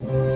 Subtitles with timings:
[0.00, 0.33] you.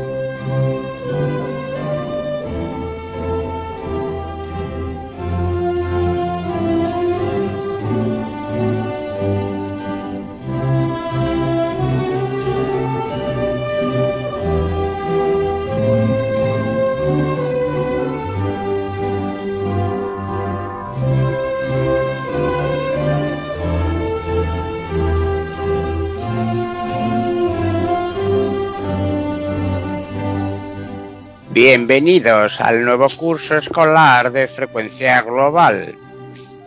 [31.60, 35.92] Bienvenidos al nuevo curso escolar de frecuencia global.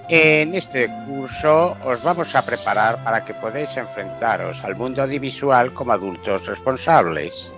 [0.10, 5.94] En este curso os vamos a preparar para que podáis enfrentaros al mundo audiovisual como
[5.94, 7.54] adultos responsables.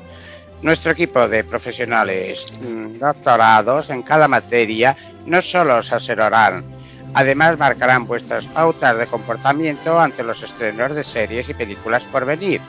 [0.61, 4.95] Nuestro equipo de profesionales mm, doctorados en cada materia
[5.25, 6.63] no solo os asesorarán,
[7.15, 12.61] además marcarán vuestras pautas de comportamiento ante los estrenos de series y películas por venir.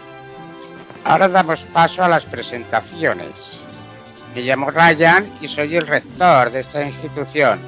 [1.05, 3.64] Ahora damos paso a las presentaciones.
[4.35, 7.61] Me llamo Ryan y soy el rector de esta institución.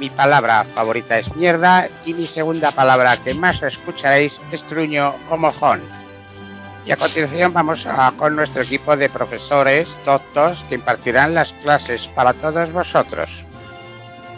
[0.00, 5.36] Mi palabra favorita es mierda y mi segunda palabra que más escucharéis es truño o
[5.36, 5.82] mojón.
[6.86, 12.06] Y a continuación vamos a, con nuestro equipo de profesores doctos que impartirán las clases
[12.14, 13.28] para todos vosotros.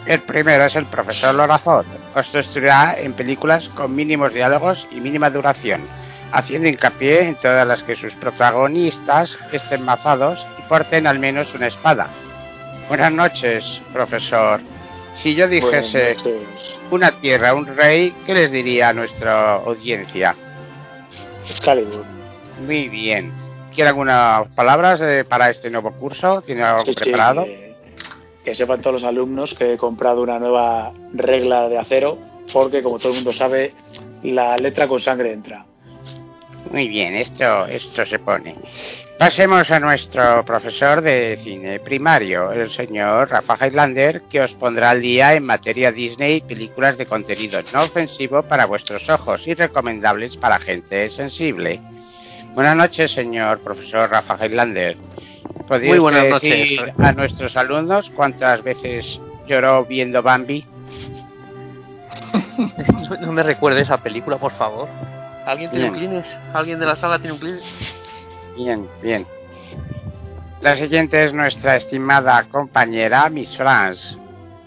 [0.05, 1.85] El primero es el profesor Lorazón.
[2.13, 5.87] Os instruirá en películas con mínimos diálogos y mínima duración,
[6.33, 12.07] haciendo hincapié en todas las que sus protagonistas estén mazados porten al menos una espada.
[12.87, 14.61] Buenas noches, profesor.
[15.15, 16.15] Si yo dijese
[16.91, 20.35] una tierra, un rey, ¿qué les diría a nuestra audiencia?
[21.49, 22.05] Excalibur.
[22.65, 23.33] Muy bien.
[23.73, 26.41] ¿Quiere algunas palabras eh, para este nuevo curso?
[26.41, 27.45] ¿Tiene algo preparado?
[28.43, 32.17] que, sepan todos los alumnos que he comprado una nueva regla de acero,
[32.51, 33.73] porque como todo el mundo sabe,
[34.23, 35.65] la letra con sangre entra.
[36.71, 38.55] Muy bien, esto, esto se pone.
[39.19, 45.01] Pasemos a nuestro profesor de cine primario, el señor Rafa Highlander, que os pondrá al
[45.01, 50.37] día en materia Disney y películas de contenido no ofensivo para vuestros ojos y recomendables
[50.37, 51.81] para gente sensible.
[52.53, 54.95] Buenas noches, señor profesor Rafa Highlander.
[55.69, 56.95] Muy buenas decir noches.
[56.97, 60.63] a nuestros alumnos cuántas veces lloró viendo Bambi?
[63.19, 64.87] no me recuerde esa película, por favor.
[65.45, 66.39] ¿Alguien tiene un Kleenex?
[66.53, 67.99] ¿Alguien de la sala tiene un Kleenex?
[68.59, 69.25] Bien, bien.
[70.59, 74.17] La siguiente es nuestra estimada compañera Miss France.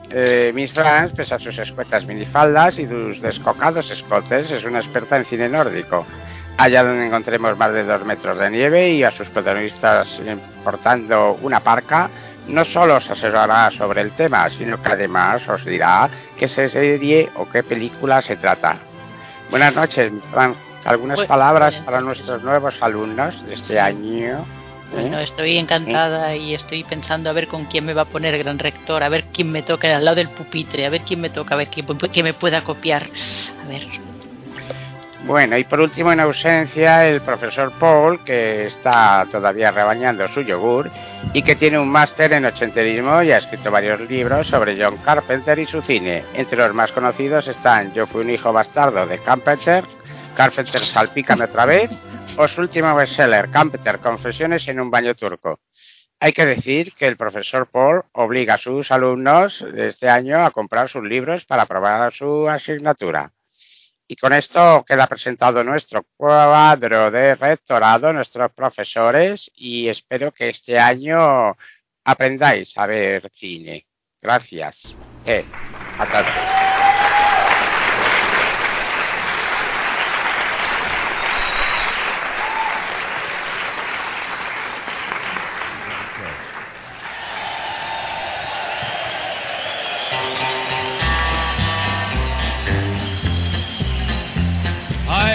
[0.09, 5.19] Eh, Miss France, pese a sus escuetas minifaldas y sus descocados escotes, es una experta
[5.19, 6.07] en cine nórdico.
[6.57, 10.09] Allá donde encontremos más de dos metros de nieve y a sus protagonistas
[10.65, 12.09] portando una parca,
[12.49, 17.47] no solo os asesorará sobre el tema, sino que además os dirá qué serie o
[17.47, 18.79] qué película se trata.
[19.51, 20.72] Buenas noches, Miss France.
[20.85, 24.45] ¿Algunas palabras para nuestros nuevos alumnos de este año?
[24.93, 28.59] Bueno, estoy encantada y estoy pensando a ver con quién me va a poner gran
[28.59, 31.55] rector, a ver quién me toca al lado del pupitre, a ver quién me toca,
[31.55, 31.87] a ver quién,
[32.25, 33.09] me pueda copiar.
[33.65, 33.87] A ver.
[35.25, 40.91] Bueno, y por último, en ausencia, el profesor Paul, que está todavía rebañando su yogur
[41.33, 45.61] y que tiene un máster en ochenterismo y ha escrito varios libros sobre John Carpenter
[45.61, 46.25] y su cine.
[46.35, 49.85] Entre los más conocidos están Yo fui un hijo bastardo de Carpenter,
[50.35, 51.91] Carpenter Salpícame otra vez,
[52.37, 55.61] o su último bestseller, Carpenter Confesiones en un baño turco.
[56.21, 60.51] Hay que decir que el profesor Paul obliga a sus alumnos de este año a
[60.53, 63.33] comprar sus libros para aprobar su asignatura.
[64.07, 70.79] Y con esto queda presentado nuestro cuadro de rectorado, nuestros profesores, y espero que este
[70.79, 71.57] año
[72.05, 73.87] aprendáis a ver cine.
[74.21, 74.95] Gracias.
[75.27, 75.45] Eh,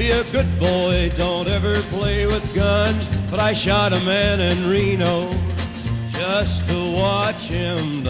[0.00, 3.06] be a good boy, don't ever play with guns.
[3.30, 5.30] But I shot a man in Reno
[6.10, 8.02] just to watch him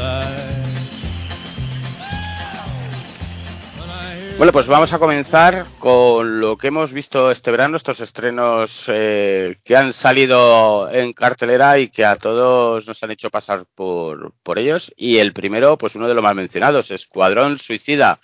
[4.40, 9.58] Bueno, pues vamos a comenzar con lo que hemos visto este verano, estos estrenos eh,
[9.62, 14.58] que han salido en cartelera y que a todos nos han hecho pasar por, por
[14.58, 14.94] ellos.
[14.96, 18.18] Y el primero, pues uno de los más mencionados, Escuadrón Suicida.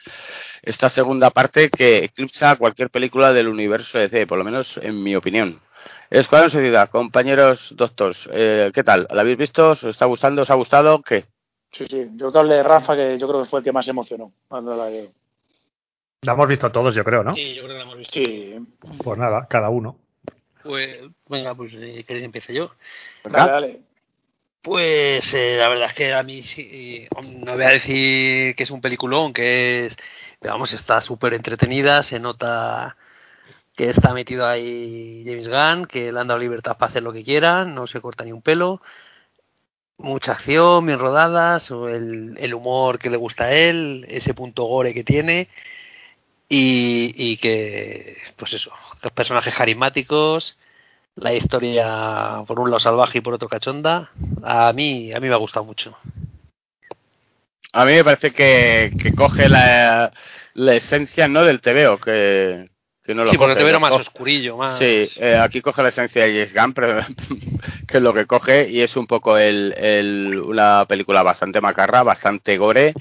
[0.62, 5.14] Esta segunda parte que eclipsa cualquier película del universo DC, por lo menos en mi
[5.16, 5.60] opinión.
[6.08, 9.06] Escuadrón Suicida, compañeros doctores, eh, ¿qué tal?
[9.10, 9.72] ¿La habéis visto?
[9.72, 10.40] ¿Os está gustando?
[10.40, 11.02] ¿Os ha gustado?
[11.02, 11.26] ¿Qué?
[11.72, 12.06] Sí, sí.
[12.14, 14.74] Yo que hablé de Rafa, que yo creo que fue el que más emocionó cuando
[14.74, 15.10] la veo.
[16.22, 17.34] La hemos visto todos, yo creo, ¿no?
[17.34, 18.12] Sí, yo creo que la hemos visto.
[18.14, 18.56] Sí.
[19.02, 19.98] Pues nada, cada uno.
[20.62, 22.72] Pues, venga, pues, eh, ¿queréis que empiece yo?
[23.24, 23.80] Dale, dale.
[24.66, 28.70] Pues eh, la verdad es que a mí sí, no voy a decir que es
[28.72, 29.96] un peliculón, que es,
[30.40, 32.96] pero vamos, está súper entretenida, se nota
[33.76, 37.22] que está metido ahí James Gunn, que le han dado libertad para hacer lo que
[37.22, 38.82] quiera, no se corta ni un pelo,
[39.98, 44.64] mucha acción, bien rodadas, o el, el humor que le gusta a él, ese punto
[44.64, 45.48] gore que tiene,
[46.48, 48.70] y, y que, pues eso,
[49.14, 50.56] personajes carismáticos,
[51.16, 54.10] la historia por un lado salvaje y por otro cachonda,
[54.42, 55.96] a mí, a mí me ha gustado mucho.
[57.72, 60.12] A mí me parece que, que coge la,
[60.54, 62.70] la esencia no del TVO, que,
[63.02, 64.78] que no lo sí, porque coge, te veo lo más coge- oscurillo, más...
[64.78, 67.00] Sí, eh, aquí coge la esencia de James Gunn, pero
[67.88, 72.02] que es lo que coge y es un poco el, el- una película bastante macarra,
[72.02, 72.94] bastante gore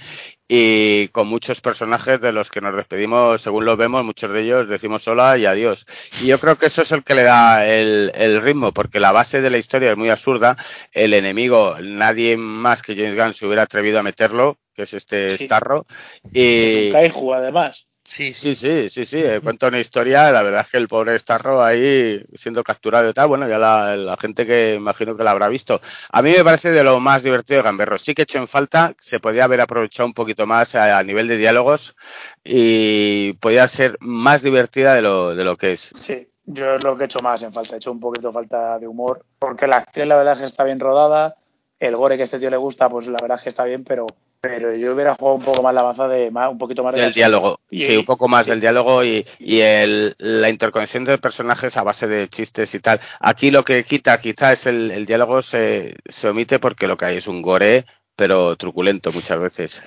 [0.48, 4.68] y con muchos personajes de los que nos despedimos, según los vemos, muchos de ellos
[4.68, 5.86] decimos hola y adiós.
[6.22, 9.12] Y yo creo que eso es el que le da el, el ritmo, porque la
[9.12, 10.56] base de la historia es muy absurda.
[10.92, 15.38] El enemigo, nadie más que James Gunn se hubiera atrevido a meterlo, que es este
[15.38, 15.46] Sí.
[15.46, 15.88] Starro.
[16.32, 17.86] Y, Kaiju, además.
[18.06, 18.54] Sí, sí.
[18.54, 20.32] Sí, sí, sí, eh, Cuenta una historia.
[20.32, 23.96] La verdad es que el pobre Starro ahí siendo capturado y tal, bueno, ya la,
[23.98, 25.82] la gente que imagino que la habrá visto.
[26.12, 27.98] A mí me parece de lo más divertido de Gamberro.
[27.98, 31.04] Sí que he hecho en falta, se podía haber aprovechado un poquito más a, a
[31.04, 31.96] nivel de diálogos
[32.44, 35.90] y podía ser más divertida de lo, de lo que es.
[35.96, 37.74] Sí, yo es lo que he hecho más en falta.
[37.74, 39.26] He hecho un poquito falta de humor.
[39.40, 41.36] Porque la acción, la verdad es que está bien rodada.
[41.80, 43.84] El gore que a este tío le gusta, pues la verdad es que está bien,
[43.84, 44.06] pero
[44.50, 47.00] pero yo hubiera jugado un poco más la baza de más, un poquito más de
[47.02, 47.20] Del acción.
[47.32, 48.52] diálogo, Y- sí, un poco más sí.
[48.52, 53.00] del diálogo y, y el, la interconexión de personajes a base de chistes y tal.
[53.20, 57.06] Aquí lo que quita quizá es el, el diálogo se, se omite porque lo que
[57.06, 59.82] hay es un gore, pero truculento muchas veces.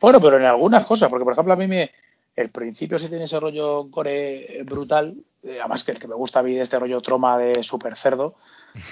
[0.00, 1.90] Bueno, pero en algunas cosas, porque por ejemplo a mí me,
[2.40, 6.40] el principio sí tiene ese rollo gore brutal, eh, además que el que me gusta
[6.40, 8.34] a mí de este rollo troma de super cerdo,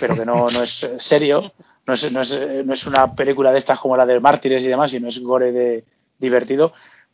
[0.01, 1.53] pero que no, no es eh, serio,
[1.87, 4.65] no es, no, es, eh, no es una película de estas como la de Mártires
[4.65, 5.85] y demás, sino es gore de
[6.19, 6.73] divertido.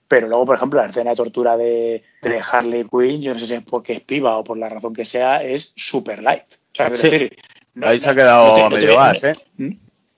[0.09, 3.47] Pero luego, por ejemplo, la escena de tortura de, de Harley Quinn, yo no sé
[3.47, 6.43] si es porque es piba o por la razón que sea, es super light.
[6.45, 7.11] O sea, quiero Sí.
[7.11, 7.37] decir,
[7.75, 9.35] no- Ahí se ha quedado te- a medio gas, ¿eh?
[9.57, 9.71] ¿Mm?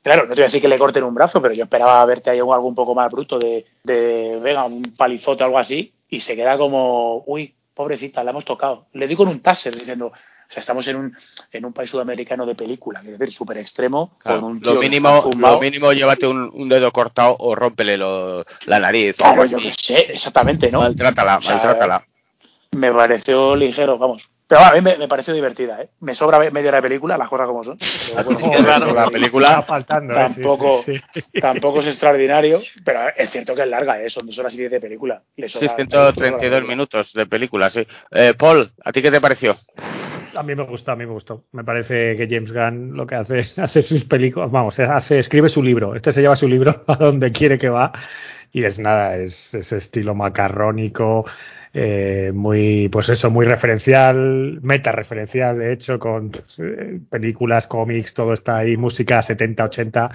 [0.03, 2.29] Claro, no te voy a decir que le corten un brazo, pero yo esperaba verte
[2.29, 6.21] ahí algo un poco más bruto de, de venga, un palizote o algo así, y
[6.21, 8.87] se queda como, uy, pobrecita, la hemos tocado.
[8.93, 10.13] Le di con un taser diciendo, o
[10.53, 11.17] sea, estamos en un,
[11.53, 14.81] en un país sudamericano de película, es decir, súper extremo, Claro, con un tío lo
[14.81, 19.17] mínimo, lo mínimo llévate un, un dedo cortado o rómpele lo- la nariz.
[19.17, 20.81] Claro, yo qué sé, exactamente, ¿no?
[20.81, 22.07] Maltrátala, O sea, maltrátala.
[22.73, 24.23] Me pareció ligero, vamos.
[24.47, 25.89] Pero a mí me, me pareció divertida, ¿eh?
[26.01, 27.79] Me sobra media hora de película, las cosas como son.
[28.13, 29.63] Bueno, sí claro, la película.
[29.63, 30.17] Faltando, ¿eh?
[30.17, 31.41] Tampoco- sí, sí.
[31.41, 34.11] Tampoco es extraordinario, pero es cierto que es larga, ¿eh?
[34.11, 35.23] Son dos horas y diez de película.
[35.37, 37.87] Le Sí, sobra- 132 minutos de película, sí.
[38.11, 39.57] Eh, Paul, ¿a ti qué te pareció?
[40.37, 41.45] A mí me gustó, a mí me gustó.
[41.53, 45.49] Me parece que James Gunn lo que hace es hace sus películas, vamos, hace, escribe
[45.49, 45.95] su libro.
[45.95, 47.93] Este se lleva su libro a donde quiere que va
[48.55, 51.27] y es nada, es ese estilo macarrónico,
[51.73, 58.15] eh, muy, pues eso, muy referencial, meta referencial, de hecho, con pues, eh, películas, cómics,
[58.15, 60.11] todo está ahí, música 70, 80.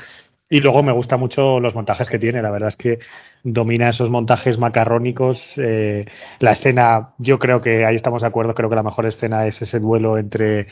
[0.49, 2.99] Y luego me gusta mucho los montajes que tiene, la verdad es que
[3.43, 5.43] domina esos montajes macarrónicos.
[5.57, 6.05] eh,
[6.39, 9.61] la escena, yo creo que ahí estamos de acuerdo, creo que la mejor escena es
[9.61, 10.67] ese duelo entre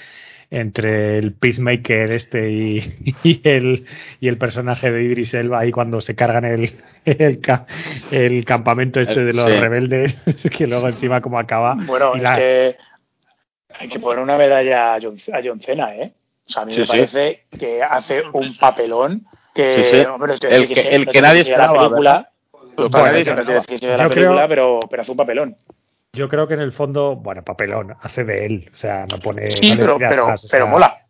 [0.50, 3.86] entre el Peacemaker este y, y el
[4.22, 6.72] y el personaje de Idris Elba ahí cuando se cargan el
[7.06, 7.66] el, ca-
[8.12, 9.60] el campamento este de los Sí.
[9.60, 10.16] rebeldes
[10.58, 12.76] que luego encima como acaba Bueno, y es la- que
[13.80, 16.12] hay que poner una medalla a John, a John Cena, ¿eh?
[16.48, 16.92] O sea, a mí Sí, me sí.
[16.92, 19.72] parece que hace un papelón que...
[19.84, 20.06] Sí, sí.
[20.06, 22.30] hombre, no El que- se- el no te que voy a nadie esperaba, película,
[22.76, 25.56] Bueno, nadie no Yo creo- pero, pero hace un papelón.
[26.14, 29.52] Yo creo que en el fondo bueno papelón hace de él o sea no pone
[29.52, 29.98] Sí, no pero,
[30.52, 31.06] pero, o mola.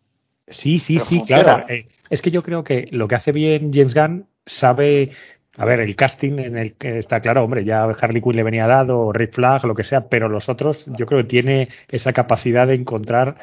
[0.48, 1.44] Sí, sí, Pero sí, funciona.
[1.44, 1.66] claro.
[1.70, 5.12] Eh, es que yo creo que lo que hace bien James Gunn sabe,
[5.58, 8.66] a ver, el casting en el que está claro, hombre, ya Harley Quinn le venía
[8.66, 12.14] dado, o Rick Flag, lo que sea, pero los otros, yo creo que tiene esa
[12.14, 13.36] capacidad de encontrar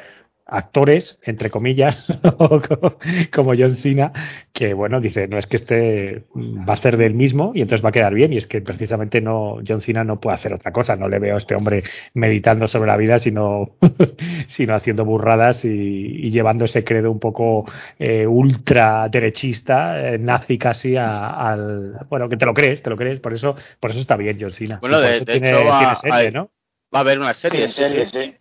[0.45, 1.97] actores, entre comillas,
[3.33, 4.11] como John Cena,
[4.53, 7.89] que bueno, dice, no es que este va a ser del mismo y entonces va
[7.89, 10.95] a quedar bien, y es que precisamente no, John Cena no puede hacer otra cosa,
[10.95, 11.83] no le veo a este hombre
[12.13, 13.75] meditando sobre la vida, sino,
[14.47, 17.65] sino haciendo burradas y, llevando ese credo un poco
[17.97, 23.19] eh, ultra derechista, eh, nazi casi al, bueno, que te lo crees, te lo crees,
[23.19, 24.79] por eso, por eso está bien John Cena.
[24.81, 26.51] Bueno, de, tiene, hecho va, serie, ¿no?
[26.93, 27.67] va a haber una serie.
[27.69, 28.35] serie, sí.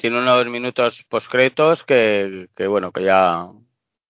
[0.00, 3.48] Tiene unos minutos postcretos que, que bueno, que ya,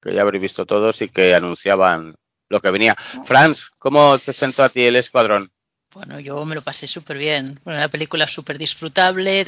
[0.01, 2.15] que ya habréis visto todos y que anunciaban
[2.49, 2.97] lo que venía.
[3.25, 5.51] Franz, ¿cómo te sentó a ti el escuadrón?
[5.93, 7.59] Bueno, yo me lo pasé súper bien.
[7.65, 9.45] Bueno, una película súper disfrutable,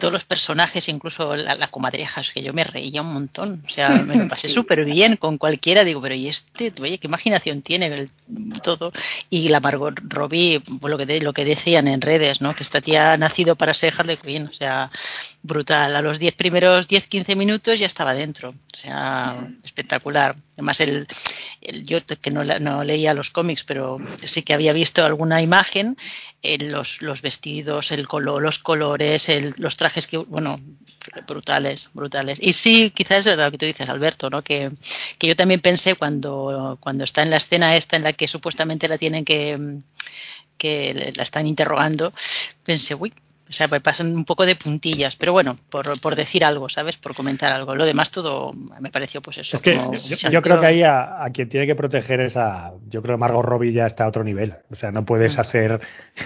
[0.00, 3.62] todos los personajes, incluso la, la, comadreja, es que yo me reía un montón.
[3.64, 5.84] O sea, me lo pasé súper bien con cualquiera.
[5.84, 6.72] Digo, pero ¿y este?
[6.80, 8.10] Oye, ¿qué imaginación tiene el,
[8.60, 8.92] todo?
[9.30, 12.56] Y la Margot Robbie, pues lo que, lo que decían en redes, ¿no?
[12.56, 14.48] Que esta tía ha nacido para ser Harley Quinn.
[14.48, 14.90] O sea,
[15.44, 15.94] brutal.
[15.94, 18.48] A los 10 primeros 10-15 minutos ya estaba dentro.
[18.48, 20.34] O sea, espectacular.
[20.54, 21.06] Además, el,
[21.60, 25.83] el yo que no, no leía los cómics, pero sí que había visto alguna imagen
[26.42, 30.60] los, los, vestidos, el color, los colores, el, los trajes que, bueno,
[31.26, 32.38] brutales, brutales.
[32.40, 34.42] Y sí, quizás es lo que tú dices, Alberto, ¿no?
[34.42, 34.70] Que,
[35.18, 38.88] que yo también pensé cuando, cuando está en la escena esta en la que supuestamente
[38.88, 39.82] la tienen que
[40.56, 42.12] que la están interrogando,
[42.64, 43.12] pensé, uy,
[43.48, 46.96] o sea, me pasan un poco de puntillas, pero bueno, por, por decir algo, ¿sabes?
[46.96, 47.74] Por comentar algo.
[47.74, 49.56] Lo demás todo me pareció pues eso.
[49.56, 52.72] Es que yo, yo, creo que ahí a, a, quien tiene que proteger es a...
[52.88, 54.54] Yo creo que Margot Robbie ya está a otro nivel.
[54.70, 55.80] O sea, no puedes hacer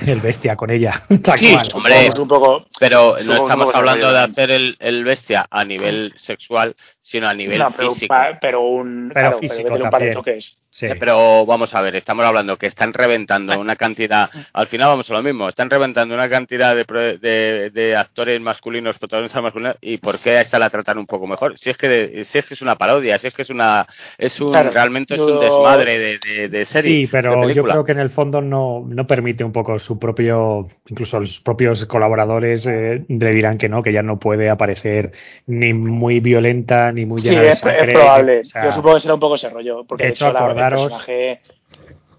[0.06, 1.02] el bestia con ella.
[1.36, 6.12] sí, hombre, un poco, pero no estamos hablando de hacer el, el bestia a nivel
[6.16, 8.14] sexual, sino a nivel no, pero, físico.
[8.40, 10.56] Pero un, pero claro, físico pero un par de toques.
[10.78, 10.86] Sí.
[11.00, 15.14] Pero vamos a ver, estamos hablando que están reventando una cantidad, al final vamos a
[15.14, 16.84] lo mismo, están reventando una cantidad de,
[17.18, 21.26] de, de actores masculinos, protagonistas masculinos, y ¿por qué a esta la tratan un poco
[21.26, 21.58] mejor?
[21.58, 23.88] Si es que, de, si es, que es una parodia, si es que es una,
[24.18, 27.06] es un, Claro, realmente es un desmadre de, de, de serie.
[27.06, 29.98] Sí, pero de yo creo que en el fondo no, no permite un poco su
[29.98, 35.12] propio, incluso los propios colaboradores eh, le dirán que no, que ya no puede aparecer
[35.46, 38.40] ni muy violenta ni muy Sí, llena de es, sangre, es probable.
[38.40, 39.84] o sea, Yo supongo que será un poco ese rollo.
[39.84, 41.40] Porque de de hecho, hecho, la, el acordaros- personaje.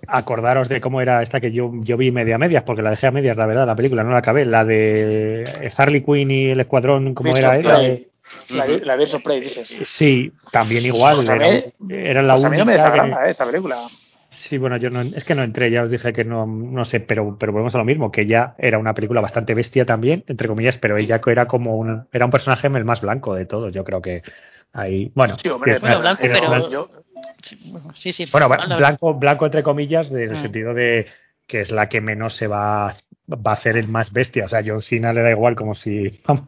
[0.08, 3.08] acordaros de cómo era esta que yo, yo vi media a medias, porque la dejé
[3.08, 6.60] a medias, la verdad, la película, no la acabé, la de Harley Quinn y el
[6.60, 7.50] escuadrón, ¿cómo era?
[7.50, 8.08] of Era de-
[8.50, 9.68] La, la of Prey, dices.
[9.86, 12.92] Sí, también igual, Pues era, mí- era la Pues a mí no me única que-
[13.00, 13.78] desagrada eh, esa película.
[14.40, 17.00] Sí, bueno, yo no, es que no entré, ya os dije que no, no sé,
[17.02, 20.48] pero, pero volvemos a lo mismo, que ella era una película bastante bestia también, entre
[20.48, 23.84] comillas, pero ella era como un, era un personaje el más blanco de todos, yo
[23.84, 24.22] creo que
[24.72, 26.48] ahí, bueno, Sí, hombre, es Bueno, blanco, era pero.
[26.48, 26.88] una- yo-
[27.96, 30.42] Sí, sí, bueno, blanco, blanco entre comillas, en el Mm.
[30.42, 31.06] sentido de
[31.50, 32.96] que es la que menos se va,
[33.28, 36.22] va a hacer el más bestia, o sea, John Cena le da igual como si,
[36.28, 36.46] vamos,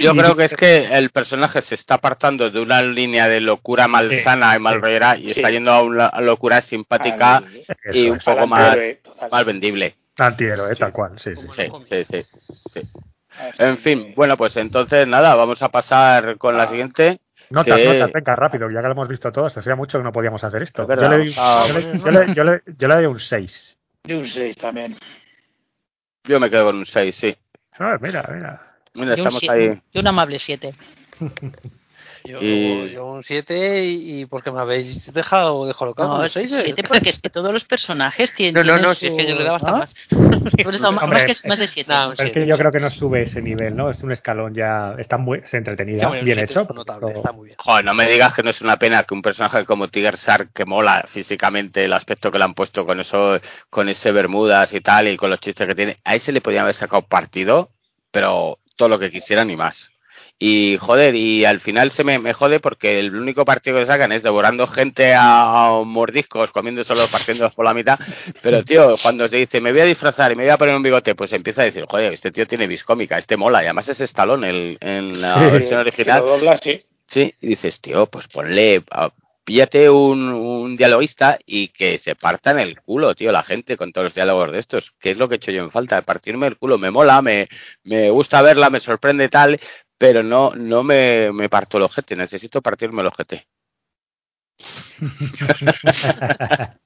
[0.00, 3.86] Yo creo que es que el personaje se está apartando de una línea de locura
[3.86, 5.30] malsana Sí, y malrollera y sí.
[5.40, 7.42] está yendo a una locura simpática
[7.92, 8.78] y un poco más,
[9.30, 9.94] más vendible.
[10.18, 11.46] antihéroe, tal cual, sí, sí.
[11.54, 12.26] Sí, sí, sí,
[12.74, 12.80] sí.
[13.58, 16.68] En fin, que- bueno, pues entonces nada, vamos a pasar con la Ah.
[16.68, 17.20] siguiente.
[17.50, 20.12] Notas, que- notas, venga, rápido, ya que lo hemos visto todos, hacía mucho que no
[20.12, 20.82] podíamos hacer esto.
[20.82, 21.10] Es verdad.
[21.10, 23.76] Yo le, di- Ah, yo le- yo le- yo le- yo le doy un 6.
[24.04, 24.96] De un 6 también.
[26.24, 27.36] Yo me quedo con un 6, sí.
[27.78, 28.76] Ah, mira, mira.
[28.94, 29.82] Mira, un estamos siete- ahí.
[29.92, 30.72] yo un amable 7.
[32.24, 36.16] Yo, Y- yo un 7 y, y porque me habéis dejado descolocado.
[36.18, 36.60] No, un 6, eh.
[36.66, 38.54] siete porque es que todos los personajes tienen.
[38.66, 39.78] No, no, no, tienen si es que yo le daba hasta ¿no?
[39.78, 39.94] más.
[40.64, 41.92] Por eso, más, Hombre, que, más de 7.
[41.92, 43.90] No, es que yo creo que no sube ese nivel, ¿no?
[43.90, 44.94] Es un escalón ya.
[44.98, 46.62] Está muy es entretenida, Bueno, bien hecho.
[46.62, 47.56] es notable, pero- está muy bien.
[47.58, 50.52] Joder, no me digas que no es una pena que un personaje como Tiger Shark
[50.52, 54.80] que mola físicamente el aspecto que le han puesto con eso, con ese Bermudas y
[54.80, 57.70] tal y con los chistes que tiene, a ese le podían haber sacado partido,
[58.10, 59.89] pero todo lo que quisieran y más.
[60.42, 64.10] Y joder, y al final se me, me jode porque el único partido que sacan
[64.10, 67.98] es devorando gente a, a mordiscos, comiendo solo partiéndolos por la mitad.
[68.42, 70.82] Pero tío, cuando se dice me voy a disfrazar y me voy a poner un
[70.82, 74.00] bigote, pues empieza a decir, joder, este tío tiene viscómica, este mola, y además es
[74.00, 75.50] Stallone el, en la Sí.
[75.52, 76.24] versión original.
[76.24, 76.80] Lo sí.
[77.04, 79.10] Sí, y dices, tío, pues ponle, ah,
[79.44, 84.04] píllate un, un dialoguista y que se partan el culo, tío, la gente con todos
[84.04, 86.56] los diálogos de estos, que es lo que he hecho yo en falta, partirme el
[86.56, 87.48] culo, me mola, me,
[87.84, 89.60] me gusta verla, me sorprende tal,
[90.00, 93.46] pero no, no me, me parto el ojete, necesito partirme el ojete.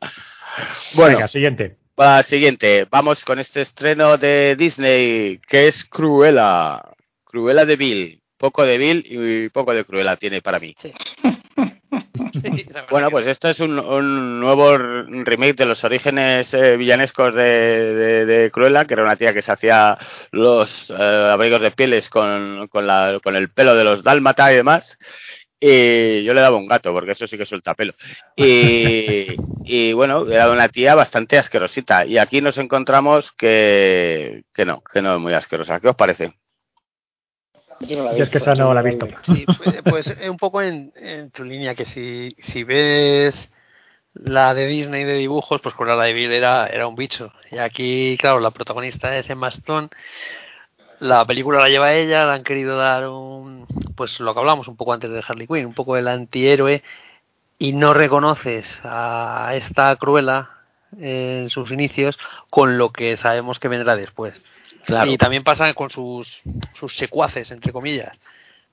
[0.94, 1.78] Bueno, Venga, siguiente.
[1.96, 6.80] para la siguiente, vamos con este estreno de Disney, que es Cruella,
[7.24, 10.74] Cruella de Bill, poco de Bill y poco de Cruella tiene para mí.
[10.80, 10.92] Sí,
[12.90, 18.26] Bueno, pues esto es un, un nuevo remake de los orígenes eh, villanescos de, de,
[18.26, 19.98] de Cruella, que era una tía que se hacía
[20.30, 20.94] los eh,
[21.32, 24.98] abrigos de pieles con, con, la, con el pelo de los dálmata y demás.
[25.60, 27.94] Y yo le daba un gato, porque eso sí que suelta pelo.
[28.36, 29.28] Y,
[29.64, 32.04] y bueno, era una tía bastante asquerosita.
[32.06, 35.80] Y aquí nos encontramos que, que no, que no es muy asquerosa.
[35.80, 36.34] ¿Qué os parece?
[37.80, 39.08] Yo no la he Yo es que esa no la he visto.
[39.22, 43.50] Sí, pues, pues, eh, un poco en, en tu línea que si, si ves
[44.14, 47.32] la de Disney de dibujos, pues con la de Bill era, era un bicho.
[47.50, 49.88] Y aquí, claro, la protagonista es Emma Stone.
[51.00, 53.66] La película la lleva ella, le han querido dar un,
[53.96, 56.82] pues lo que hablamos un poco antes de Harley Quinn, un poco el antihéroe
[57.58, 60.50] y no reconoces a esta Cruella
[60.98, 62.18] en sus inicios
[62.50, 64.42] con lo que sabemos que vendrá después.
[64.84, 65.10] Claro.
[65.10, 66.40] Y también pasa con sus,
[66.78, 68.18] sus secuaces, entre comillas.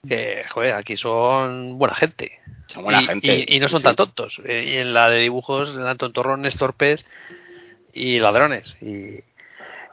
[0.07, 2.39] Que, joder, aquí son buena gente.
[2.67, 3.45] Son buena y, gente.
[3.47, 4.41] y- y no son Sí, tan tontos.
[4.45, 7.05] Eh, Y en la de dibujos eran tontorrones, torpes
[7.93, 8.75] y ladrones.
[8.81, 9.19] Y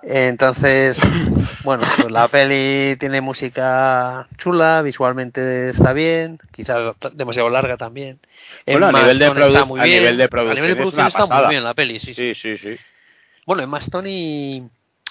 [0.03, 0.99] entonces,
[1.65, 8.19] bueno, pues la peli tiene música chula, visualmente está bien, quizás demasiado larga también.
[8.67, 10.01] Bueno, a nivel de está muy a bien.
[10.01, 12.35] nivel de A producción nivel de producción está muy bien la peli, sí, sí.
[12.35, 12.77] Sí.
[13.45, 14.63] Bueno, Emma Stone y...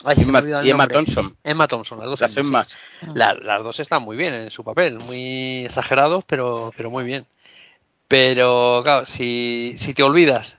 [0.04, 0.88] Ay, Emma, y Emma.
[0.88, 1.36] Thompson.
[1.44, 2.22] Emma Thompson, las dos.
[2.22, 2.40] Las sí.
[2.40, 2.68] Emmas.
[3.14, 7.26] La- las dos están muy bien en su papel, muy exagerados, pero, pero muy bien.
[8.08, 10.56] Pero, claro, si, si te olvidas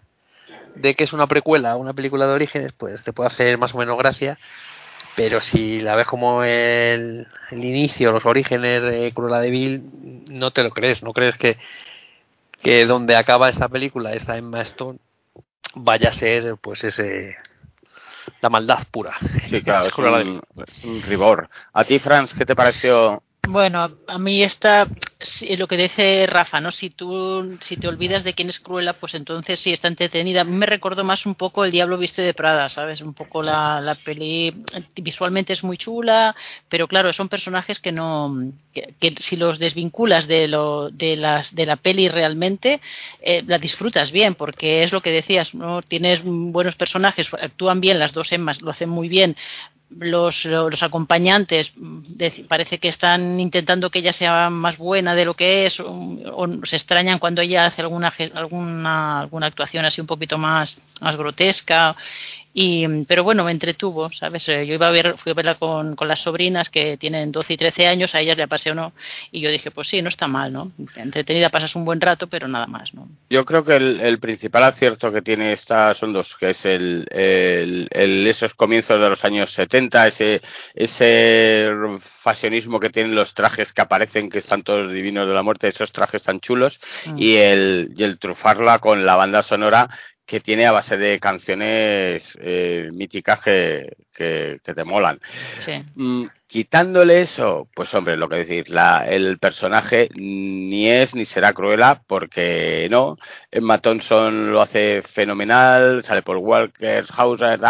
[0.75, 3.79] de que es una precuela, una película de orígenes, pues te puede hacer más o
[3.79, 4.39] menos gracia.
[5.17, 9.83] Pero si la ves como el, el inicio, los orígenes de Cruella de Vil,
[10.31, 11.03] no te lo crees.
[11.03, 11.59] No crees que,
[12.63, 14.99] que donde acaba esta película, esta Emma Stone,
[15.75, 17.37] vaya a ser pues ese
[18.41, 19.15] la maldad pura.
[19.49, 20.43] Sí, claro, es un,
[20.85, 21.49] un rigor.
[21.73, 23.23] ¿A ti, Franz, qué te pareció?
[23.51, 24.87] Bueno, a- mí está
[25.57, 26.71] lo que dice Rafa, ¿no?
[26.71, 30.43] Si tú si te olvidas de quién es Cruella, pues entonces sí está entretenida.
[30.43, 33.01] A mí me recordó más un poco El Diablo viste de Prada, ¿sabes?
[33.01, 34.55] Un poco la, la peli
[34.97, 36.37] visualmente es muy chula,
[36.69, 38.35] pero claro, son personajes que no
[38.75, 42.81] que, que si los desvinculas de lo de las de la peli realmente
[43.23, 45.81] eh, la disfrutas bien, porque es lo que decías, ¿no?
[45.81, 49.37] Tienes buenos personajes, actúan bien las dos Emmas, lo hacen muy bien
[49.91, 51.73] los, los acompañantes
[52.47, 56.67] parece que están intentando que ella sea más buena de lo que es o, o
[56.67, 61.97] se extrañan cuando ella hace alguna alguna alguna actuación así un poquito más más grotesca
[62.61, 65.95] y pero bueno me entretuvo sabes Eh, yo iba a ver fui a verla con,
[65.95, 68.93] con las sobrinas que tienen 12 y 13 años a ellas le apasionó
[69.31, 72.49] y yo dije pues sí no está mal no entretenida pasas un buen rato pero
[72.49, 76.35] nada más no Yo creo que el, el principal acierto que tiene esta son dos,
[76.41, 80.41] que es el, el, el- esos comienzos de los años 70, ese,
[80.75, 81.71] ese
[82.23, 85.93] fashionismo que tienen los trajes que aparecen, que están todos divinos de la muerte, esos
[85.93, 87.17] trajes tan chulos, Mm.
[87.19, 89.89] y el, y el trufarla con la banda sonora
[90.29, 95.19] que tiene a base de canciones eh, míticas que, que, que te molan.
[95.65, 101.27] sí Mm, quitándole eso, pues hombre, lo que decir, la, el personaje ni es ni
[101.27, 103.17] será Cruella, porque no.
[103.51, 107.61] Emma Thompson lo hace fenomenal, sale por Walker, Hauser,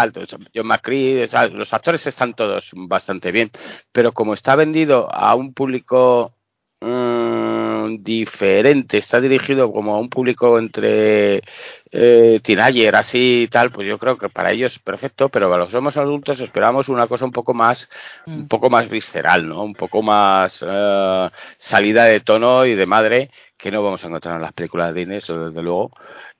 [0.55, 3.51] John McCree, los actores están todos bastante bien,
[3.93, 6.38] pero como está vendido a un público
[6.81, 11.43] mm, diferente, está dirigido como a un público entre
[11.91, 15.65] eh, teenager, así y tal, pues yo creo que para ellos es perfecto, pero para
[15.65, 17.89] los somos adultos esperamos una cosa un poco más
[18.27, 18.49] un Mm.
[18.49, 19.63] poco más visceral, ¿no?
[19.65, 24.37] Un poco más eh, salida de tono y de madre que no vamos a encontrar
[24.37, 25.93] en las películas de eso desde luego.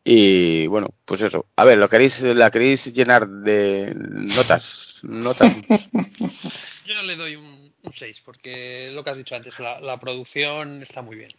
[0.05, 1.47] Y bueno, pues eso.
[1.57, 4.99] A ver, ¿lo queréis, la queréis llenar de notas?
[5.03, 5.55] Notas.
[6.87, 10.83] Yo le doy un, un 6, porque lo que has dicho antes, la, la producción
[10.83, 11.33] está muy bien.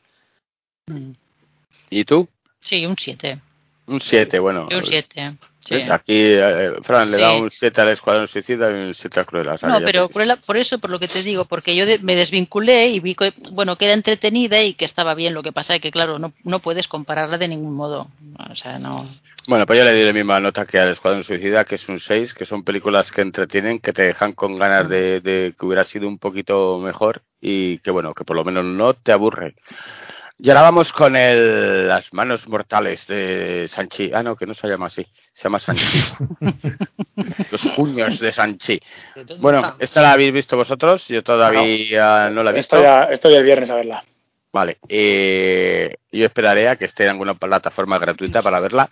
[0.87, 1.11] Mm.
[1.89, 2.27] ¿Y tú?
[2.59, 3.39] sí un 7
[3.89, 4.67] Un 7, bueno.
[4.71, 5.75] un 7 sí.
[5.89, 7.41] Aquí eh, Fran le da Sí.
[7.41, 9.57] un 7 al Escuadrón Suicida y un 7 a Cruella.
[9.57, 12.15] sea, No, pero Cruella, por eso, por lo que te digo, porque yo de- me
[12.15, 15.33] desvinculé y vi que, bueno, que era entretenida y que estaba bien.
[15.33, 18.07] Lo que pasa es que, claro, no, no puedes compararla de ningún modo.
[18.49, 19.07] O sea, no.
[19.47, 21.99] Bueno, pues yo le di la misma nota que al Escuadrón Suicida, que es un
[21.99, 25.83] 6, que son películas que entretienen, que te dejan con ganas de, de que hubiera
[25.83, 29.55] sido un poquito mejor y que, bueno, que por lo menos no te aburre.
[30.41, 34.11] Y ahora vamos con el, las manos mortales de Sanchi.
[34.13, 35.99] Ah, no, que no se llama así, se llama Sanchi.
[37.51, 38.79] Los puños de Sanchi.
[39.39, 41.05] Bueno, ¿esta la habéis visto vosotros?
[41.09, 42.77] Yo todavía no, la he visto.
[42.77, 44.03] Estoy, a- estoy el viernes a verla.
[44.51, 48.89] Vale, eh, yo esperaré a que esté en alguna plataforma gratuita para verla.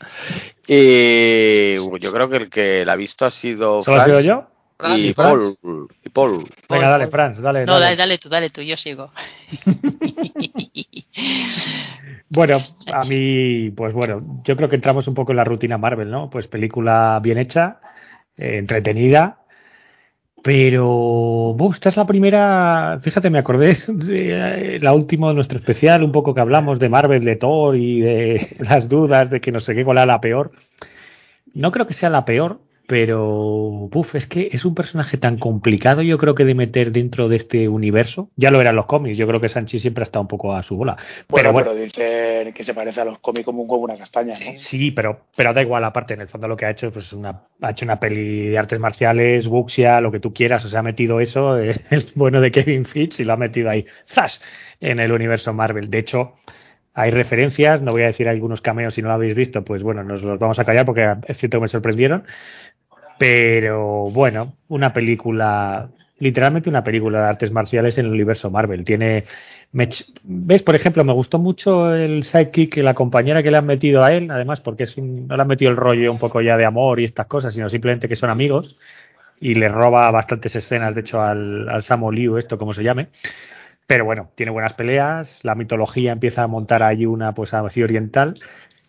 [0.68, 4.48] Y yo creo que el que la ha visto ha sido ¿Solo ha sido yo?
[4.98, 5.14] Y ¿Y?
[5.14, 5.58] Paul.
[6.04, 6.38] Y Paul.
[6.38, 7.08] Venga, Paul, dale.
[7.08, 7.66] Franz, dale.
[7.66, 7.86] No, dale.
[7.86, 9.12] dale, dale tú, dale tú, yo sigo.
[12.30, 12.60] Bueno,
[12.92, 16.30] a mí, pues bueno, yo creo que entramos un poco en la rutina Marvel, ¿no?
[16.30, 17.80] Pues película bien hecha,
[18.36, 19.46] eh, entretenida,
[20.44, 26.04] pero esta es la primera, fíjate, me acordé de eh, la última de nuestro especial,
[26.04, 29.60] un poco que hablamos de Marvel, de Thor y de las dudas de que no
[29.62, 30.52] sé qué cuál era la peor.
[31.54, 36.02] No creo que sea la peor, pero uf, es que es un personaje tan complicado
[36.02, 38.30] yo creo que de meter dentro de este universo.
[38.38, 40.64] Ya lo eran los cómics yo creo que Sanchi siempre ha estado un poco a
[40.64, 40.96] su bola.
[41.28, 41.72] Bueno, pero bueno.
[41.72, 44.60] pero dicen que se parece a los cómics como un huevo una castaña, ¿no?
[44.60, 47.42] sí pero pero da igual aparte en el fondo lo que ha hecho pues una
[47.62, 50.84] ha hecho una peli de artes marciales wuxia lo que tú quieras o sea ha
[50.84, 54.42] metido eso eh, el bueno de Kevin Fitch y lo ha metido ahí zas
[54.80, 55.90] en el universo Marvel.
[55.90, 56.36] De hecho
[57.00, 60.04] hay referencias, no voy a decir algunos cameos si no lo habéis visto, pues bueno,
[60.04, 62.24] nos los vamos a callar porque es cierto que me sorprendieron,
[63.18, 68.84] pero bueno, una película, literalmente una película de artes marciales en el universo Marvel.
[68.84, 69.24] Tiene,
[69.72, 69.90] me
[70.24, 70.62] ¿ves?
[70.64, 74.30] Por ejemplo, me gustó mucho el sidekick, la compañera que le han metido a él,
[74.32, 77.00] además, porque es un- no le han metido el rollo un poco ya de amor
[77.00, 78.78] y estas cosas, sino simplemente que son amigos
[79.40, 83.10] y le roba bastantes escenas, de hecho, al, al Samo Liu, esto como se llame.
[83.88, 88.36] Pero bueno, tiene buenas peleas, la mitología empieza a montar ahí una pues así oriental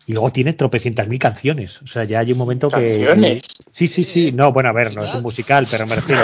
[0.09, 1.79] y luego tiene tropecientas mil canciones.
[1.83, 3.05] O sea, ya hay un momento que...
[3.05, 3.43] ¿Canciones?
[3.73, 4.31] Sí, sí, sí.
[4.31, 6.23] No, bueno, a ver, no es un musical, pero me refiero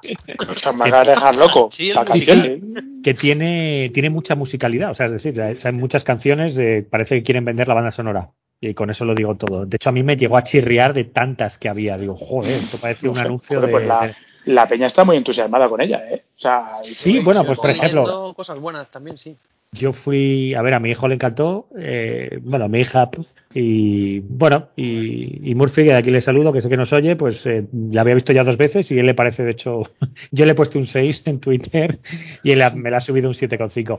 [0.00, 0.14] que,
[0.48, 1.68] O sea, me acabas de dejar loco.
[1.70, 4.90] Sí, La canción, que tiene, tiene mucha musicalidad.
[4.90, 8.30] O sea, es decir, hay muchas canciones, eh, parece que quieren vender la banda sonora.
[8.58, 9.66] Y con eso lo digo todo.
[9.66, 11.98] De hecho, a mí me llegó a chirriar de tantas que había.
[11.98, 13.70] Digo, joder, esto parece No un sé, anuncio joder, de...
[13.70, 14.14] pues la, de-
[14.46, 16.22] la peña está muy entusiasmada con ella, ¿eh?
[16.38, 19.36] O sea, Sí, bueno, pues por ejemplo, cosas buenas también, sí.
[19.78, 23.10] Yo fui a ver a mi hijo le encantó eh, bueno a mi hija
[23.54, 27.16] y bueno y, y Murphy que de aquí le saludo que sé que nos oye
[27.16, 29.82] pues eh, la había visto ya dos veces y él le parece de hecho
[30.30, 31.98] yo le he puesto un 6 en Twitter
[32.42, 33.98] y él me la ha subido un 7,5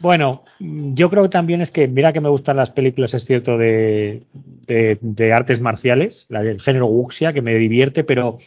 [0.00, 4.22] bueno yo creo también es que mira que me gustan las películas es cierto de,
[4.66, 8.38] de, de artes marciales la del género wuxia que me divierte pero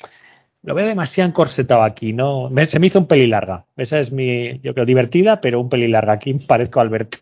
[0.63, 2.49] lo veo demasiado encorsetado aquí, ¿no?
[2.49, 3.65] Me- se me hizo un peli larga.
[3.75, 6.13] Esa es mi, yo creo, divertida, pero un peli larga.
[6.13, 7.17] Aquí parezco Alberto.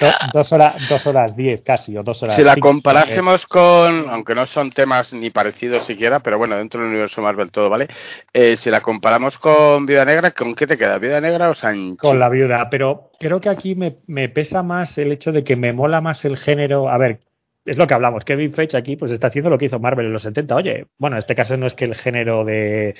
[0.00, 2.36] Do- dos, horas, dos horas diez casi, o dos horas.
[2.36, 2.68] Si la cinco.
[2.68, 7.50] comparásemos con, aunque no son temas ni parecidos siquiera, pero bueno, dentro del universo Marvel
[7.50, 7.88] todo, ¿vale?
[8.32, 10.98] Eh, si la comparamos con Viuda Negra, ¿con qué te queda?
[10.98, 11.96] ¿Viuda Negra o Sanchi?
[11.96, 15.56] con la viuda, pero creo que aquí me, me pesa más el hecho de que
[15.56, 16.88] me mola más el género.
[16.88, 17.20] A ver,
[17.64, 18.24] es lo que hablamos.
[18.24, 20.54] Kevin Feige aquí pues está haciendo lo que hizo Marvel en los 70.
[20.54, 22.94] Oye, bueno, en este caso no es que el género de,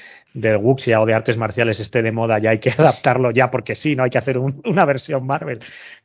[0.57, 3.95] wuxia o de artes marciales esté de moda, ya hay que adaptarlo ya porque sí,
[3.97, 5.61] no hay que hacer un- una versión Marvel.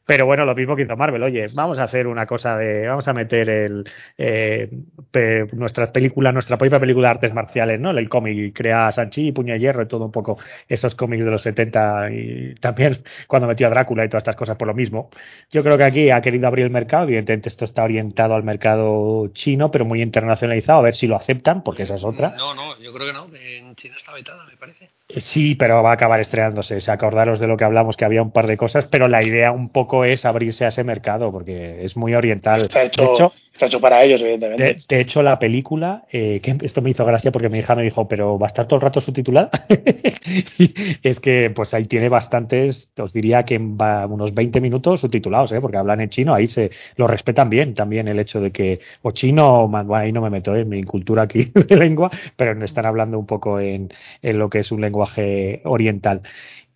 [0.10, 1.22] Pero bueno, lo mismo que hizo Marvel.
[1.22, 2.88] Oye, vamos a hacer una cosa de.
[2.88, 3.84] Vamos a meter el
[4.17, 4.67] eh,
[5.12, 7.91] pe- nuestras películas, nuestra propia película de artes marciales, ¿no?
[7.91, 11.30] El cómic, crea Sanchi y Puño de Hierro y todo un poco esos cómics de
[11.30, 15.12] los 70 y también cuando metió a Drácula y todas estas cosas por lo mismo.
[15.52, 17.04] Yo creo que aquí ha querido abrir el mercado.
[17.04, 20.80] Evidentemente, esto está orientado al mercado chino, pero muy internacionalizado.
[20.80, 22.34] A ver si lo aceptan, porque esa es otra.
[22.36, 23.28] No, no, yo creo que no.
[23.36, 24.89] En China está vetada, me parece.
[25.10, 26.78] Eh, Sí, pero va a acabar estrenándose.
[26.78, 29.24] O sea, acordaros de lo que hablamos, que había un par de cosas, pero la
[29.24, 32.62] idea un poco es abrirse a ese mercado, porque es muy oriental.
[32.62, 34.86] Está De hecho, está hecho para ellos, evidentemente.
[34.88, 38.08] de, hecho, la película, eh, que esto me hizo gracia porque mi hija me dijo,
[38.08, 39.52] pero ¿va a estar todo el rato subtitulada?
[41.04, 45.62] Es que, pues ahí tiene bastantes, os diría que va unos 20 minutos subtitulados, ¿eh?
[45.62, 49.12] porque hablan en chino, ahí se lo respetan bien también el hecho de que, o
[49.12, 52.86] chino, man- bueno, ahí no me meto en mi cultura aquí de lengua, pero están
[52.86, 53.89] hablando un poco en,
[54.22, 56.22] en lo que es un lenguaje oriental.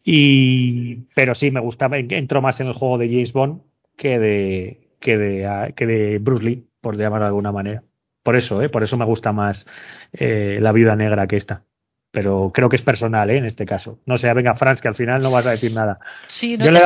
[0.04, 3.62] Y, pero sí, me gustaba, entro más en el juego de James Bond
[3.98, 7.82] que de, que de, ah, que de Bruce Lee, por llamarlo de alguna manera.
[8.22, 8.70] Por eso, ¿eh?
[8.70, 9.66] por eso me gusta más
[10.12, 11.64] eh, la viuda negra que esta.
[12.12, 13.38] Pero creo que es personal, ¿eh?
[13.38, 14.00] en este caso.
[14.06, 16.00] No sé, venga, Franz, que al final no vas a decir nada.
[16.28, 16.82] Sí, no Yo le he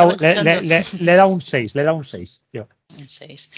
[1.15, 2.43] dado, un 6, le he dado un 6.
[2.53, 2.67] Yo.
[2.97, 3.51] Un seis.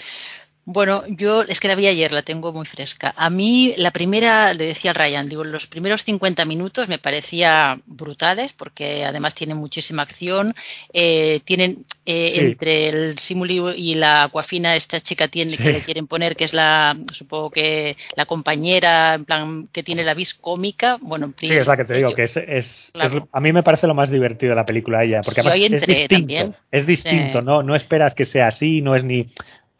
[0.66, 3.12] Bueno, yo es que la vi ayer, la tengo muy fresca.
[3.16, 8.52] A mí la primera, le decía Ryan, digo, los primeros 50 minutos me parecía brutales
[8.52, 10.54] porque además tienen muchísima acción,
[10.92, 12.40] eh, tienen eh, Sí.
[12.40, 15.58] entre el Simuli y la Aquafina esta chica tiene Sí.
[15.62, 20.04] que le quieren poner que es la, supongo que la compañera, en plan que tiene
[20.04, 22.90] la vis cómica, bueno, en Sí, es la que te digo, yo- que es, es,
[22.92, 23.16] Claro.
[23.18, 25.72] es- a mí me parece lo más divertido de la película ella, porque Sí, además
[25.72, 26.56] es distinto, también.
[26.70, 29.30] es distinto, no, no esperas que sea así, no es ni,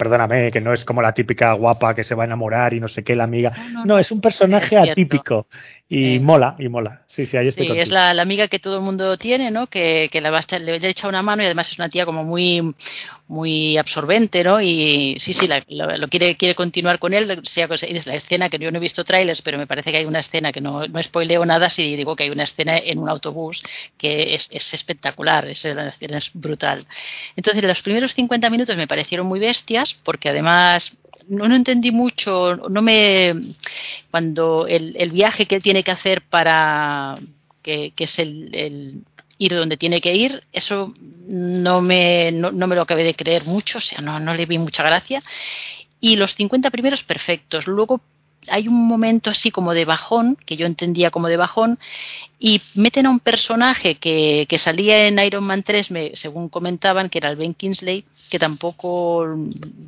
[0.00, 2.88] perdóname, que no es como la típica guapa que se va a enamorar y no
[2.88, 5.46] sé qué, la amiga, No, no, no, no, es un personaje es atípico
[5.92, 6.20] Y Eh.
[6.20, 7.02] mola, y mola.
[7.08, 9.66] Sí, sí, ahí estoy Sí, es la, la amiga que todo el mundo tiene, ¿no?
[9.66, 12.74] Que, que la le, le echa una mano y además es una tía como muy
[13.26, 14.60] muy absorbente, ¿no?
[14.60, 17.40] Y sí, sí, la- lo, lo quiere quiere continuar con él.
[17.42, 20.04] Sea, es la escena que yo no he visto trailers, pero me parece que hay
[20.04, 23.08] una escena que no, no spoileo nada si digo que hay una escena en un
[23.08, 23.60] autobús
[23.98, 26.86] que es, es espectacular, es, la escena es brutal.
[27.34, 30.92] Entonces, los primeros 50 minutos me parecieron muy bestias porque además
[31.30, 33.34] no, no entendí mucho, no me
[34.10, 37.18] cuando el, el viaje que él tiene que hacer para
[37.62, 39.04] que, que es el,
[39.38, 40.92] ir donde tiene que ir, eso
[41.28, 44.44] no me, no, no me lo acabé de creer mucho, o sea, no, no le
[44.44, 45.22] vi mucha gracia.
[46.00, 47.66] Y los 50 primeros perfectos.
[47.66, 48.00] Luego
[48.48, 51.78] hay un momento así como de bajón, que yo entendía como de bajón,
[52.38, 57.10] y meten a un personaje que, que salía en Iron Man 3, me, según comentaban,
[57.10, 59.26] que era el Ben Kingsley, que tampoco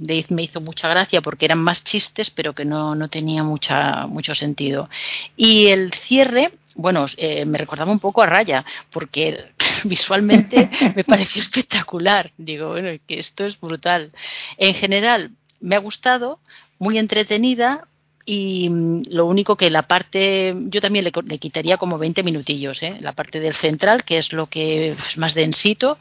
[0.02, 4.06] le- me hizo mucha gracia porque eran más chistes, pero que no, no tenía mucha,
[4.06, 4.90] mucho sentido.
[5.36, 9.44] Y el cierre, bueno, eh, me recordaba un poco a Raya, porque
[9.84, 12.32] visualmente me pareció espectacular.
[12.36, 14.12] Digo, bueno, que esto es brutal.
[14.58, 16.38] En general, me ha gustado,
[16.78, 17.86] muy entretenida.
[18.24, 22.22] Y mm, lo único que la parte, yo también le, co- le quitaría como 20
[22.22, 22.96] minutillos, ¿eh?
[23.00, 25.98] la parte del central, que es lo que es más densito,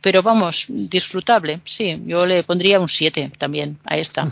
[0.00, 4.30] pero vamos, disfrutable, sí, yo le pondría un 7 también a esta.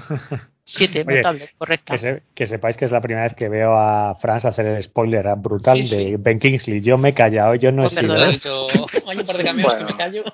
[0.69, 1.93] 7, Oye, notable, correcta.
[1.95, 4.83] Que, se- que sepáis que es la primera vez que veo a Franz hacer el
[4.83, 5.97] spoiler brutal Sí, sí.
[5.97, 6.81] de Ben Kingsley.
[6.81, 8.01] Yo me he callado, yo no he Oh, sido.
[8.15, 8.33] perdona.
[8.33, 9.25] ¿eh?
[9.27, 9.87] Par de camiones Bueno.
[9.87, 10.25] que me callo.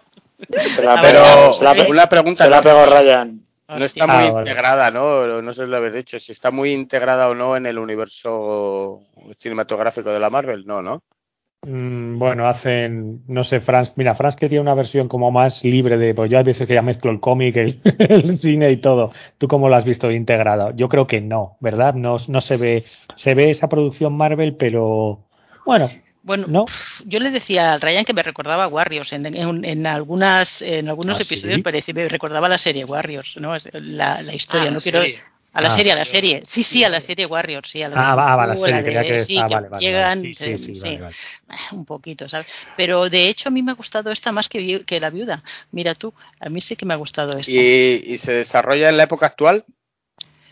[0.49, 2.63] Se la pegó, Pero se la, pe- una pregunta, se la ¿no?
[2.63, 3.41] pegó Ryan.
[3.79, 4.05] No Hostia.
[4.05, 4.51] está muy Ah, vale.
[4.51, 5.43] integrada, ¿no?
[5.43, 6.19] No sé si lo habéis dicho.
[6.19, 9.01] Si está muy integrada o no en el universo
[9.39, 11.03] cinematográfico de la Marvel, no, ¿no?
[11.65, 15.97] Mm, Bueno, hacen, no sé, Franz, mira, Franz que tiene una versión como más libre
[15.97, 19.13] de, pues yo a veces que ya mezclo el cómic, el, el cine y todo.
[19.39, 20.73] ¿Tú cómo lo has visto integrado?
[20.75, 21.95] Yo creo que no, ¿verdad?
[21.95, 25.21] No, no se ve, se ve esa producción Marvel, pero
[25.65, 25.89] bueno,
[26.23, 26.67] Bueno, no.
[27.05, 30.89] yo le decía al Ryan que me recordaba a Warriors en, en, en algunas en
[30.89, 31.63] algunos ¿Ah, episodios sí?
[31.63, 35.21] parecía me recordaba la serie Warriors no la, la historia Ah, no la quiero serie.
[35.53, 35.71] a la Ah.
[35.77, 38.37] serie a la serie sí sí a la serie Warriors sí a la Ah, va,
[38.37, 40.35] va, la serie, de- creía que, sí, ah, que vale, vale, llegan vale.
[40.35, 41.17] Sí, sí, sí, sí, vale, vale.
[41.73, 44.85] un poquito sabes pero de hecho a mí me ha gustado esta más que, vi-
[44.85, 48.19] que la viuda mira tú a mí sí que me ha gustado esta Y, y
[48.19, 49.65] se desarrolla en la época actual.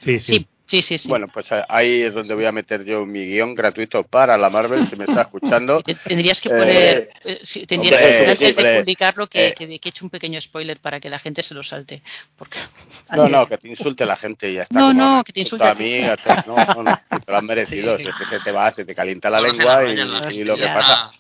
[0.01, 0.47] Sí, sí.
[0.71, 4.05] Sí sí sí Bueno, pues ahí es donde voy a meter yo mi guion gratuito
[4.05, 5.83] para la Marvel, si me está escuchando.
[5.85, 9.49] Te- Tendrías que Eh, poner, eh, sí, tendrías hombre, que antes hombre, de publicarlo que,
[9.49, 9.55] eh.
[9.55, 12.03] que, que eche un pequeño spoiler para que la gente se lo salte.
[12.37, 12.59] Porque
[13.17, 14.79] No, no, que te insulte la gente y ya está.
[14.79, 16.01] No, no, que te insulte a mí,
[16.47, 18.05] no, no, no, que te lo han merecido, Sí.
[18.05, 20.67] si es que se te va, se te calienta la lengua la y, lo que
[20.67, 21.11] pasa.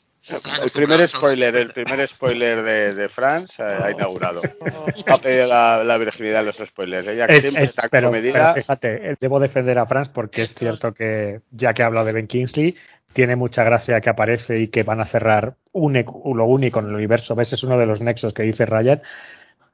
[0.62, 4.42] El primer spoiler, el primer spoiler de, de France eh, ha inaugurado.
[5.06, 7.06] Ha pedido la, la virginidad de los spoilers.
[7.08, 8.32] Ella Es- siempre es- está pero, comedida.
[8.32, 12.06] pero fíjate, eh, debo defender a Franz porque es cierto que, ya que he hablado
[12.06, 12.74] de Ben Kingsley,
[13.12, 16.86] tiene mucha gracia que aparece y que van a cerrar un, ecu- lo único en
[16.86, 17.34] el universo.
[17.34, 17.52] ¿Ves?
[17.52, 19.02] Es uno de los nexos que dice Ryan,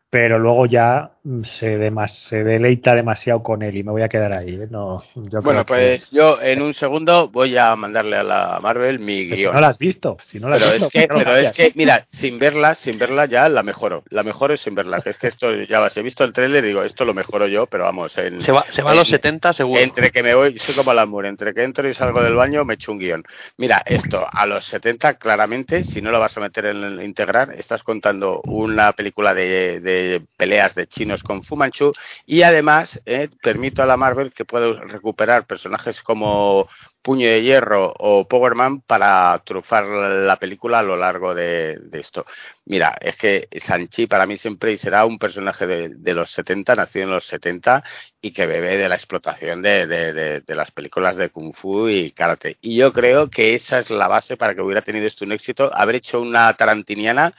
[0.09, 4.09] pero luego ya mm, se, demas- se deleita demasiado con él y me voy a
[4.09, 4.55] quedar ahí.
[4.55, 4.69] ¿eh?
[4.71, 8.59] No, yo Bueno, creo que- pues yo en un segundo voy a mandarle a la
[8.63, 9.55] Marvel mi que si guion.
[9.55, 11.31] no la has visto, si no la has Pero visto, es que, ¿por qué no
[11.31, 14.05] pero es que, mira, sin verla, sin verla ya la mejoro.
[14.11, 15.03] La mejoro sin verla.
[15.05, 17.67] Es que esto ya vas, he visto el tráiler y digo, esto lo mejoro yo,
[17.67, 19.81] pero vamos, en, Se va, se va a los en- 70 seguro.
[19.81, 22.65] Entre que me voy, soy como Alan Moore, entre que entro y salgo del baño
[22.65, 23.25] me echo un guion.
[23.59, 27.53] Mira, esto a los 70 claramente, si no lo vas a meter en el integrar,
[27.59, 29.96] estás contando una película de, de
[30.37, 31.93] peleas de chinos con Fu Manchu
[32.27, 36.69] y además eh, permito a la Marvel que pueda recuperar personajes como
[37.07, 42.27] Puño de Hierro o Power Man para trufar la película a lo largo de, esto.
[42.65, 47.11] Mira, es que Sanchi para mí siempre será un personaje de, los 70, nacido en
[47.13, 47.85] los 70
[48.21, 52.59] y que bebe de la explotación de, las películas de Kung Fu y Karate.
[52.61, 55.71] Y yo creo que esa es la base para que hubiera tenido esto un éxito,
[55.73, 57.35] haber hecho una tarantiniana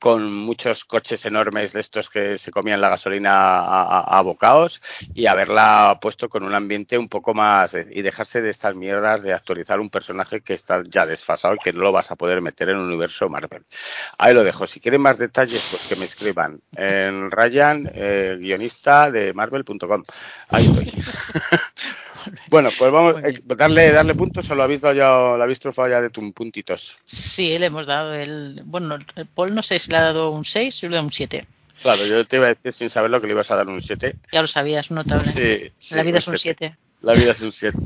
[0.00, 3.30] con muchos coches enormes de estos que se comían la gasolina
[3.60, 4.82] a, a, a bocaos
[5.14, 9.32] y haberla puesto con un ambiente un poco más y dejarse de estas mierdas de
[9.32, 12.68] actualizar un personaje que está ya desfasado y que no lo vas a poder meter
[12.70, 13.64] en un universo Marvel.
[14.18, 14.66] Ahí lo dejo.
[14.66, 20.04] Si quieren más detalles, pues que me escriban en Ryan, eh, guionista de Marvel.com.
[20.48, 20.92] Ahí estoy.
[22.48, 25.88] bueno, pues vamos a darle, darle puntos o lo habéis dado ya, lo habéis trufado
[25.88, 26.96] ya de tus puntitos.
[27.04, 28.62] Sí, le hemos dado el.
[28.64, 31.06] Bueno, el Paul no sé si le ha dado un 6 o le ha dado
[31.06, 31.46] un 7.
[31.82, 34.14] Claro, yo te iba a decir sin saberlo que le ibas a dar un 7.
[34.30, 35.32] Ya lo sabías, notable.
[35.32, 36.76] Sí, sí, la vida es un un siete.
[36.76, 36.91] 7.
[37.02, 37.76] La vida es un 7.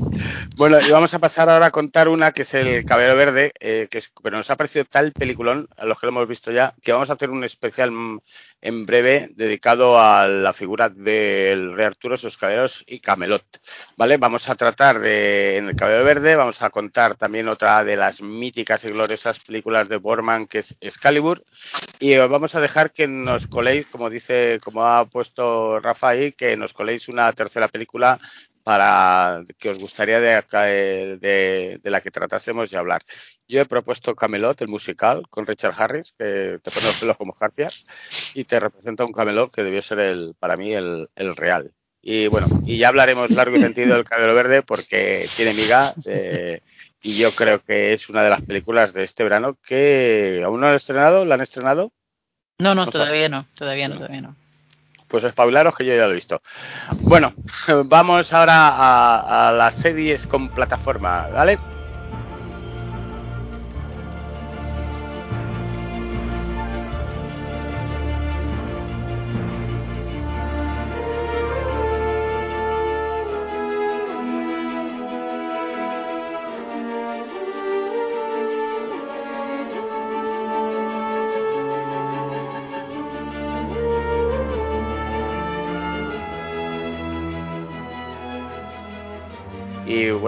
[0.55, 3.87] Bueno, y vamos a pasar ahora a contar una que es el Caballero Verde, eh,
[3.89, 6.93] que pero nos ha parecido tal peliculón, a los que lo hemos visto ya, que
[6.93, 8.19] vamos a hacer un especial mm,
[8.61, 13.43] en breve dedicado a la figura del Rey Arturo, sus caballeros y Camelot.
[13.95, 14.17] ¿Vale?
[14.17, 18.21] Vamos a tratar de, en el Caballero Verde, vamos a contar también otra de las
[18.21, 21.43] míticas y gloriosas películas de Borman, que es Excalibur,
[21.99, 26.33] y os vamos a dejar que nos coléis, como dice, como ha puesto Rafa ahí,
[26.33, 28.19] que nos coléis una tercera película
[28.67, 30.43] para que os gustaría de,
[31.21, 33.01] de, de, la que tratásemos de hablar.
[33.47, 37.31] Yo he propuesto Camelot, el musical, con Richard Harris, que te pone los pelos como
[37.31, 37.85] jarpias,
[38.33, 41.71] y te representa un Camelot que debió ser el, para mí el, el real.
[42.01, 46.59] Y bueno, y ya hablaremos largo y sentido del Cabello Verde porque tiene miga eh,
[47.01, 50.67] y yo creo que es una de las películas de este verano que aún no
[50.67, 51.93] han estrenado, ¿la han estrenado?
[52.59, 54.35] No, no, todavía no, todavía no, todavía no.
[55.07, 56.41] Pues espabilaros que yo ya lo he visto.
[57.01, 57.33] Bueno,
[57.85, 61.59] vamos ahora a, a las series con plataforma, ¿vale?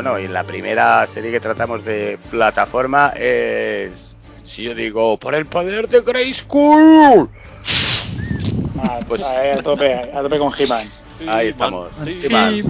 [0.02, 4.16] Bueno, y la primera serie que tratamos de plataforma es.
[4.46, 7.30] Si yo digo, por el poder de Grey School.
[8.82, 10.90] Ah, pues, a, tope, a tope con He-Man.
[11.28, 11.90] Ahí estamos.
[12.06, 12.64] He-Man.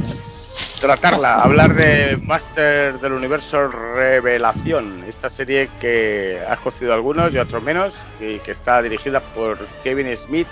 [0.82, 7.62] Tratarla, hablar de Master del Universo Revelación, esta serie que ha conocido algunos y otros
[7.62, 10.48] menos, y que está dirigida por Kevin Smith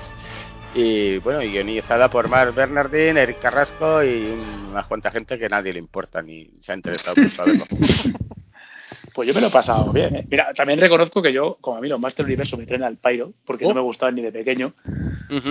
[0.77, 4.31] y bueno, y guionizada por Mark Bernardín, Eric Carrasco y
[4.69, 7.65] una cuanta gente que nadie le importa ni se ha interesado por saberlo.
[9.13, 10.15] Pues yo me lo he pasado bien.
[10.15, 10.27] ¿eh?
[10.29, 13.33] Mira, también reconozco que yo, como a mí los Master Universo me traen al pairo,
[13.45, 14.75] porque no me gustaban ni de pequeño.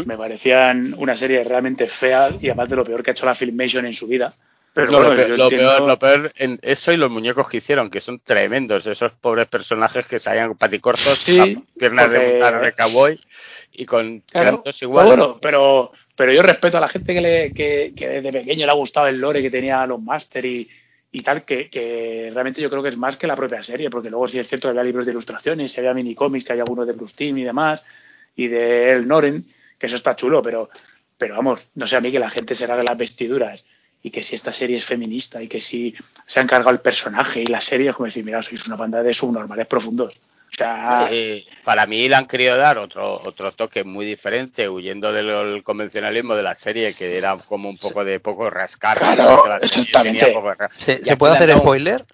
[0.06, 3.34] Me parecían una serie realmente fea y además de lo peor que ha hecho la
[3.34, 4.36] Filmation en su vida.
[4.76, 7.48] Pero No, bueno, lo, peor, lo, entiendo- peor, lo peor en eso y los muñecos
[7.48, 12.60] que hicieron, que son tremendos, esos pobres personajes que salían paticortos, Sí, piernas de montar
[12.62, 13.18] de cowboy
[13.72, 15.16] y con Claro, cantos iguales.
[15.16, 18.70] bueno, pero, pero yo respeto a la gente que, le, que, que desde pequeño le
[18.72, 20.68] ha gustado el lore que tenía los Master y,
[21.10, 24.10] y tal, que, que realmente yo creo que es más que la propia serie, porque
[24.10, 26.92] luego sí es cierto que había libros de ilustraciones, había minicómics, que hay algunos de
[26.92, 27.82] Bruce Timm y demás,
[28.36, 29.46] y de El Noren,
[29.78, 30.68] que eso está chulo, pero,
[31.16, 33.64] pero vamos, no sé a mí que la gente se de las vestiduras
[34.06, 35.92] y que si esta serie es feminista y que si
[36.28, 39.02] se ha encargado el personaje y la serie, es como decir, mira, sois una banda
[39.02, 40.14] de subnormales profundos.
[40.14, 45.12] O sea, Eh, para mí le han querido dar otro otro toque muy diferente, huyendo
[45.12, 48.96] del convencionalismo de la serie, que era como un poco de poco rascar.
[48.98, 50.26] Claro, exactamente.
[50.26, 52.04] poco ¿Se, ¿se puede hacer spoiler?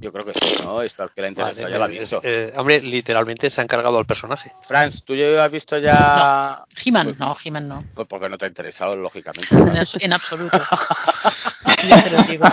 [0.00, 0.80] Yo creo que sí, ¿no?
[0.82, 2.20] Esto al que le interesa Vale, ya lo ha eh, visto.
[2.22, 4.52] eh, hombre, literalmente se ha encargado al personaje.
[4.66, 6.64] Franz, ¿tú ya has visto ya...?
[6.84, 7.84] He-Man, no, He-Man no.
[7.94, 9.52] Pues porque no te ha interesado, lógicamente.
[9.54, 10.58] En, abs- en absoluto.
[11.88, 12.44] ya te lo digo.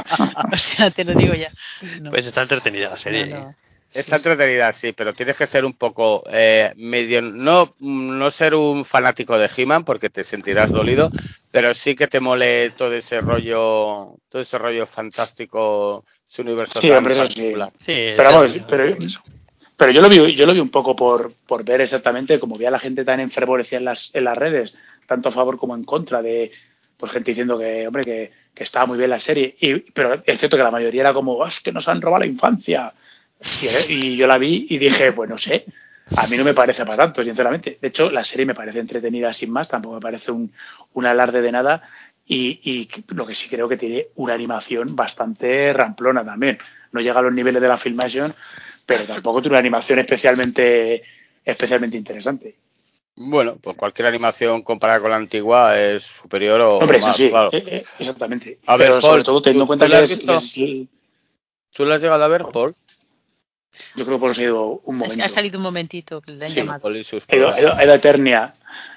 [0.51, 1.51] O sea, te lo digo ya.
[2.01, 2.09] No.
[2.09, 3.27] Pues está entretenida la serie.
[3.27, 3.51] No, no.
[3.95, 8.83] Está entretenida, sí, pero tienes que ser un poco eh, medio, no, no ser un
[8.83, 11.11] fanático de He-Man porque te sentirás dolido,
[11.49, 16.89] pero sí que te mole todo ese rollo, todo ese rollo fantástico, ese universo Sí,
[16.89, 17.53] tan hombre, eso sí.
[17.77, 18.97] Sí, Pero vamos, pero,
[19.77, 22.65] pero yo lo vi, yo lo vi un poco por, por ver exactamente, como vi
[22.65, 24.75] a la gente tan enfervorecida en las, en las redes,
[25.07, 26.51] tanto a favor como en contra de
[26.97, 29.55] pues gente diciendo que, hombre, que, que estaba muy bien la serie.
[29.61, 32.21] Y, pero es cierto que la mayoría era como, "Ah, es que nos han robado
[32.21, 32.93] la infancia.
[33.89, 35.65] Y, y yo la vi y dije, pues no sé,
[36.15, 37.77] a mí no me parece para tanto, sinceramente.
[37.81, 40.51] De hecho, la serie me parece entretenida sin más, tampoco me parece un,
[40.93, 41.81] un alarde de nada.
[42.27, 46.57] Y, y lo que sí creo que tiene una animación bastante ramplona también.
[46.91, 48.33] No llega a los niveles de la Filmation,
[48.85, 51.03] pero tampoco tiene una animación especialmente
[51.43, 52.55] especialmente interesante.
[53.17, 57.49] Bueno, pues cualquier animación comparada con la antigua es superior o Hombre, más, sí, claro.
[57.53, 58.57] eh, eh, exactamente.
[58.65, 60.11] A ver, pero Paul, sobre todo teniendo en ¿tú- cuenta tú la que es-
[60.57, 60.87] es-
[61.73, 62.75] ¿Tú lo has llegado a ver, Paul?
[63.95, 65.23] Yo creo que por eso he ido un momento.
[65.23, 66.81] Ha salido un momentito que le han Sí, llamado.
[66.81, 68.53] Paul y sus He ido, he ido- he ido a Eternia.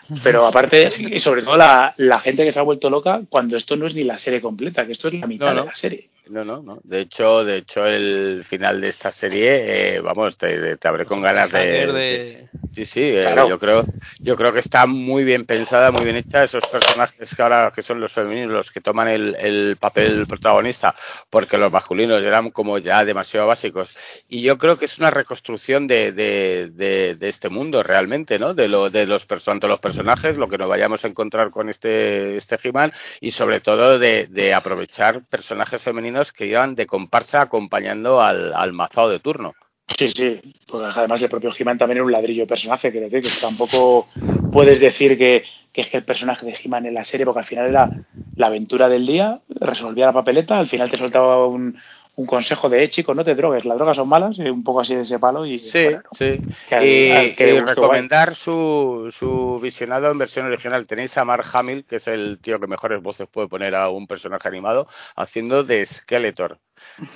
[0.24, 3.76] Pero aparte, y sobre todo la, la gente que se ha vuelto loca cuando esto
[3.76, 5.60] no es ni la serie completa, que esto es la mitad No, no.
[5.62, 6.08] de la serie.
[6.30, 6.80] No, no, no.
[6.84, 11.20] De hecho, de hecho, el final de esta serie, eh, vamos, te, te abre con
[11.22, 13.84] ganas de, Hacer de- de- Sí, sí, eh, yo creo,
[14.20, 16.44] yo creo que está muy bien pensada, muy bien hecha.
[16.44, 20.94] Esos personajes que ahora que son los femeninos los que toman el, el papel protagonista,
[21.30, 23.90] porque los masculinos eran como ya demasiado básicos.
[24.28, 28.54] Y yo creo que es una reconstrucción de, de, de, de este mundo realmente, ¿no?
[28.54, 32.36] De lo de los tanto los personajes, lo que nos vayamos a encontrar con este
[32.36, 38.20] este He-Man y sobre todo de, de aprovechar personajes femeninos que iban de comparsa acompañando
[38.20, 39.54] al, al mazado de turno.
[39.96, 43.22] Sí, sí, porque además el propio He-Man también era un ladrillo de personaje, quiero decir
[43.22, 44.07] que tampoco
[44.52, 47.46] puedes decir que, que es que el personaje de He-Man en la serie, porque al
[47.46, 47.90] final era
[48.37, 51.78] la aventura del día, resolvía la papeleta, al final te soltaba un,
[52.18, 54.92] un consejo de, eh, chicos, no te drogues, las drogas son malas, un poco así
[54.94, 55.88] de ese palo y Sí,
[56.18, 56.40] sí.
[56.68, 60.84] Que al- y al que y recomendar su, su visionado en versión original.
[60.86, 64.09] Tenéis a Mark Hamill, que es el tío que mejores voces puede poner a un
[64.09, 66.59] personaje animado, haciendo de Skeletor.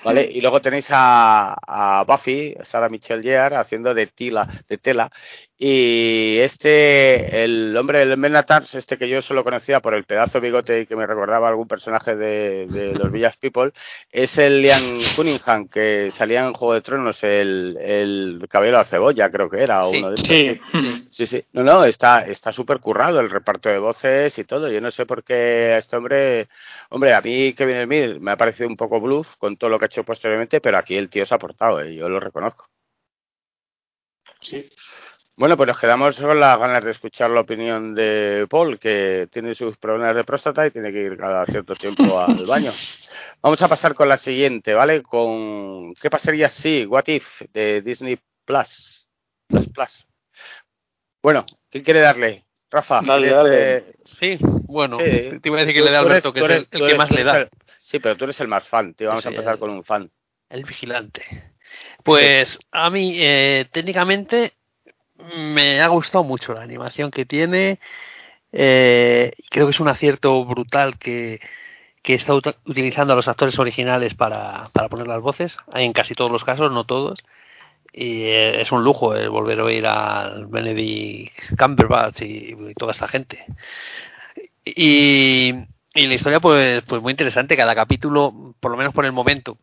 [0.04, 0.28] ¿Vale?
[0.32, 5.10] Y luego tenéis a, a Buffy, Sarah Michelle Gellar, haciendo de Tila, de Tela.
[5.58, 10.48] Y este, el hombre del Menatars, este que yo solo conocía por el pedazo de
[10.48, 13.70] bigote y que me recordaba a algún personaje de, de los Village People,
[14.10, 14.82] es el Liam
[15.14, 19.84] Cunningham, que salía en Juego de Tronos, el, el cabello de cebolla, creo que era,
[19.84, 19.98] Sí.
[19.98, 20.28] uno de estos.
[20.28, 20.60] Sí,
[21.10, 21.44] Sí, sí.
[21.52, 24.68] No, no, está está súper currado el reparto de voces y todo.
[24.68, 26.48] Yo no sé por qué a este hombre,
[26.88, 29.84] hombre, a mí Kevin Emil me ha parecido un poco bluff con todo lo que
[29.84, 31.94] ha hecho posteriormente, pero aquí el tío se ha portado, ¿eh?
[31.94, 32.66] yo lo reconozco.
[34.40, 34.68] sí.
[35.36, 39.54] Bueno, pues nos quedamos con las ganas de escuchar la opinión de Paul, que tiene
[39.54, 42.72] sus problemas de próstata y tiene que ir cada cierto tiempo al baño.
[43.40, 45.02] Vamos a pasar con la siguiente, ¿vale?
[45.02, 46.84] Con ¿Qué pasaría si?
[46.86, 49.08] What if de Disney Plus.
[49.48, 50.06] Plus Plus.
[51.22, 52.44] Bueno, ¿quién quiere darle?
[52.70, 53.00] Rafa.
[53.02, 53.76] Dale, ¿quieres, dale.
[53.76, 55.38] eh, Sí, bueno, sí.
[55.40, 56.58] te iba a decir que Tú- le dé a tú eres- Alberto, que es eres-
[56.70, 57.36] el, que eres- más le da.
[57.38, 57.48] el-
[57.80, 59.08] sí, pero tú eres el más fan, tío.
[59.08, 60.10] Vamos Sí, a empezar el- con un fan.
[60.50, 61.52] El vigilante.
[62.04, 64.52] Pues a mí, eh, técnicamente,
[65.54, 67.78] me ha gustado mucho la animación que tiene.
[68.52, 71.40] Eh, creo que es un acierto brutal que,
[72.04, 76.30] está ut- utilizando a los actores originales para, para poner las voces, en casi todos
[76.30, 77.20] los casos, no todos.
[77.92, 82.92] Y eh, es un lujo el volver a oír al Benedict Cumberbatch y, y toda
[82.92, 83.44] esta gente.
[84.64, 85.52] Y,
[85.94, 87.56] y la historia, pues, pues muy interesante.
[87.56, 89.58] Cada capítulo, por lo menos por el momento,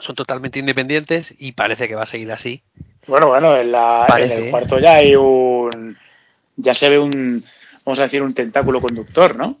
[0.00, 2.62] son totalmente independientes y parece que va a seguir así.
[3.08, 5.96] Bueno, bueno, en, la, en el cuarto ya hay un.
[6.56, 7.42] Ya se ve un.
[7.84, 9.56] Vamos a decir, un tentáculo conductor, ¿no?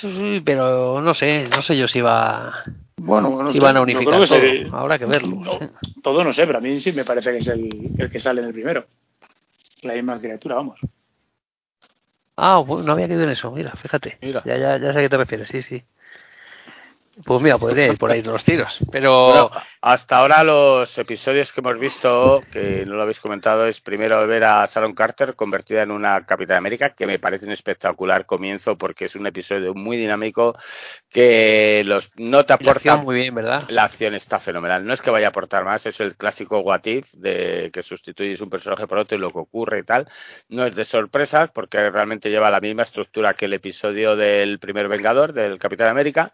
[0.00, 2.64] Sí, pero no sé, no sé yo si va
[2.96, 4.40] Bueno, bueno, si no van a unificar que todo.
[4.40, 5.36] se- Habrá que verlo.
[5.36, 5.58] No,
[6.02, 8.40] todo no sé, pero a mí sí me parece que es el, el que sale
[8.40, 8.86] en el primero.
[9.82, 10.78] La misma criatura, vamos.
[12.36, 14.18] Ah, bueno, no había quedado en eso, mira, fíjate.
[14.22, 14.42] Mira.
[14.44, 15.82] Ya, ya, ya sé a qué te refieres, sí, sí.
[17.24, 18.78] Pues mira, podría ir por ahí los tiros.
[18.90, 19.50] Pero Bueno,
[19.82, 24.44] hasta ahora los episodios que hemos visto, que no lo habéis comentado, es primero ver
[24.44, 29.06] a Sharon Carter convertida en una Capitán América, que me parece un espectacular comienzo porque
[29.06, 30.56] es un episodio muy dinámico
[31.10, 33.64] que los no te la aporta acción muy bien, ¿verdad?
[33.68, 34.86] La acción está fenomenal.
[34.86, 38.40] No es que vaya a aportar más, es el clásico what if de que sustituyes
[38.40, 40.08] un personaje por otro y lo que ocurre y tal.
[40.48, 44.86] No es de sorpresas porque realmente lleva la misma estructura que el episodio del primer
[44.86, 46.30] Vengador, del Capitán América.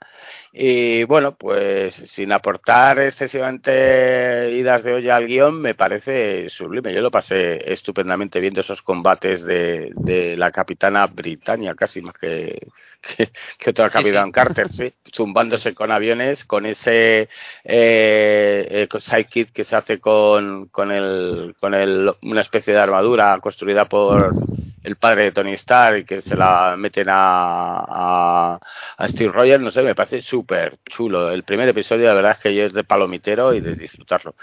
[0.52, 2.98] Y bueno, pues sin aportar
[3.38, 6.92] excesivamente idas de olla al guion, me parece sublime.
[6.92, 12.58] Yo lo pasé estupendamente viendo esos combates de, de la Capitana Britannia, casi más que,
[13.00, 14.32] que, que otra Capitán sí.
[14.32, 17.28] Carter, sí, zumbándose con aviones, con ese
[17.64, 23.38] eh, eh, sidekick que se hace con, con, el, con el, una especie de armadura
[23.40, 24.34] construida por
[24.82, 28.58] el padre de Tony Stark que se la meten a,
[28.96, 31.30] a, Steve Rogers, no sé, me parece súper chulo.
[31.30, 34.34] El primer episodio, la verdad es que es de palomitero y de disfrutarlo.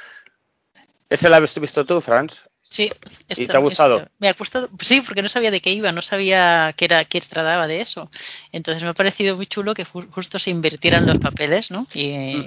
[1.09, 2.41] ¿Ese lo has visto tú, Franz?
[2.75, 2.91] Sí.
[3.29, 3.97] ¿Y esto- te ha gustado?
[3.99, 7.05] esto- me ha gustado, sí, porque no sabía de qué iba, no sabía que era
[7.05, 8.09] que trataba de eso.
[8.51, 11.87] Entonces me ha parecido muy chulo que ju- justo se invirtieran los papeles, ¿no?
[11.93, 12.45] Y eh,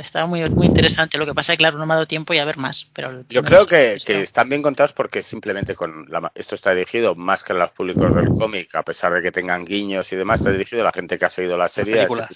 [0.00, 1.16] estaba muy muy interesante.
[1.16, 2.88] Lo que pasa es que claro, no me ha dado tiempo y a ver más,
[2.92, 7.14] pero el Yo creo que, están bien contados porque simplemente con la, esto está dirigido
[7.14, 10.40] más que a los públicos del cómic, a pesar de que tengan guiños y demás,
[10.40, 12.28] está dirigido a la gente que ha seguido la serie, ese películas.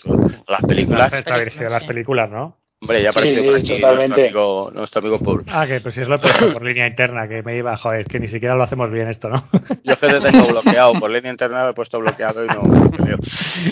[0.47, 1.13] a las películas.
[1.13, 2.57] Está dirigida a las películas, ¿no?
[2.85, 4.09] Hombre, ya ha Sí, por aquí totalmente.
[4.09, 5.45] nuestro amigo, nuestro amigo Paul.
[5.51, 8.01] Ah, que pues si es lo he puesto por línea interna, que me iba, joder,
[8.01, 9.49] es que ni siquiera lo hacemos bien esto, ¿no?
[9.85, 12.63] Yo que te tengo bloqueado, por línea interna me he puesto bloqueado y no.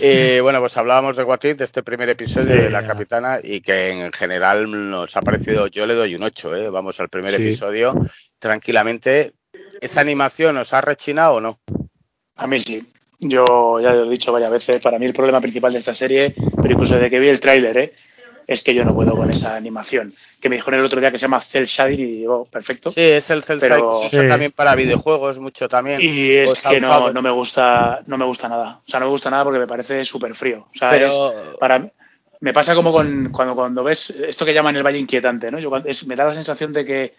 [0.00, 2.86] Y bueno, pues hablábamos de What If, de este primer episodio Sí, de La ya.
[2.86, 6.70] Capitana, y que en general nos ha parecido, yo le doy un 8, ¿eh?
[6.70, 7.42] vamos al primer Sí.
[7.42, 7.94] episodio,
[8.38, 9.32] tranquilamente.
[9.82, 11.58] ¿Esa animación os ha rechinado o no?
[12.36, 12.82] A mí sí.
[13.20, 16.34] Yo ya lo he dicho varias veces, para mí el problema principal de esta serie,
[16.56, 17.92] pero incluso desde que vi el tráiler, ¿eh?
[18.46, 20.12] Es que yo no puedo con esa animación.
[20.40, 22.90] Que me dijeron el otro día que se llama Cell Shading y digo, perfecto.
[22.90, 24.28] Sí, es el Cell Pero- Shading, Sí.
[24.28, 26.00] también para videojuegos, mucho también.
[26.00, 28.80] Y es que no, no me gusta, no me gusta nada.
[28.86, 30.66] O sea, no me gusta nada porque me parece súper frío.
[30.74, 31.90] O sea, Pero- es- para
[32.40, 35.60] me pasa como con cuando cuando ves esto que llaman el valle inquietante, ¿no?
[35.60, 37.14] Yo es- me da la sensación de que,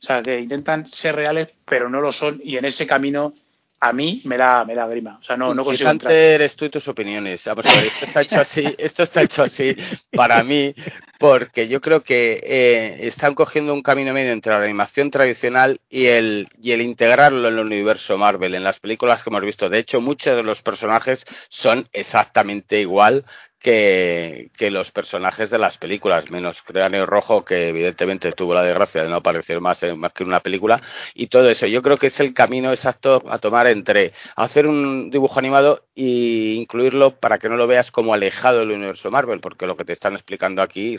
[0.00, 3.34] o sea, que intentan ser reales, pero no lo son y en ese camino
[3.80, 5.18] a mí me da me da grima.
[5.20, 6.12] O sea, no no consigo entrar.
[6.12, 7.44] eres tú y tus opiniones.
[7.44, 9.76] Vamos a ver, esto está hecho así, esto está hecho así
[10.12, 10.74] para mí,
[11.18, 16.06] porque yo creo que eh, están cogiendo un camino medio entre la animación tradicional y
[16.06, 19.68] el, y el integrarlo en el universo Marvel, en las películas que hemos visto.
[19.68, 23.24] De hecho, muchos de los personajes son exactamente igual
[23.60, 29.08] que, los personajes de las películas, menos Cráneo Rojo, que evidentemente tuvo la desgracia de
[29.08, 30.82] no aparecer más, en- más que en una película,
[31.14, 31.66] y todo eso.
[31.66, 36.54] Yo creo que es el camino exacto a tomar entre hacer un dibujo animado e
[36.56, 39.92] incluirlo para que no lo veas como alejado del universo Marvel, porque lo que te
[39.94, 40.96] están explicando aquí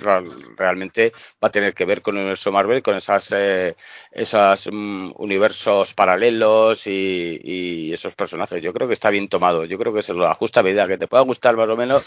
[0.57, 3.75] realmente va a tener que ver con el universo Marvel, con esas, eh,
[4.11, 8.61] esos mm, universos paralelos y, y esos personajes.
[8.61, 9.65] Yo creo que está bien tomado.
[9.65, 12.03] Yo creo que se lo ajusta a medida que te pueda gustar más o menos,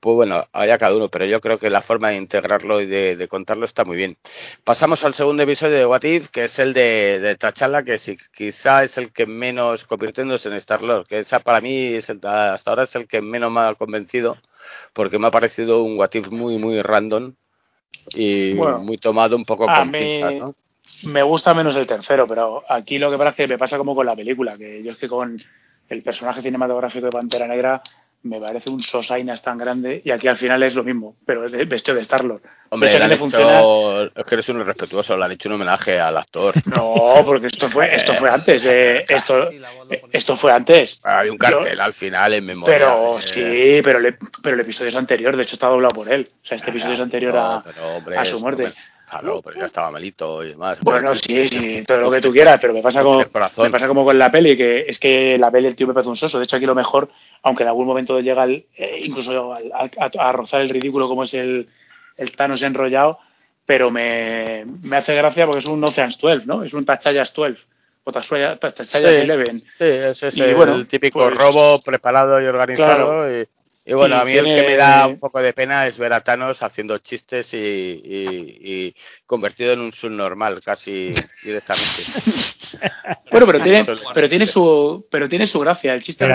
[0.00, 3.16] pues bueno, haya cada uno, pero yo creo que la forma de integrarlo y de,
[3.16, 4.18] de contarlo está muy bien.
[4.62, 8.16] Pasamos al segundo episodio de What If, que es el de, de T'Challa, que sí,
[8.34, 12.70] quizá es el que menos convirtiéndose en Star-Lord, que esa para mí es el- hasta
[12.70, 14.36] ahora es el que menos me ha convencido,
[14.92, 17.32] porque me ha parecido un What If muy, muy random
[18.14, 20.40] y Bueno, muy tomado un poco a con mí-.
[21.04, 23.94] Me gusta menos el tercero, pero aquí lo que pasa es que me pasa como
[23.94, 25.40] con la película, que yo es que con
[25.88, 27.82] el personaje cinematográfico de Pantera Negra
[28.24, 31.52] me parece un sosainas tan grande y aquí al final es lo mismo, pero es
[31.52, 32.42] de- vestido de Star-Lord.
[32.70, 33.60] Hombre, Eso le han le hecho- funciona.
[34.16, 36.54] es que eres un irrespetuoso, le han hecho un homenaje al actor.
[36.66, 39.48] No, porque esto fue esto fue antes, eh, esto
[39.78, 40.98] pone- esto fue antes.
[41.04, 42.74] Hay un cartel al final en memoria.
[42.74, 46.10] Pero eh, sí, pero, le- pero el episodio es anterior, de hecho está doblado por
[46.12, 46.28] él.
[46.42, 47.62] O sea, este episodio es anterior a,
[47.96, 48.72] hombre, a su muerte.
[49.08, 50.78] Claro, pero ya estaba malito y demás.
[50.80, 54.02] Bueno, sí, sí, todo lo que tú quieras, pero me pasa como me pasa como
[54.04, 56.38] con la peli, que es que la peli el tío me parece un soso.
[56.38, 57.10] De hecho, aquí lo mejor,
[57.44, 61.22] aunque en algún momento llega al, eh, incluso al- a, a rozar el ridículo como
[61.24, 61.68] es el,
[62.16, 63.18] el Thanos enrollado,
[63.66, 66.64] pero me, me hace gracia porque es un Ocean's 12, ¿no?
[66.64, 67.58] Es un Tachayas 12
[68.04, 68.58] o Tachayas
[68.90, 69.30] Sí.
[69.30, 69.50] 11.
[69.60, 72.96] Sí, ese es Y el bueno, típico pues- robo preparado y organizado.
[72.96, 73.40] Claro.
[73.40, 73.46] Y,
[73.86, 76.12] y bueno, Y a mí el que me da un poco de pena es ver
[76.12, 78.94] a Thanos haciendo chistes y, y- y
[79.26, 82.02] convertido en un subnormal casi directamente.
[83.30, 85.94] Bueno, pero tiene, pero tiene su, pero tiene su gracia.
[85.94, 86.28] El chiste te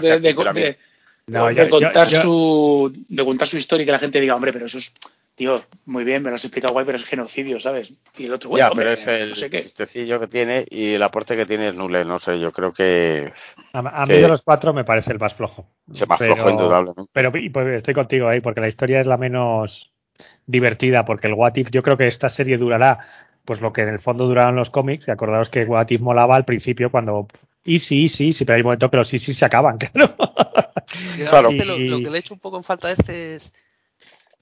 [0.00, 0.30] de, de-
[0.60, 0.78] de-
[1.26, 4.52] No, yo- contar yo- su, de contar su historia y que la gente diga, hombre,
[4.52, 4.90] pero eso es,
[5.38, 7.90] tío, muy bien, me lo has explicado guay, pero es genocidio, ¿sabes?
[8.18, 9.62] Y el otro, bueno, ya, hombre, pero es el no sé qué.
[9.62, 12.04] chistecillo que tiene y el aporte que tiene es nulo.
[12.04, 13.32] No sé, yo creo que
[13.72, 15.66] A, a mí de los cuatro me parece el más flojo.
[15.92, 17.10] se más Pero- flojo indudablemente.
[17.12, 19.90] Pero y, pues, estoy contigo ahí, porque la historia es la menos
[20.46, 22.98] divertida, porque el What If, yo creo que esta serie durará
[23.44, 26.36] pues lo que en el fondo duraron los cómics, y acordaos que What If molaba
[26.36, 27.28] al principio cuando
[27.64, 30.14] y sí, sí, sí, pero hay un momento que los sí, sí se acaban, claro.
[31.28, 31.50] Claro.
[31.52, 33.52] Lo, lo que le he hecho un poco en falta a este es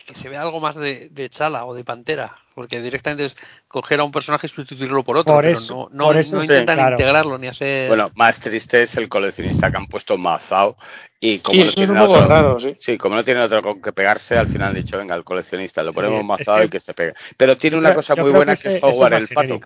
[0.06, 3.36] que se vea algo más de, de Chala o de Pantera, porque directamente es
[3.68, 6.36] coger a un personaje y sustituirlo por otro, Por pero eso- no, no, por eso
[6.36, 6.92] no sí, intentan claro.
[6.92, 7.88] integrarlo ni hacer...
[7.88, 10.76] Bueno, más triste es el coleccionista que han puesto Mazao
[11.20, 12.76] y como Sí, no tienen poco otro- raro, sí.
[12.78, 15.82] Sí, como no tiene otro con que pegarse, al final han dicho, venga, el coleccionista,
[15.82, 17.12] lo ponemos es que- y que se pegue.
[17.36, 19.60] Pero tiene una Yo cosa muy buena que es Howard el pato.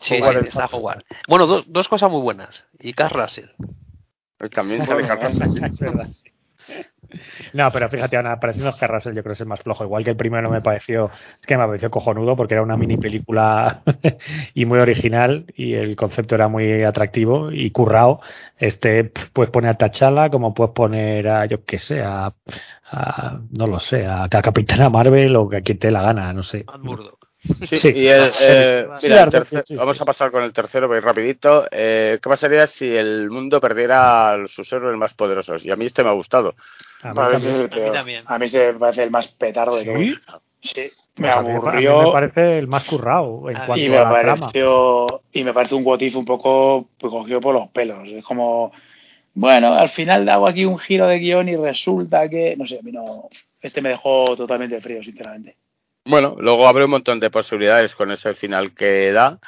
[0.00, 0.66] sí, el está.
[0.66, 1.04] Howard.
[1.28, 2.64] Bueno, dos, dos cosas muy buenas.
[2.80, 3.50] Y Carl Russell.
[4.44, 5.94] Y También sale Carl Russell,
[7.52, 9.84] No, pero fíjate, Ana, pareciendo los Carrasel, yo creo que es el más flojo.
[9.84, 12.96] Igual que el primero me pareció, es que me pareció cojonudo porque era una mini
[12.96, 13.82] película
[14.54, 18.20] y muy original y el concepto era muy atractivo y currado.
[18.58, 22.32] Este, puedes poner a Tachala, como puedes poner a, yo qué sé, a,
[23.50, 26.64] no lo sé, a, a Capitana Marvel o a quien te la gana, no sé.
[26.82, 27.25] Matt.
[27.68, 27.92] Sí, Sí.
[27.94, 30.52] y el, eh, Sí, mira, el Arthur, tercer- sí, sí, vamos a pasar con el
[30.52, 31.66] tercero, voy rapidito.
[31.70, 35.64] Eh, ¿Qué pasaría si el mundo perdiera a sus héroes más poderosos?
[35.64, 36.54] Y a mí este me ha gustado.
[37.02, 37.56] A mí también.
[37.56, 38.22] A mí también.
[38.26, 40.16] A mí se me parece el más petardo de ¿Sí?
[40.26, 40.42] todos.
[40.62, 43.84] Sí, me Pues a mí aburrió me parece el más currado en A mí cuanto
[43.84, 44.40] y a me trama.
[44.46, 48.08] pareció y me parece un what if un poco pues, cogido por los pelos.
[48.08, 48.72] Es como,
[49.34, 52.82] bueno, al final hago aquí un giro de guion y resulta que, no sé, a
[52.82, 53.28] mí no,
[53.60, 55.56] este me dejó totalmente frío, sinceramente.
[56.06, 59.38] Bueno, luego abre un montón de posibilidades con ese final que da.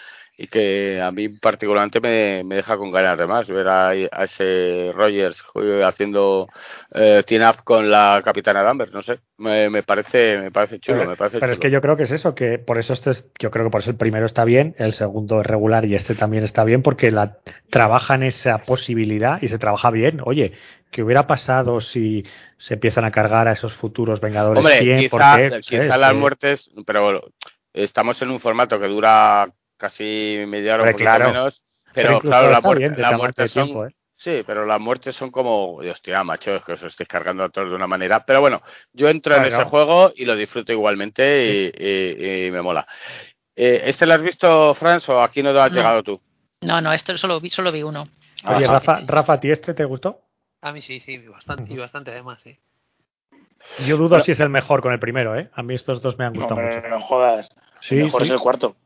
[0.40, 4.24] y que a mí particularmente me, me deja con ganas de más ver a, a
[4.24, 5.42] ese Rogers
[5.84, 6.48] haciendo
[6.94, 10.98] eh, team up con la capitana Danvers, no sé, me, me parece me parece chulo,
[10.98, 11.62] Pero, me parece pero es chulo.
[11.68, 13.80] que yo creo que es eso, que por eso este es- yo creo que por
[13.80, 17.10] eso el primero está bien, el segundo es regular y este también está bien porque
[17.10, 17.38] la
[17.70, 20.20] trabajan esa posibilidad y se trabaja bien.
[20.24, 20.52] Oye,
[20.90, 22.24] ¿qué hubiera pasado si
[22.56, 24.98] se empiezan a cargar a esos futuros Vengadores Hombre, 100?
[25.00, 25.60] quizá, ¿Por qué?
[25.60, 25.98] quizá ¿Sabes?
[26.00, 27.28] las Que- muertes, pero
[27.72, 31.26] estamos en un formato que dura casi media hora, un poquito claro.
[31.32, 31.64] menos,
[31.94, 33.94] pero claro, la muerte, bien son, tiempo, ¿eh?
[34.16, 37.50] Sí, pero las muertes son como, Dios, hostia, macho, es que os estáis cargando a
[37.50, 38.24] todos de una manera.
[38.26, 38.62] Pero bueno,
[38.92, 42.84] yo entro en ese juego y lo disfruto igualmente y, y- y me mola.
[43.54, 45.76] Eh, ¿Este lo has visto, Franz, o aquí no te has No.
[45.76, 46.20] llegado tú?
[46.62, 48.08] No, no, esto solo vi, solo vi uno.
[48.44, 48.66] Oye.
[48.66, 50.20] Rafa, Rafa, ¿a ti este te gustó?
[50.60, 52.56] A mí sí, sí, bastante, y bastante además, sí.
[53.86, 55.50] Yo dudo si es el mejor con el primero, ¿eh?
[55.54, 56.88] A mí estos dos me han gustado hombre, mucho.
[56.88, 57.48] no jodas.
[57.80, 58.26] Sí, el mejor sí.
[58.28, 58.76] es el cuarto.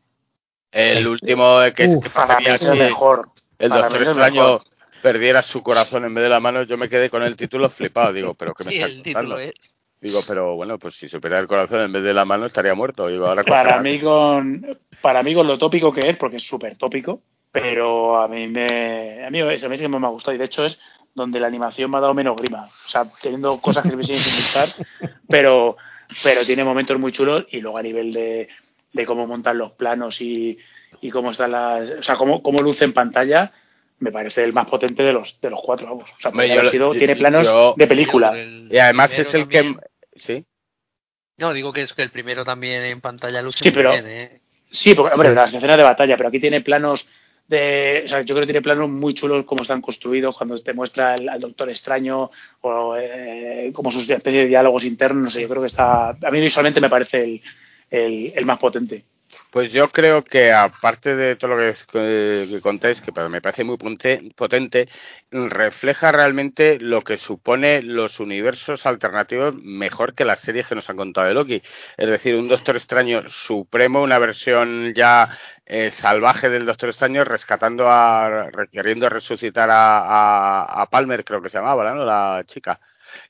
[0.70, 3.28] El último que, Uf, que Para mí sería es el que mejor.
[3.58, 4.62] el Doctor el Extraño mejor.
[5.02, 8.12] perdiera su corazón en vez de la mano, yo me quedé con el título flipado.
[8.12, 9.76] Digo, ¿pero qué me Sí, está el título es.
[10.00, 12.74] Digo, pero bueno, pues si se perdiera el corazón en vez de la mano estaría
[12.74, 13.06] muerto.
[13.06, 14.66] Digo, ahora Para mí, con,
[15.00, 17.20] para mí con lo tópico que es, porque es súper tópico,
[17.52, 20.38] pero a mí me a mí es a mí sí que me ha gustado y
[20.38, 20.78] de hecho es
[21.14, 22.64] donde la animación me ha dado menos grima.
[22.86, 24.68] O sea, teniendo cosas que me siguen sin gustar,
[25.28, 25.76] pero,
[26.22, 28.48] pero tiene momentos muy chulos y luego a nivel de,
[28.92, 30.58] de cómo montan los planos y,
[31.00, 31.90] y cómo están las.
[31.90, 33.52] O sea, cómo, cómo luce en pantalla,
[33.98, 36.10] me parece el más potente de los, de los cuatro, vamos.
[36.10, 38.32] O sea, Hombre, yo sido- yo- tiene planos yo- de película.
[38.38, 39.80] El Y además es el también- que...
[40.18, 40.44] Sí.
[41.38, 44.06] No, digo que es que el primero también en pantalla luce Sí, muy pero- bien,
[44.06, 44.40] ¿eh?
[44.70, 47.06] Sí, porque, hombre, las escenas de batalla, pero aquí tiene planos
[47.52, 48.02] de.
[48.04, 51.14] O sea, yo creo que tiene planos muy chulos como están construidos, cuando te muestra
[51.14, 52.30] el- al Doctor Extraño
[52.62, 55.34] o eh, como sus especie de diálogos internos.
[55.36, 56.10] No yo creo que está.
[56.10, 57.40] A mí visualmente me parece
[57.90, 59.04] el, el más potente.
[59.50, 63.64] Pues yo creo que aparte de todo lo que, es- que- contáis, que me parece
[63.64, 63.76] muy
[64.36, 64.88] potente,
[65.30, 70.96] refleja realmente lo que supone los universos alternativos mejor que las series que nos han
[70.96, 71.62] contado de Loki.
[71.96, 77.86] Es decir, un Doctor Extraño supremo, una versión ya eh, salvaje del Doctor Extraño, rescatando
[77.88, 82.04] a, queriendo resucitar a, a- a Palmer, creo que se llamaba, ¿no?
[82.04, 82.80] La chica.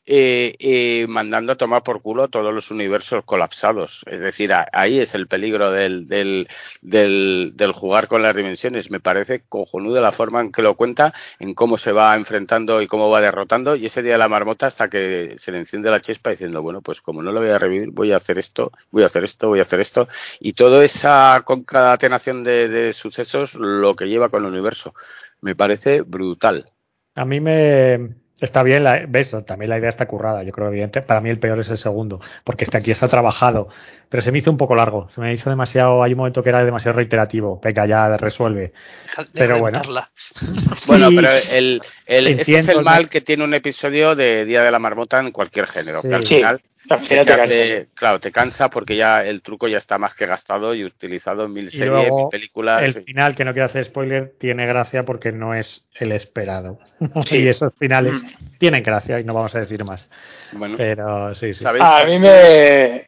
[0.06, 4.02] Eh, eh, mandando a tomar por culo todos los universos colapsados.
[4.06, 6.48] Es decir, a- ahí es el peligro del, del,
[6.80, 8.90] del, del jugar con las dimensiones.
[8.90, 12.86] Me parece cojonuda la forma en que lo cuenta, en cómo se va enfrentando y
[12.86, 13.76] cómo va derrotando.
[13.76, 16.82] Y ese día de la marmota hasta que se le enciende la chispa diciendo, bueno,
[16.82, 19.48] pues como no lo voy a revivir, voy a hacer esto, voy a hacer esto,
[19.48, 20.08] voy a hacer esto.
[20.40, 24.94] Y toda esa concatenación de, de sucesos lo que lleva con el universo.
[25.40, 26.70] Me parece brutal.
[27.14, 31.02] A mí me está bien, la, ves, también la idea está currada, yo creo evidente.
[31.02, 33.68] Para mí el peor es el segundo, porque este aquí está trabajado,
[34.08, 36.48] pero se me hizo un poco largo, se me hizo demasiado, hay un momento que
[36.50, 38.72] era demasiado reiterativo, venga ya resuelve.
[39.06, 39.80] Deja- Pero bueno.
[40.86, 44.70] Bueno, pero el, el, ese es el mal que tiene un episodio de Día de
[44.70, 46.08] la Marmota en cualquier género, Sí.
[46.08, 47.86] que al final te final te hace- cansas.
[47.94, 51.52] claro, te cansa porque ya el truco ya está más que gastado y utilizado en
[51.52, 52.82] mil Y series, luego, mil películas.
[52.82, 53.00] el sí.
[53.02, 56.78] final, que no quiero hacer spoiler, tiene gracia porque no es el esperado.
[57.26, 57.38] Sí.
[57.38, 58.58] y esos finales Mm.
[58.58, 60.08] tienen gracia y no vamos a decir más.
[60.52, 61.62] Bueno, Pero sí, sí.
[61.62, 61.84] ¿sabéis?
[61.84, 63.06] A mí me.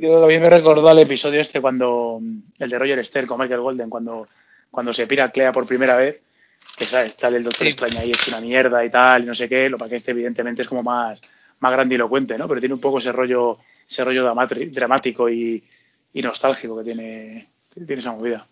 [0.00, 2.20] Yo, a mí me recordó al episodio este cuando.
[2.58, 4.28] El de Roger Stern con Michael Golden, cuando,
[4.70, 6.20] cuando se pira Clea por primera vez.
[6.76, 7.72] Que sabes, sale el Doctor Sí.
[7.72, 9.68] Extraño ahí, es una mierda y tal, y no sé qué.
[9.68, 11.20] Lo para que este, evidentemente, es como más,
[11.62, 12.46] más grandilocuente, ¿no?
[12.48, 13.58] Pero tiene un poco ese rollo,
[13.88, 14.24] ese rollo
[14.70, 15.62] dramático y,
[16.12, 18.46] y nostálgico que tiene, que tiene esa movida.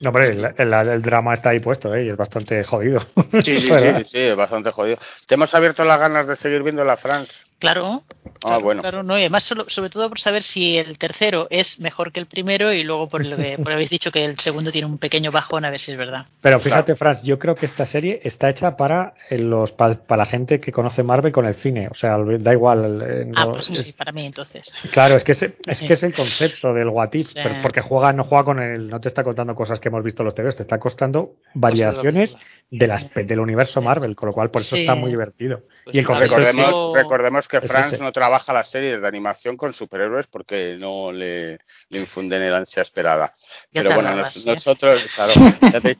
[0.00, 2.04] No, hombre, el, el- el drama está ahí puesto, ¿eh?
[2.04, 3.00] y es bastante jodido.
[3.42, 3.68] Sí, sí.
[3.68, 3.70] Sí,
[4.06, 4.98] sí, es bastante jodido.
[5.26, 7.32] ¿Te hemos abierto las ganas de seguir viendo la France?
[7.58, 8.02] Claro.
[8.26, 8.82] Ah, claro, bueno.
[8.82, 12.20] claro, no, y además solo- sobre todo por saber si el tercero es mejor que
[12.20, 14.98] el primero y luego por lo que por habéis dicho que el segundo tiene un
[14.98, 16.26] pequeño bajón a ver si es verdad.
[16.42, 20.24] Pero fíjate, Franz, yo creo que esta serie está hecha para eh, los pa- para
[20.24, 21.88] la gente que conoce Marvel con el cine.
[21.90, 23.02] O sea, da igual.
[23.02, 24.70] eh, Ah, no- pues es- sí, para mí entonces.
[24.92, 27.34] Claro, es que es, es que es el concepto del What If, Sí.
[27.42, 30.22] pero porque juega, no juega con el, no te está contando cosas que hemos visto
[30.22, 32.36] en los TVs, te está costando variaciones
[32.68, 34.82] de las del universo Marvel, con lo cual por eso Sí.
[34.82, 35.62] está muy divertido.
[35.84, 37.98] Pues y el Recordemos, recordemos que es ese.
[37.98, 41.58] no trabaja las series de animación con superhéroes porque no le,
[41.90, 43.34] le infunden el ansia esperada.
[43.70, 44.52] Ya Pero bueno, nos- ¿eh?
[44.52, 45.32] nosotros, claro,
[45.72, 45.96] ya te he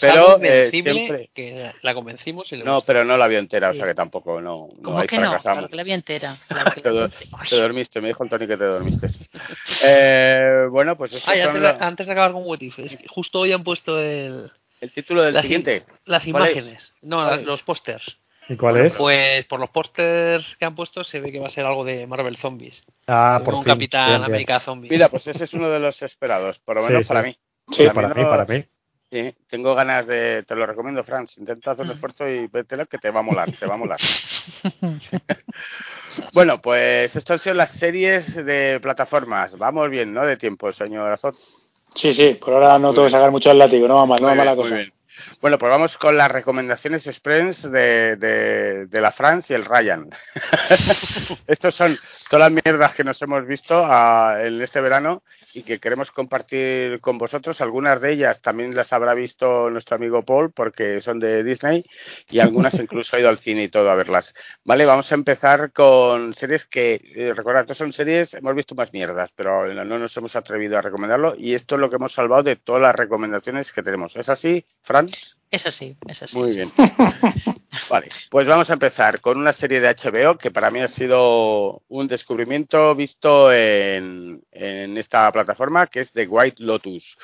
[0.00, 1.30] pero eh, siempre...
[1.34, 3.88] que la convencimos y le No, pero no la vio entera, o sea Sí.
[3.88, 5.22] que tampoco, no, no ¿Cómo ahí que no?
[5.30, 5.58] fracasamos.
[5.58, 6.36] Claro que la vi entera.
[6.48, 6.80] claro que
[7.50, 9.08] Te, dormiste, me dijo el Tony que te dormiste.
[9.84, 12.96] Eh, bueno, pues eso Ah, antes, la- de, antes de acabar con What If, es
[12.96, 14.50] que justo hoy han puesto el,
[14.80, 15.84] el título del las, siguiente.
[16.04, 16.94] las imágenes.
[17.02, 17.46] No, ¿Cuál las- es?
[17.46, 18.18] los pósters.
[18.50, 18.94] ¿Y cuál Bueno, es?
[18.94, 22.06] Pues por los pósters que han puesto se ve que va a ser algo de
[22.06, 22.82] Marvel Zombies.
[23.06, 23.74] ah, por un fin.
[23.74, 24.24] Capitán Bien, bien.
[24.30, 24.88] América Zombie.
[24.90, 27.08] Mira, pues ese es uno de los esperados, por lo Sí, menos sí.
[27.08, 27.36] para mí.
[27.70, 28.64] Sí, para mí, para mí.
[29.10, 31.36] Sí, tengo ganas de, te lo recomiendo, Franz.
[31.38, 33.98] Intenta hacer un esfuerzo y vételo que te va a molar, te va a molar.
[36.32, 39.56] bueno, pues estas son las series de plataformas.
[39.58, 40.24] Vamos bien, ¿no?
[40.26, 41.36] De tiempo, señor Azot.
[41.98, 44.28] Sí, sí, por ahora no tengo que sacar mucho el látigo, no va mal, no
[44.28, 44.70] va mal la cosa.
[44.70, 44.92] muy bien.
[45.40, 50.08] Bueno, pues vamos con las recomendaciones express de, de, de la Franz y el Ryan.
[51.46, 51.98] Estos son
[52.30, 55.22] todas las mierdas que nos hemos visto ah, en este verano
[55.58, 57.60] y que queremos compartir con vosotros.
[57.60, 61.84] Algunas de ellas también las habrá visto nuestro amigo Paul porque son de Disney
[62.28, 64.34] y algunas incluso ha ido al cine y todo a verlas.
[64.64, 68.92] Vale, vamos a empezar con series que, eh, recordad, estas son series, hemos visto más
[68.92, 72.44] mierdas, pero no nos hemos atrevido a recomendarlo y esto es lo que hemos salvado
[72.44, 74.16] de todas las recomendaciones que tenemos.
[74.16, 75.08] ¿Es así, Fran?
[75.50, 76.36] Es así, es así.
[76.36, 76.70] Muy bien.
[77.90, 81.82] Vale, pues vamos a empezar con una serie de HBO que para mí ha sido
[81.88, 87.16] un descubrimiento visto en, en esta plataforma que es The White Lotus.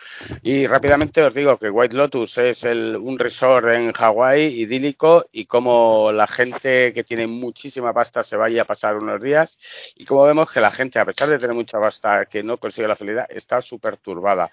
[0.42, 5.46] Y rápidamente os digo que White Lotus es el, un resort en Hawái idílico y
[5.46, 9.58] como la gente que tiene muchísima pasta se vaya a pasar unos días
[9.96, 12.88] y como vemos que la gente a pesar de tener mucha pasta que no consigue
[12.88, 14.50] la felicidad está súper turbada.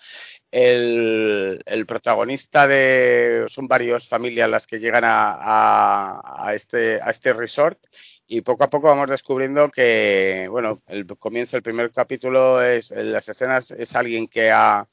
[0.52, 7.32] El, el protagonista de son varias familias las que llegan a, a, este a este
[7.32, 7.80] resort
[8.28, 13.14] y poco a poco vamos descubriendo que bueno el comienzo el primer capítulo es en
[13.14, 14.88] las escenas es alguien que ha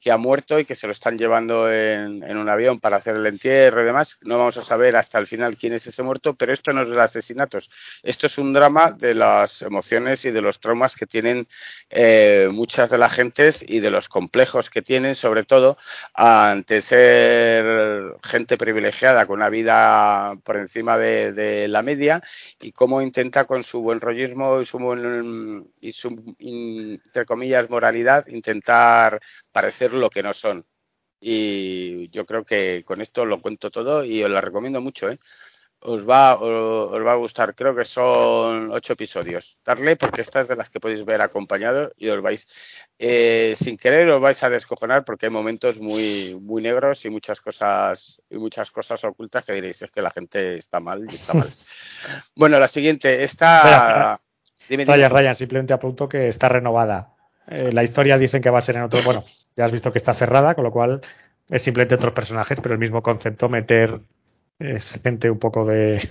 [0.00, 3.26] que ha muerto y que se lo están llevando en, un avión para hacer el
[3.26, 4.16] entierro y demás.
[4.22, 6.88] No vamos a saber hasta el final quién es ese muerto, pero esto no es
[6.88, 7.70] de asesinatos.
[8.02, 11.48] Esto es un drama de las emociones y de los traumas que tienen
[11.90, 15.78] eh, muchas de las gentes y de los complejos que tienen, sobre todo
[16.14, 22.22] ante ser gente privilegiada con una vida por encima de, de la media
[22.60, 28.26] y cómo intenta con su buen rollismo y su, buen, y su entre comillas, moralidad
[28.28, 29.20] intentar
[29.52, 30.66] parecer lo que no son.
[31.20, 35.18] Y yo creo que con esto lo cuento todo y os la recomiendo mucho, ¿eh?
[35.80, 37.54] Os va, os, os va a gustar.
[37.54, 39.58] Creo que son ocho episodios.
[39.64, 42.48] Darle porque esta es de las que podéis ver acompañado y os vais,
[42.98, 47.40] eh, sin querer, os vais a descojonar porque hay momentos muy, muy negros y muchas
[47.40, 51.34] cosas, y muchas cosas ocultas que diréis es que la gente está mal y está
[51.34, 51.54] mal.
[52.34, 54.20] bueno, la siguiente, esta.
[54.68, 54.96] Dime, dime.
[54.96, 57.17] Ryan, Ryan, simplemente apunto que está renovada.
[57.50, 59.02] Eh, la historia dicen que va a ser en otro.
[59.02, 59.24] Bueno,
[59.56, 61.00] ya has visto que está cerrada, con lo cual
[61.48, 64.00] es simplemente otros personajes, pero el mismo concepto, meter
[64.58, 66.08] es gente un poco de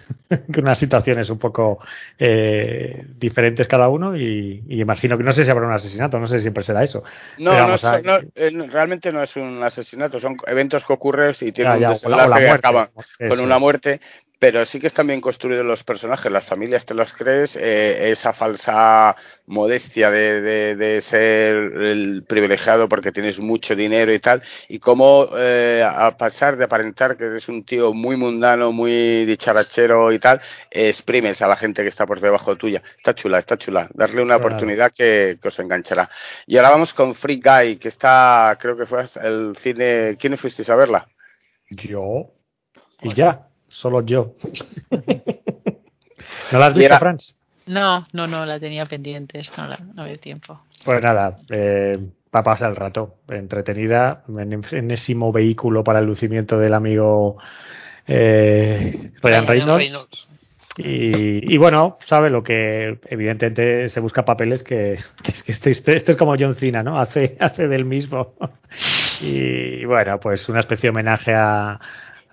[0.57, 1.79] unas situaciones un poco
[2.17, 6.27] eh, diferentes cada uno y, y, imagino que no sé si habrá un asesinato, no
[6.27, 7.03] sé si siempre será eso.
[7.38, 8.01] No, no, es, a...
[8.01, 11.88] no eh, realmente no es un asesinato, son eventos que ocurren y tienen ya, ya,
[11.88, 12.89] un desenlace que acaban
[13.27, 13.99] con una muerte,
[14.39, 18.33] pero sí que están bien construidos los personajes, las familias te los crees, eh, esa
[18.33, 19.15] falsa
[19.47, 25.29] modestia de, de, de, ser el privilegiado porque tienes mucho dinero y tal, y cómo
[25.35, 30.39] eh, a pasar de aparentar que eres un tío muy mundano, muy dicharachero y tal,
[30.69, 32.83] eh, exprimes a la gente que está por debajo tuya.
[32.97, 33.89] Está chula, está chula.
[33.93, 34.47] Darle una claro.
[34.47, 36.09] oportunidad que, que, os enganchará.
[36.45, 40.17] Y ahora vamos con Free Guy, que está, creo que fue el cine.
[40.19, 41.07] ¿Quién fuisteis a verla?
[41.69, 42.33] Yo.
[43.01, 44.36] Y ya solo yo.
[46.51, 46.97] ¿No la has visto.
[46.97, 47.36] Franz?
[47.68, 50.61] No, no, no, la tenía pendiente, no, la, no había tiempo.
[50.86, 51.99] Pues nada, eh,
[52.32, 57.38] para pasar el rato, entretenida, en enésimo vehículo para el lucimiento del amigo
[58.07, 59.84] eh, Ryan Reynolds.
[59.84, 60.28] Reynolds.
[60.78, 65.72] Y, y, bueno, sabe lo que evidentemente se busca papeles que, que es que este,
[65.72, 66.99] este, este, es como John Cena, ¿no?
[66.99, 68.36] Hace, hace del mismo.
[69.22, 71.80] Y bueno, pues una especie de homenaje a,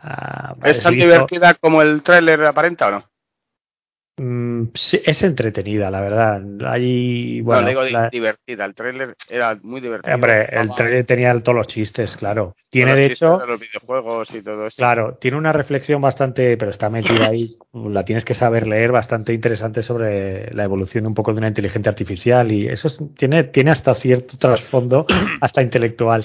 [0.05, 3.05] Uh, ¿Es tan divertida como el tráiler aparenta o no?
[4.17, 6.41] Mm, sí, es entretenida, la verdad.
[6.67, 8.11] Hay, bueno, no, digo la...
[8.11, 8.65] divertida.
[8.65, 10.15] El tráiler era muy divertido.
[10.15, 12.55] Hombre, el tráiler tenía todos los chistes, claro.
[12.71, 14.77] Tiene de hecho, de los videojuegos y todo eso.
[14.77, 17.57] Claro, tiene una reflexión bastante, pero está metida ahí.
[17.73, 21.91] la tienes que saber leer, bastante interesante sobre la evolución un poco de una inteligencia
[21.91, 25.07] artificial y eso es, tiene, tiene hasta cierto trasfondo,
[25.41, 26.25] hasta intelectual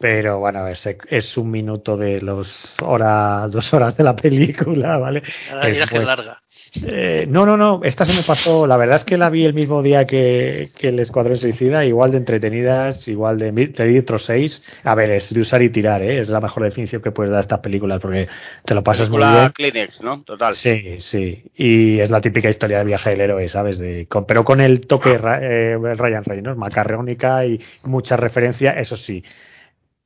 [0.00, 5.22] pero bueno, es, es, un minuto de los horas, dos horas de la película, ¿vale?
[5.52, 6.40] La es larga.
[6.86, 9.52] Eh, no, no, no, esta se me pasó, la verdad es que la vi el
[9.52, 14.62] mismo día que, que el Escuadrón Suicida, igual de entretenidas, igual de, de otros seis.
[14.84, 16.20] A ver, es de usar y tirar, ¿eh?
[16.20, 18.28] es la mejor definición que puedes dar a estas películas porque
[18.64, 19.52] te lo pasas Película muy bien.
[19.52, 20.22] Kleenex, ¿no?
[20.22, 20.54] Total.
[20.54, 23.78] Sí, sí, y es la típica historia del viaje del héroe, ¿sabes?
[23.78, 29.22] De, con, pero con el toque eh, Ryan Reynolds, macarrónica y mucha referencia, eso sí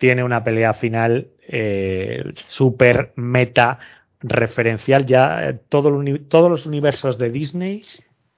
[0.04, 3.78] tiene una pelea final eh, súper meta
[4.20, 5.06] referencial.
[5.06, 7.86] Ya eh, todo el, todos los universos de Disney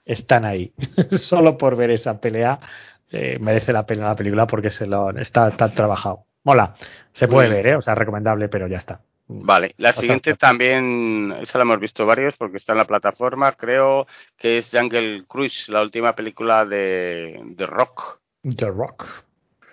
[0.05, 0.73] están ahí.
[1.19, 2.61] Solo por ver esa pelea
[3.11, 6.27] eh, merece la pena la película porque se lo está, está trabajado.
[6.45, 6.77] mola.
[7.13, 7.75] Se puede ver, ¿eh?
[7.75, 9.01] O sea, recomendable, pero ya está.
[9.27, 12.85] Vale, la O sea, siguiente también, esa la hemos visto varios porque está en la
[12.85, 14.07] plataforma, creo
[14.39, 18.21] que es Jungle Cruise, la última película de, de Rock.
[18.57, 19.26] The Rock.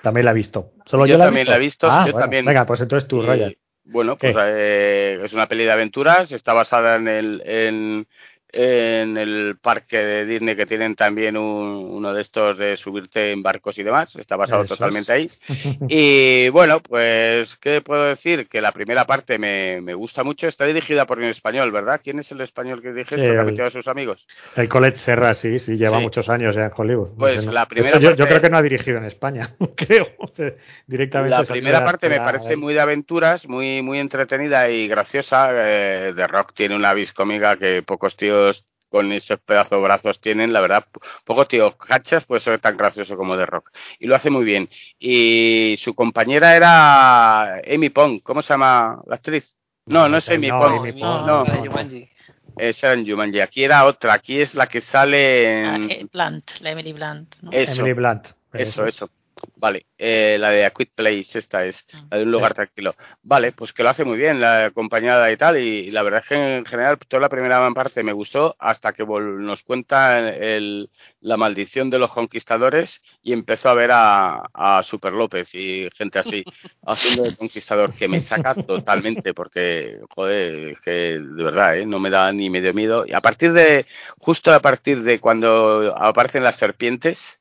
[0.03, 0.73] También la he visto.
[0.85, 1.51] ¿Solo yo, Yo la he también visto?
[1.51, 2.45] la he visto, Ah, yo bueno, también.
[2.45, 3.55] Venga, pues entonces tú, Ryan.
[3.85, 8.07] Bueno, pues eh, es una peli de aventuras, está basada en el, en,
[8.53, 13.41] en el parque de Disney que tienen también un- uno de estos de subirte en
[13.41, 15.17] barcos y demás, está basado Eso totalmente es.
[15.17, 15.31] ahí.
[15.89, 18.47] Y bueno, pues, ¿qué puedo decir?
[18.47, 21.99] Que la primera parte me, me gusta mucho, está dirigida por un español, ¿verdad?
[22.03, 23.25] ¿Quién es el español que dirige esto?
[23.27, 24.27] El- Que ha metido a sus amigos.
[24.55, 26.03] El Colette Serra, sí, sí, lleva Sí.
[26.03, 27.09] muchos años ya en Hollywood.
[27.09, 27.51] No Pues sé, no.
[27.53, 30.07] la De primera hecho, yo, yo parte- creo que no ha dirigido en España, creo.
[30.87, 31.29] Directamente.
[31.35, 35.49] La primera parte me la- parece muy de aventuras, muy muy entretenida y graciosa.
[35.53, 38.42] Eh, The Rock tiene una vis cómica que pocos tíos
[38.89, 40.85] con esos pedazos de brazos tienen, la verdad,
[41.25, 43.71] pocos tíos cachas puede ser tan gracioso como The Rock.
[43.99, 44.69] Y lo hace muy bien.
[44.99, 49.57] Y su compañera era Amy Pong, ¿cómo se llama la actriz?
[49.87, 52.13] No, no es Amy No, Pong, Amy Pong, no, de no.
[52.55, 53.39] Esa en Jumanji.
[53.39, 55.89] Aquí era otra, aquí es la que sale Ah, en...
[55.91, 57.35] eh, Blunt, la Emily Blunt.
[57.41, 57.51] ¿no?
[57.51, 57.81] Eso.
[57.81, 58.27] Emily Blunt.
[58.53, 59.09] Eso, eso.
[59.55, 62.55] Vale, eh, la de A Quick Place, esta es, la de un lugar Sí.
[62.55, 62.95] tranquilo.
[63.21, 66.27] Vale, pues que lo hace muy bien, la acompañada y tal, y, la verdad es
[66.27, 70.89] que en general toda la primera parte me gustó hasta que nos cuenta el,
[71.21, 76.19] la maldición de los conquistadores y empezó a ver a, a Super López y gente
[76.19, 76.43] así
[76.85, 81.85] haciendo de conquistador, que me saca totalmente porque, joder, es que de verdad, ¿eh?
[81.85, 83.05] no me da ni medio miedo.
[83.07, 83.85] Y a partir de,
[84.19, 87.39] justo a partir de cuando aparecen las serpientes,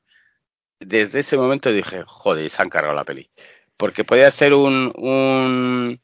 [0.87, 3.29] desde ese momento dije, joder, se han cargado la peli.
[3.77, 6.01] Porque podía ser un, un,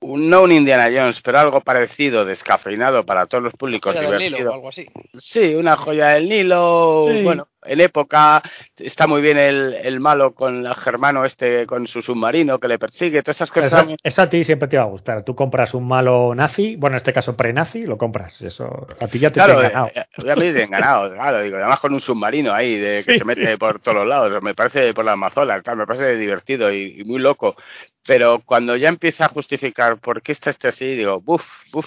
[0.00, 4.32] un no un Indiana Jones, pero algo parecido, descafeinado para todos los públicos, Joya del
[4.32, 4.86] Nilo o algo así.
[5.18, 7.22] Sí, una joya del Nilo, Sí.
[7.22, 8.42] bueno, en época
[8.76, 12.78] está muy bien el, el malo con el germano este, con su submarino que le
[12.78, 13.84] persigue, todas esas cosas.
[13.86, 15.24] Eso, eso a ti siempre te va a gustar.
[15.24, 18.40] Tú compras un malo nazi, bueno, en este caso pre-nazi, lo compras.
[18.42, 19.86] Eso a ti ya te Claro, tiene ganado.
[19.88, 23.18] eh, eh, ya me ganado, claro, digo, además con un submarino ahí de que Sí,
[23.18, 23.56] se mete sí.
[23.56, 27.04] por todos los lados, me parece por la Amazonas, tal, me parece divertido y, y
[27.04, 27.56] muy loco,
[28.06, 31.86] pero cuando ya empieza a justificar por qué está este así, digo, buf, buf,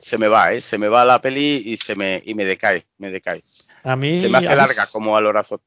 [0.00, 0.60] se me va, ¿eh?
[0.60, 3.42] se me va la peli y se me y me decae, me decae,
[3.84, 5.60] A mí, se me hace a mí- larga como al horazo.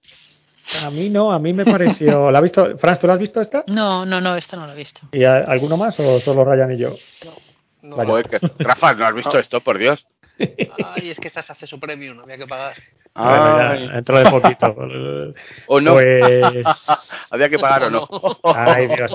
[0.85, 2.29] A mí no, a mí me pareció.
[2.31, 2.77] ¿La has visto?
[2.77, 3.63] Franz, ¿tú la has visto esta?
[3.67, 5.01] No, no, no, esta no la he visto.
[5.11, 6.95] ¿Y a- alguno más o solo Ryan y yo?
[7.81, 7.95] No.
[7.95, 10.05] Joder, que- Rafa, ¿no has visto esto, por Dios?
[10.39, 12.75] Ay, es que esta se hace su premium, había que pagar.
[13.13, 14.75] Bueno, ya, dentro de poquito.
[15.67, 16.65] o no, Pues.
[17.31, 18.07] había que pagar o no.
[18.43, 19.11] Ay, Dios.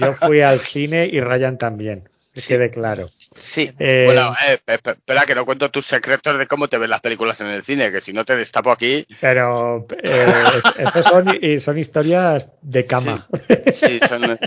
[0.00, 2.08] Yo fui al cine y Ryan también.
[2.34, 3.08] Que quede claro.
[3.36, 6.78] Sí, Eh, bueno, eh, pe- pe- espera que no cuento tus secretos de cómo te
[6.78, 10.64] ven las películas en el cine, que si no te destapo aquí, Pero eh, es-
[10.94, 13.26] esos son, son historias de cama.
[13.72, 14.38] Sí, son de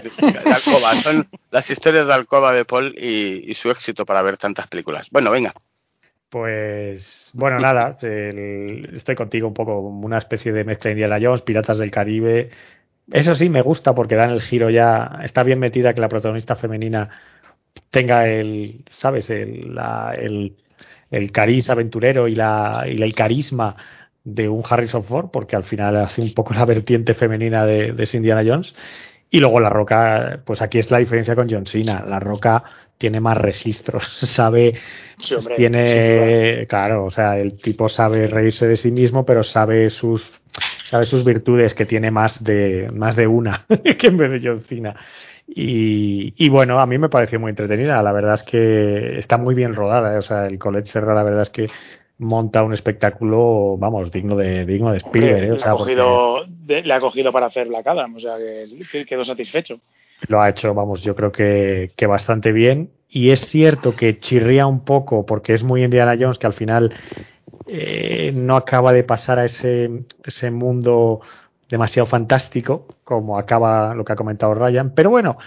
[0.53, 4.67] alcoba, son las historias de alcoba de Paul y, y su éxito para ver tantas
[4.67, 5.07] películas.
[5.11, 5.53] Bueno, venga.
[6.29, 11.41] Pues bueno, nada, el- estoy contigo un poco como una especie de mezcla Indiana Jones,
[11.41, 12.49] Piratas del Caribe.
[13.09, 16.57] Eso sí me gusta porque dan el giro ya, está bien metida que la protagonista
[16.57, 17.09] femenina
[17.89, 19.29] tenga el, ¿sabes?
[19.29, 20.55] El, la- el,
[21.11, 23.75] el cariz aventurero y, la, y el carisma
[24.23, 28.09] de un Harrison Ford, porque al final hace un poco la vertiente femenina de, de
[28.13, 28.75] Indiana Jones.
[29.29, 32.03] Y luego La Roca, pues aquí es la diferencia con John Cena.
[32.07, 32.63] La Roca
[32.97, 34.73] tiene más registros, sabe,
[35.19, 39.89] Sí, hombre, tiene, claro, o sea, el tipo sabe reírse de sí mismo, pero sabe
[39.89, 40.23] sus,
[40.85, 43.65] sabe sus virtudes, que tiene más de, más de una
[43.99, 44.95] que en vez de John Cena.
[45.47, 48.01] Y, y bueno, a mí me pareció muy entretenida.
[48.03, 50.13] La verdad es que está muy bien rodada.
[50.13, 50.17] ¿eh?
[50.17, 51.69] O sea, el Colette Serra, la verdad es que
[52.19, 55.43] monta un espectáculo, vamos, digno de, digno de Spielberg.
[55.43, 55.51] ¿eh?
[55.51, 58.85] O le, sea, ha cogido, le ha cogido para hacer Black Adam, o sea que,
[58.91, 59.79] que quedó satisfecho.
[60.27, 62.89] lo ha hecho, vamos, yo creo que, que bastante bien.
[63.09, 66.93] Y es cierto que chirría un poco porque es muy Indiana Jones que al final
[67.67, 69.89] eh, no acaba de pasar a ese,
[70.25, 71.21] ese mundo
[71.69, 74.91] demasiado fantástico como acaba lo que ha comentado Ryan.
[74.93, 75.37] Pero bueno,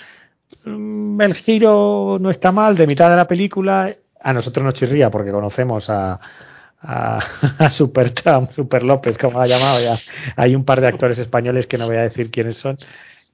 [0.65, 3.95] mm, el giro no está mal de mitad de la película.
[4.19, 6.19] A nosotros nos chirría porque conocemos a,
[6.81, 7.19] a,
[7.59, 9.99] a Super Trump, Super López, como ha llamado ya.
[10.37, 12.79] Hay un par de actores españoles que no voy a decir quiénes son,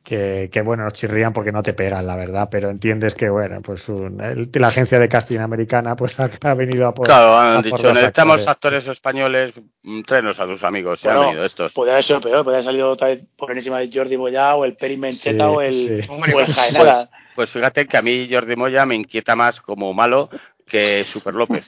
[0.07, 3.61] que, que, bueno, nos chirrían porque no te pegan, la verdad, pero entiendes que, bueno,
[3.63, 7.07] pues un- el- la agencia de casting americana pues ha, ha venido a por...
[7.09, 8.49] Claro, a han por dicho, los necesitamos actores.
[8.85, 11.73] actores españoles, mm, tráenos a tus amigos, se han Bueno, venido estos.
[11.73, 14.65] Podría haber sido peor, podría haber salido otra vez por encima de Jordi Boyá o
[14.65, 16.11] el Peri Mencheta Sí, o el, sí.
[16.11, 17.11] o el Jaenada.
[17.35, 20.31] Pues fíjate que a mí Jordi Moya me inquieta más como malo
[20.67, 21.65] que Super López.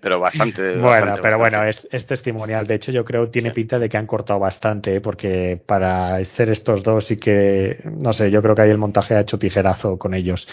[0.00, 0.76] Pero bastante.
[0.78, 1.56] Bueno, bastante, pero bastante.
[1.56, 2.66] bueno, es, es testimonial.
[2.66, 5.00] De hecho, yo creo tiene pinta de que han cortado bastante, ¿eh?
[5.00, 9.14] porque para hacer estos dos y que, no sé, yo creo que ahí el montaje
[9.14, 10.48] ha hecho tijerazo con ellos.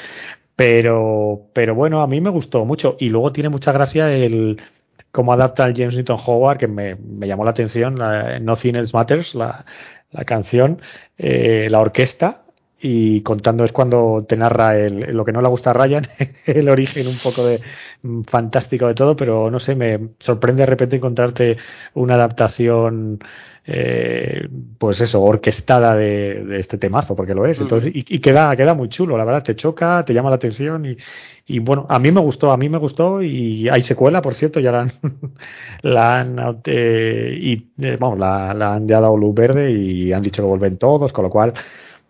[0.56, 2.96] Pero, pero bueno, a mí me gustó mucho.
[3.00, 4.62] Y luego tiene mucha gracia el
[5.12, 8.92] cómo adapta el James Newton Howard, que me, me llamó la atención, la, Nothing Else
[8.94, 9.66] Matters, la,
[10.12, 10.82] la canción,
[11.18, 12.45] eh, la orquesta,
[12.82, 16.08] y contando es cuando te narra el, lo que no le gusta a Ryan,
[16.46, 17.62] el origen un poco de
[18.04, 21.58] mm, fantástico de todo, pero no sé, me sorprende de repente encontrarte
[21.94, 23.20] una adaptación
[23.68, 24.48] eh,
[24.78, 27.60] pues eso, orquestada de, de, este temazo, porque lo es.
[27.60, 30.86] Entonces, y, y, queda, queda muy chulo, la verdad, te choca, te llama la atención
[30.86, 30.96] y,
[31.48, 34.60] y, bueno, a mí me gustó, a mí me gustó y hay secuela, por cierto,
[34.60, 34.92] ya la han,
[35.82, 40.22] la han eh, y eh, vamos, la, la, han ya dado luz verde y han
[40.22, 41.54] dicho que vuelven todos, con lo cual,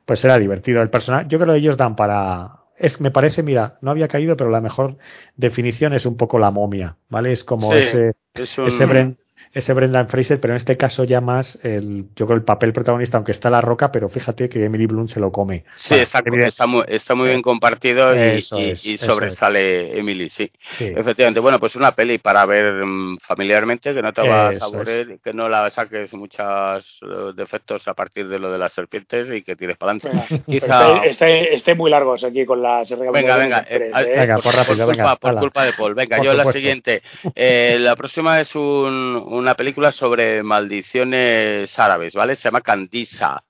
[0.05, 1.25] pues será divertido el personaje.
[1.29, 4.61] Yo creo que ellos dan para, es, me parece, mira, no había caído, pero la
[4.61, 4.97] mejor
[5.35, 7.31] definición es un poco la momia, ¿vale?
[7.31, 9.17] Es como Sí, ese, es un- ese, Bren-
[9.55, 13.17] ese Brendan Fraser, pero en este caso ya más el, yo creo el papel protagonista,
[13.17, 15.63] aunque está la roca, pero fíjate que Emily Blunt se lo come.
[15.77, 15.95] Sí,
[16.25, 20.29] Bueno, está, muy, está muy bien compartido y, Eso y- es, y eso sobresale Emily,
[20.29, 20.51] sí.
[20.77, 20.91] sí.
[20.93, 25.19] Efectivamente, bueno, pues una peli para ver mm, familiarmente, que no te vas a aburrir,
[25.23, 29.41] que no la saques muchos eh, defectos a partir de lo de las serpientes y
[29.41, 30.09] que tires para adelante.
[30.29, 30.43] Venga,
[31.05, 31.05] Quizá...
[31.53, 34.15] esté, muy largos aquí con las Venga, venga, eh, ¿eh?
[34.19, 35.39] Venga, por, rápido, por culpa, venga, por hala.
[35.39, 35.93] culpa de Paul.
[35.95, 37.01] Venga, Por yo la siguiente.
[37.35, 42.35] Eh, la próxima es un- una película sobre maldiciones árabes, ¿vale?
[42.35, 43.43] Se llama Candisa.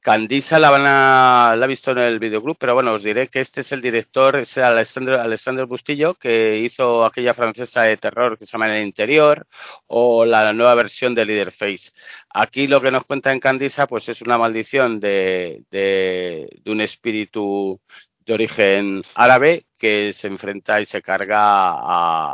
[0.00, 3.62] Candisa la van a, la visto en el videoclub, pero bueno, os diré que este
[3.62, 8.52] es el director, es Alexander, Alexander Bustillo, que hizo aquella francesa de terror que se
[8.52, 9.46] llama el Interior,
[9.88, 11.90] o la nueva versión de Leaderface.
[12.30, 17.80] Aquí lo que nos cuenta en Candisa, pues es una maldición de, de, un espíritu
[18.20, 21.40] de origen árabe que se enfrenta y se carga
[21.72, 22.30] a,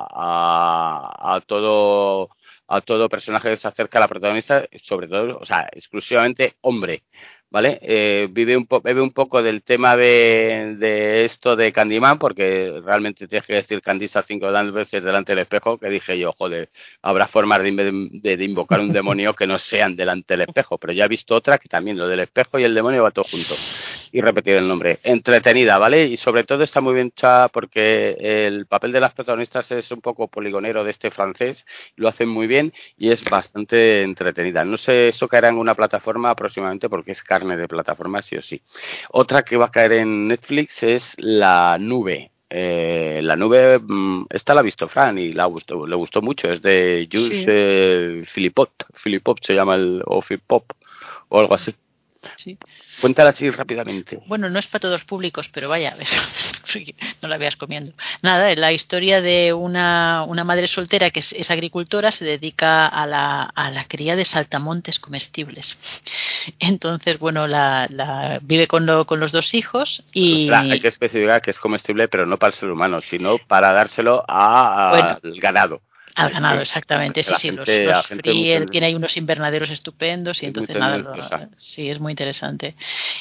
[1.34, 2.30] a todo
[2.68, 7.04] a todo personaje que se acerca a la protagonista, sobre todo, o sea, exclusivamente hombre,
[7.50, 7.78] ¿vale?
[7.82, 12.80] Eh, vive un po bebe un poco del tema de, de esto de Candyman, porque
[12.84, 16.70] realmente tienes que decir Candisa cinco veces delante del espejo, que dije yo, joder,
[17.02, 20.92] habrá formas de, de, de invocar un demonio que no sean delante del espejo, pero
[20.92, 23.54] ya he visto otra que también lo del espejo y el demonio va todo junto.
[24.12, 24.98] Y repetir el nombre.
[25.02, 26.04] Entretenida, ¿vale?
[26.04, 30.00] Y sobre todo está muy bien hecha porque el papel de las protagonistas es un
[30.00, 31.66] poco poligonero de este francés,
[31.96, 34.64] lo hacen muy bien y es bastante entretenida.
[34.64, 38.42] No sé, eso caerá en una plataforma próximamente porque es carne de plataforma sí o
[38.42, 38.62] sí.
[39.10, 42.30] Otra que va a caer en Netflix es La Nube.
[42.48, 46.48] Eh, la nube, mm, esta la ha visto Fran y la gustó, le gustó mucho.
[46.48, 47.44] Es de Jules Sí.
[47.48, 48.70] eh, Philippot.
[48.94, 50.64] Philippot se llama el, o Philpop
[51.28, 51.74] o algo así.
[52.36, 52.58] Sí.
[53.00, 54.18] Cuéntala así rápidamente.
[54.26, 55.96] Bueno, no es para todos públicos, pero vaya,
[57.22, 57.92] no la veas comiendo.
[58.22, 62.86] Nada, es la historia de una, una madre soltera que es, es agricultora, se dedica
[62.86, 65.76] a la, a la cría de saltamontes comestibles.
[66.58, 70.44] Entonces, bueno, la, la vive con, lo, con los dos hijos y...
[70.44, 73.72] Ostras, hay que especificar que es comestible, pero no para el ser humano, sino para
[73.72, 75.18] dárselo Bueno.
[75.22, 75.80] al ganado.
[76.16, 77.22] Al ganado, exactamente.
[77.22, 80.96] Sí, sí, los, los gente fríe, mucho- tiene ahí unos invernaderos estupendos y entonces nada,
[81.04, 81.12] lo-
[81.56, 82.74] sí, es muy interesante.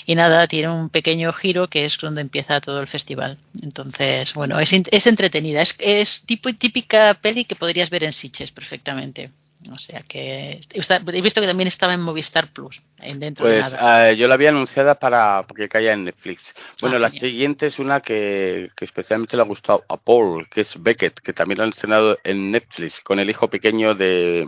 [0.05, 3.37] Y nada, tiene un pequeño giro que es donde empieza todo el festival.
[3.61, 5.61] Entonces, bueno, es, es entretenida.
[5.61, 9.31] Es, es tipo típica peli que podrías ver en Sitges perfectamente.
[9.71, 13.73] O sea que he visto que también estaba en Movistar Plus, en dentro de Pues
[13.73, 14.11] nada.
[14.11, 16.43] eh, yo la había anunciada para que caiga en Netflix.
[16.81, 20.61] Bueno, Ah, la siguiente es una que, que especialmente le ha gustado a Paul, que
[20.61, 24.47] es Beckett, que también la han estrenado en Netflix, con el hijo pequeño de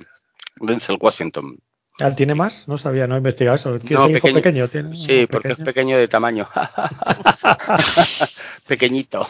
[0.57, 1.57] Denzel Washington.
[2.00, 2.68] Ah, ¿Tiene más?
[2.68, 3.80] No sabía, no he investigado eso.
[3.80, 4.36] ¿Tiene No, hijo pequeño.
[4.36, 4.68] pequeño?
[4.68, 5.98] ¿Tiene Sí, porque es pequeño?
[5.98, 6.48] de tamaño.
[8.68, 9.28] Pequeñito.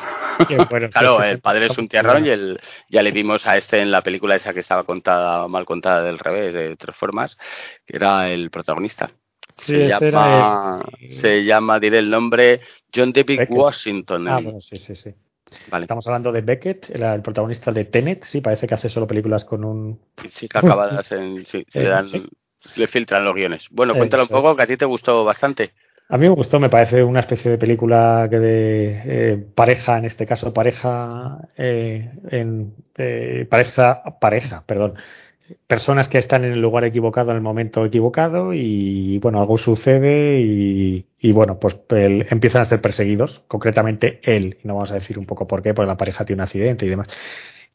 [0.69, 2.59] Bueno, Claro, sí, el padre es un tierrón y el,
[2.89, 6.19] ya le vimos a este en la película esa que estaba contada, mal contada del
[6.19, 7.37] revés, de tres formas,
[7.85, 9.11] que era el protagonista.
[9.57, 12.61] Sí, se, llama, el- se llama, diré el nombre,
[12.93, 13.57] John David Beckett.
[13.57, 14.27] Washington.
[14.27, 15.13] Ah, bueno, sí, sí, sí.
[15.71, 18.25] Vale, Estamos hablando de Beckett, el, el protagonista de Tenet.
[18.25, 19.99] Sí, parece que hace solo películas con un.
[20.29, 22.23] sí que acabadas en, sí, se Eh, dan, sí.
[22.75, 23.67] Le filtran los guiones.
[23.71, 25.71] Bueno, cuéntalo un poco, que a ti te gustó bastante.
[26.09, 30.05] A mí me gustó, me parece una especie de película que de eh, pareja, en
[30.05, 34.93] este caso pareja, eh, en, eh, pareja, pareja, perdón,
[35.67, 40.39] personas que están en el lugar equivocado en el momento equivocado y bueno, algo sucede
[40.41, 44.95] y, y bueno, pues el- empiezan a ser perseguidos, concretamente él, y no vamos a
[44.95, 47.07] decir un poco por qué, porque la pareja tiene un accidente y demás.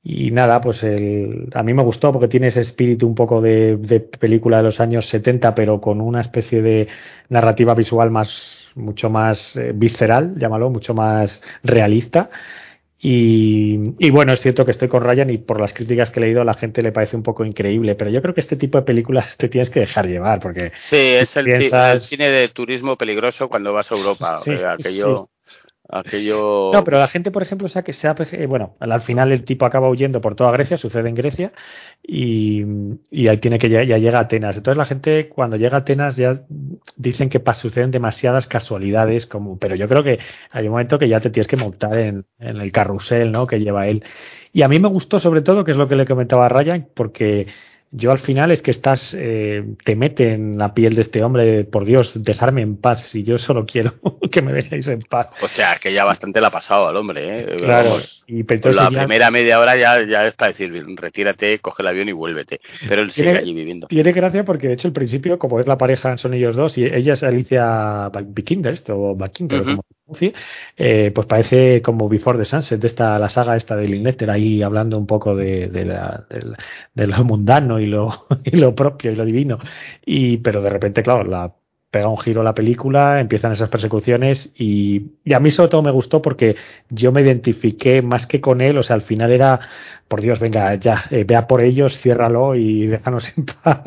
[0.05, 3.76] Y nada, pues el, a mí me gustó porque tiene ese espíritu un poco de,
[3.76, 6.88] de película de los años 70, pero con una especie de
[7.28, 12.30] narrativa visual más, mucho más eh, visceral, llámalo, mucho más realista.
[12.98, 16.22] Y, y, bueno, es cierto que estoy con Ryan y por las críticas que he
[16.22, 18.78] leído a la gente le parece un poco increíble, pero yo creo que este tipo
[18.78, 20.70] de películas te tienes que dejar llevar porque...
[20.80, 24.38] Sí, es el, el cine de turismo peligroso cuando vas a Europa.
[24.44, 25.28] Sí, aquello...
[25.93, 26.70] aquello...
[26.72, 29.30] No, pero la gente, por ejemplo, o sea, que se ha, eh, bueno, al final
[29.30, 31.53] el tipo acaba huyendo por toda Grecia, sucede en Grecia,
[32.03, 32.64] y,
[33.11, 34.57] y ahí tiene que ya, ya, llega a Atenas.
[34.57, 36.43] Entonces la gente cuando llega a Atenas ya
[36.97, 40.18] dicen que suceden demasiadas casualidades, como, pero yo creo que
[40.51, 43.47] hay un momento que ya te tienes que montar en, en el carrusel, ¿no?
[43.47, 44.03] Que lleva él.
[44.53, 46.88] Y a mí me gustó sobre todo, que es lo que le comentaba a Ryan,
[46.95, 47.47] porque
[47.95, 51.64] yo al final es que estás, eh, te mete en la piel de este hombre,
[51.64, 53.95] por Dios, dejarme en paz, si yo solo quiero
[54.32, 55.28] que me veáis en paz.
[55.43, 57.47] O sea, que ya bastante la ha pasado al hombre, ¿eh?
[57.59, 58.99] Claro, Vamos, y la ya...
[59.01, 62.61] primera media hora ya, ya es para decir, retírate, coge el avión y vuélvete.
[62.89, 63.87] Pero él sigue allí viviendo.
[63.89, 66.85] Tiene gracia porque, de hecho, al principio, como es la pareja, son ellos dos, y
[66.85, 70.33] ella es Alicia Vikander, esto, o Vikander, uh -huh.
[70.77, 74.62] eh, pues parece como Before the Sunset, de esta, la saga esta de Linnetter, ahí
[74.62, 76.55] hablando un poco de, de, la, de,
[76.95, 79.59] de lo mundano y lo, y lo propio y lo divino.
[80.05, 81.53] Y, pero de repente, claro, la
[81.93, 85.90] pega un giro la película, empiezan esas persecuciones y, y, a mí sobre todo me
[85.90, 86.57] gustó porque
[86.88, 89.61] yo me identifiqué más que con él, o sea, al final era,
[90.09, 93.82] por Dios, venga, ya, eh, vea por ellos, ciérralo y déjanos en paz.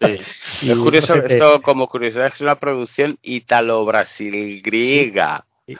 [0.00, 0.18] Sí.
[0.68, 5.44] es curioso, no sé, esto como curiosidad es una producción italo-brasil-griega.
[5.64, 5.76] Sí.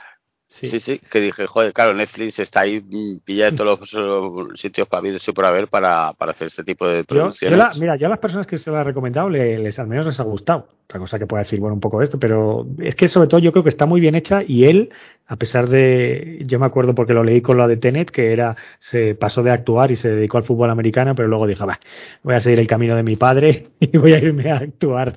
[0.47, 0.69] Sí.
[0.69, 0.79] sí.
[0.79, 2.81] sí, que dije, joder, claro, Netflix está ahí
[3.25, 6.87] pilla de todos los sitios para haber y por haber para, para hacer este tipo
[6.87, 7.51] de producciones.
[7.51, 9.77] Yo, yo la, mira, yo a las personas que se lo he recomendado les, les,
[9.77, 10.69] al menos les ha gustado.
[10.85, 13.51] Otra cosa que pueda decir, bueno, un poco esto, pero es que sobre todo yo
[13.51, 14.89] creo que está muy bien hecha y él,
[15.25, 18.55] a pesar de, yo me acuerdo porque lo leí con la de Tenet, que era,
[18.77, 21.79] se pasó de actuar y se dedicó al fútbol americano, pero luego dijo, va,
[22.21, 25.15] voy a seguir el camino de mi padre y voy a irme a actuar.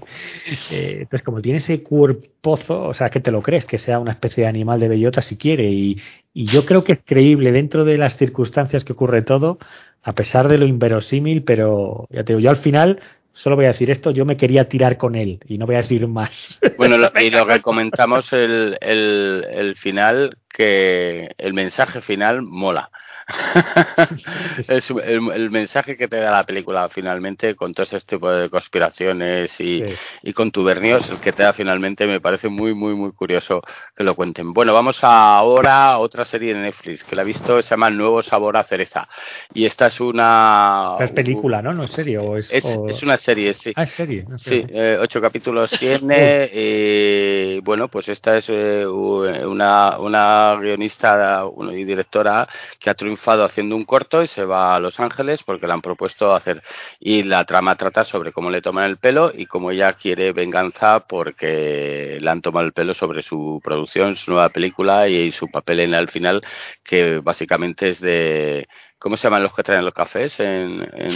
[0.70, 4.12] Eh, entonces, como tiene ese cuerpozo, o sea, que te lo crees, que sea una
[4.12, 5.98] especie de animal de bellota si quiere y,
[6.32, 9.58] y yo creo que es creíble dentro de las circunstancias que ocurre todo,
[10.02, 13.00] a pesar de lo inverosímil, pero ya te digo, yo al final
[13.38, 15.78] solo voy a decir esto, yo me quería tirar con él y no voy a
[15.78, 16.58] decir más.
[16.76, 22.90] Bueno, lo, y lo que comentamos el, el, el final, que el mensaje final mola.
[24.68, 28.48] es el, el, mensaje que te da la película finalmente con todo este tipo de
[28.48, 29.84] conspiraciones y, sí.
[30.22, 33.60] y contubernios, el que te da finalmente me parece muy, muy, muy curioso
[33.94, 34.54] que lo cuenten.
[34.54, 38.22] Bueno, vamos ahora a otra serie de Netflix que la he visto, se llama Nuevo
[38.22, 39.06] Sabor a Cereza.
[39.52, 40.96] Y esta es una...
[40.98, 41.74] Es película, ¿no?
[41.74, 42.16] No es serie.
[42.16, 42.88] ¿o es, es, o...
[42.88, 43.72] es, una serie, sí.
[43.76, 44.24] Ah, es serie.
[44.26, 44.50] No sé.
[44.50, 46.48] Sí, eh, ocho capítulos tiene.
[46.54, 52.48] y bueno, pues esta es eh, una, una guionista y directora
[52.78, 55.82] que ha triunfado haciendo un corto y se va a Los Ángeles porque le han
[55.82, 56.62] propuesto hacer.
[57.00, 61.00] Y la trama trata sobre cómo le toman el pelo y cómo ella quiere venganza
[61.00, 65.80] porque le han tomado el pelo sobre su producción, su nueva película y, su papel
[65.80, 66.42] en el final,
[66.84, 68.68] que básicamente es de.
[68.98, 70.40] ¿Cómo se llaman los que traen los cafés?
[70.40, 71.12] En, en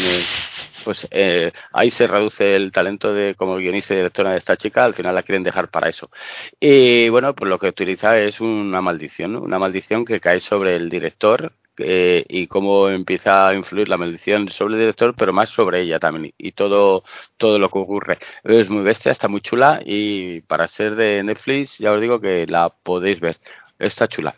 [0.82, 4.84] pues eh, ahí se reduce el talento de como guionista y directora de esta chica,
[4.84, 6.10] al final la quieren dejar para eso.
[6.60, 10.90] Y bueno, pues lo que utiliza es una maldición, una maldición que cae sobre el
[10.90, 11.52] director,
[11.84, 15.98] eh, y cómo empieza a influir la maldición sobre el director, pero más sobre ella
[15.98, 17.04] también y todo
[17.36, 18.18] todo lo que ocurre.
[18.44, 22.46] Es muy bestia, está muy chula y para ser de Netflix ya os digo que
[22.46, 23.38] la podéis ver.
[23.82, 24.36] Está chula.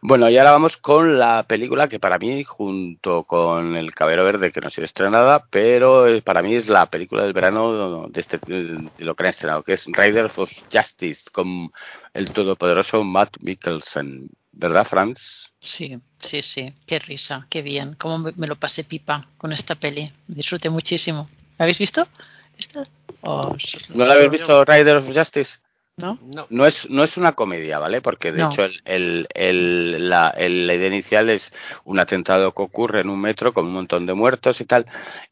[0.00, 4.50] Bueno, y ahora vamos con la película que para mí, junto con El Caballero Verde,
[4.50, 8.38] que no ha sido estrenada, pero para mí es la película del verano de, este,
[8.38, 11.70] de lo que han estrenado, que es Riders of Justice, con
[12.14, 14.30] el todopoderoso Matt Mikkelsen.
[14.52, 15.52] ¿Verdad, Franz?
[15.58, 16.72] Sí, sí, sí.
[16.86, 17.96] Qué risa, qué bien.
[17.98, 20.10] Cómo me lo pasé pipa con esta peli.
[20.26, 21.28] Disfruté muchísimo.
[21.58, 22.08] ¿La habéis visto?
[22.56, 22.86] ¿Esta?
[23.20, 23.54] Oh,
[23.90, 25.58] ¿No la habéis visto Riders of Justice?
[25.98, 26.18] ¿No?
[26.26, 26.46] No.
[26.50, 28.02] no es no es una comedia, ¿vale?
[28.02, 28.52] Porque de no.
[28.52, 31.50] hecho el, el, el, la, idea inicial es
[31.84, 34.84] un atentado que ocurre en un metro con un montón de muertos y tal,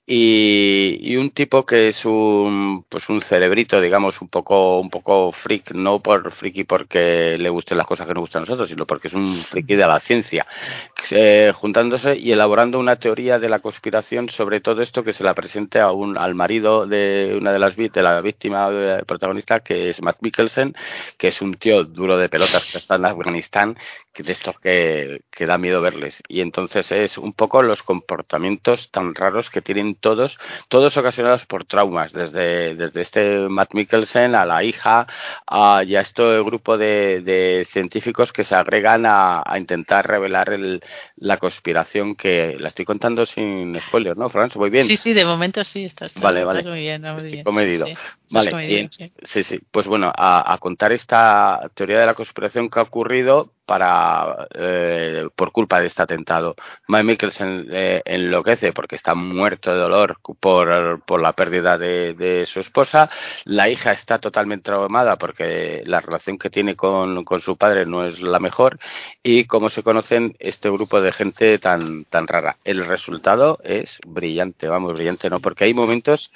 [0.06, 5.32] y, y un tipo que es un pues un cerebrito, digamos, un poco un poco
[5.32, 8.86] freak, no por friki porque le gusten las cosas que nos gustan a nosotros, sino
[8.86, 10.46] porque es un friki de la ciencia,
[11.10, 15.34] eh, juntándose y elaborando una teoría de la conspiración sobre todo esto que se la
[15.34, 19.60] presente a un al marido de una de las de la víctima de la protagonista
[19.60, 20.16] que es Matt
[21.18, 23.76] Que es un tío duro de pelotas que está en Afganistán,
[24.22, 26.22] de estos que, que da miedo verles.
[26.28, 30.38] Y entonces es un poco los comportamientos tan raros que tienen todos,
[30.68, 35.06] todos ocasionados por traumas, desde, desde este Matt Mikkelsen a la hija,
[35.46, 40.82] a ya este grupo de, de científicos que se agregan a, a intentar revelar el,
[41.16, 44.54] la conspiración que la estoy contando sin spoilers, ¿no, Franz?
[44.54, 44.86] ¿Voy bien?
[44.86, 46.62] Sí, sí, de momento sí, está, está, vale, vale.
[46.62, 47.44] muy bien, muy bien.
[47.44, 47.86] Comedido.
[47.86, 47.94] Sí,
[48.30, 49.12] vale, comedido, y, sí.
[49.24, 49.60] sí, sí.
[49.70, 55.28] Pues bueno, a, a, contar esta teoría de la conspiración que ha ocurrido, para eh,
[55.34, 56.54] por culpa de este atentado.
[56.88, 62.60] Mike Mikkelsen eh, enloquece porque está muerto de dolor por, por la pérdida de, su
[62.60, 63.10] esposa.
[63.44, 68.04] La hija está totalmente traumada porque la relación que tiene con, con su padre no
[68.04, 68.78] es la mejor.
[69.22, 72.58] Y como se conocen este grupo de gente tan, tan rara.
[72.64, 75.40] El resultado es brillante, vamos, brillante, ¿no?
[75.40, 76.30] Porque hay momentos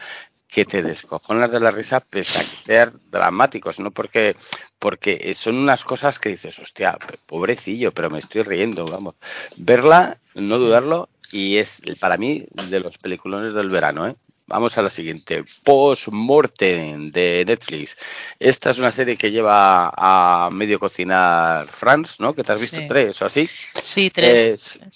[0.49, 4.37] que te descojonas de la risa pese a ser dramáticos, no porque
[4.79, 6.97] porque son unas cosas que dices, hostia,
[7.27, 9.17] pobrecillo, pero me estoy riendo, vamos.
[9.57, 14.17] Verla, no dudarlo, y es para mí de los peliculones del verano, ¿eh?
[14.49, 15.45] Vamos a la siguiente.
[15.63, 17.95] Post-Mortem de Netflix.
[18.39, 22.35] Esta es una serie que lleva a medio cocinar France, ¿no?
[22.35, 22.89] Que te has visto Sí.
[22.89, 23.49] tres o así.
[23.83, 24.77] Sí, tres.
[24.81, 24.89] Eh,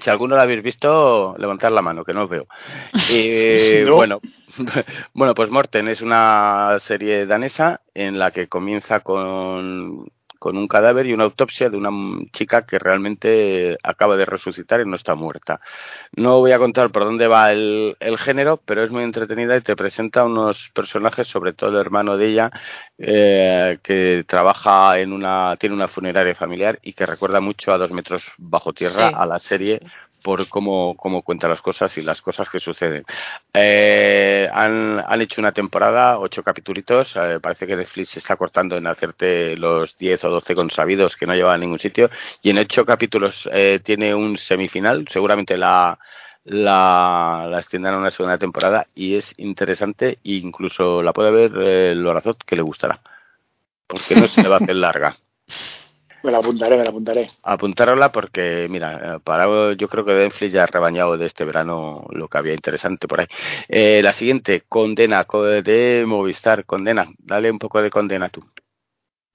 [0.00, 2.46] si alguno lo habéis visto, levantad la mano, que no os veo.
[3.10, 3.96] Eh, No.
[3.96, 4.20] Bueno,
[5.12, 11.06] bueno, pues Morten es una serie danesa en la que comienza con, con un cadáver
[11.06, 11.90] y una autopsia de una
[12.32, 15.60] chica que realmente acaba de resucitar y no está muerta.
[16.16, 19.60] No voy a contar por dónde va el, el género, pero es muy entretenida y
[19.62, 22.50] te presenta unos personajes, sobre todo el hermano de ella,
[22.98, 27.90] eh, que trabaja en una, tiene una funeraria familiar y que recuerda mucho a dos
[27.92, 29.14] metros bajo tierra Sí.
[29.14, 29.80] a la serie
[30.28, 33.02] por cómo, cómo cuenta las cosas y las cosas que suceden.
[33.54, 38.76] Eh, han, han hecho una temporada, ocho capítulos, eh, parece que Netflix se está cortando
[38.76, 42.10] en hacerte los 10 o 12 consabidos que no llevan a ningún sitio
[42.42, 45.98] y en ocho capítulos eh, tiene un semifinal, seguramente la,
[46.44, 51.52] la, la extiendan a una segunda temporada y es interesante e incluso la puede ver
[51.56, 53.00] eh, Lorazot que le gustará
[53.86, 55.16] porque no se le va a hacer larga
[56.22, 57.30] Me la apuntaré, me la apuntaré.
[57.42, 62.28] apuntárosla porque, mira, para yo creo que Netflix ya ha rebañado de este verano lo
[62.28, 63.26] que había interesante por ahí.
[63.68, 67.08] Eh, la siguiente, Condena, co- de Movistar, Condena.
[67.18, 68.44] Dale un poco de Condena tú.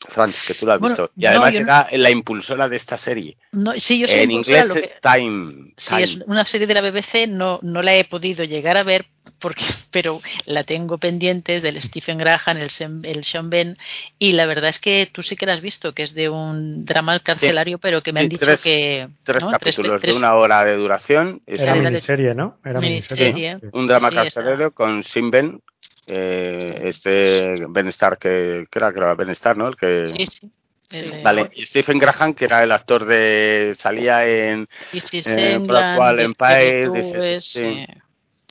[0.10, 1.12] Franz, que tú lo has Bueno, visto.
[1.16, 3.38] Y además no- era la impulsora de esta serie.
[3.52, 5.74] No, sí, yo soy En inglés lo que- es Time.
[5.78, 9.06] Sí, es una serie de la BBC, no, no la he podido llegar a ver,
[9.40, 13.78] porque, pero la tengo pendiente del Stephen Graham, el, Sem- el Sean Ben,
[14.20, 16.86] y la verdad es que tú sí que la has visto, que es de un
[16.86, 19.08] drama carcelario, pero que me Sí, han dicho tres- que...
[19.24, 19.52] Tres ¿no?
[19.52, 21.42] capítulos tres- de una hora de duración.
[21.46, 21.94] Es Era Dale, un- dale.
[21.96, 22.58] miniserie, ¿no?
[22.66, 23.34] Era Miniserie.
[23.34, 23.60] miniserie.
[23.72, 23.80] ¿no?
[23.80, 25.62] un drama Sí, carcelero con Sim Ben.
[26.08, 29.68] Eh, este Ben Starr que, que era, que era Ben Starr, ¿no?
[29.68, 30.52] El que, Sí, sí.
[30.90, 33.76] El, Vale, y Stephen Graham, que era el actor de.
[33.80, 34.68] salía en.
[34.92, 37.86] Eh, Blackwell Empire, TV2, dice, sí.
[37.86, 37.86] sí.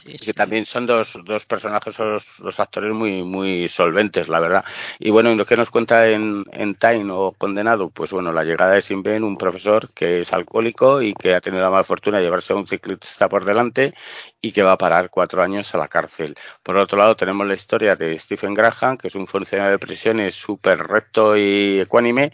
[0.05, 4.41] Sí, que también son dos, dos personajes, son los, los actores muy, muy solventes, la
[4.41, 4.65] verdad.
[4.99, 8.43] Y bueno, y lo que nos cuenta en, en Time o Condenado, pues bueno, la
[8.43, 11.85] llegada de Sin Ben, un profesor que es alcohólico y que ha tenido la mala
[11.85, 13.95] fortuna de llevarse a un ciclista por delante
[14.43, 16.35] y que va a parar cuatro años a la cárcel.
[16.65, 20.35] Por otro lado, tenemos la historia de Stephen Graham, que es un funcionario de prisiones
[20.35, 22.33] súper recto y ecuánime,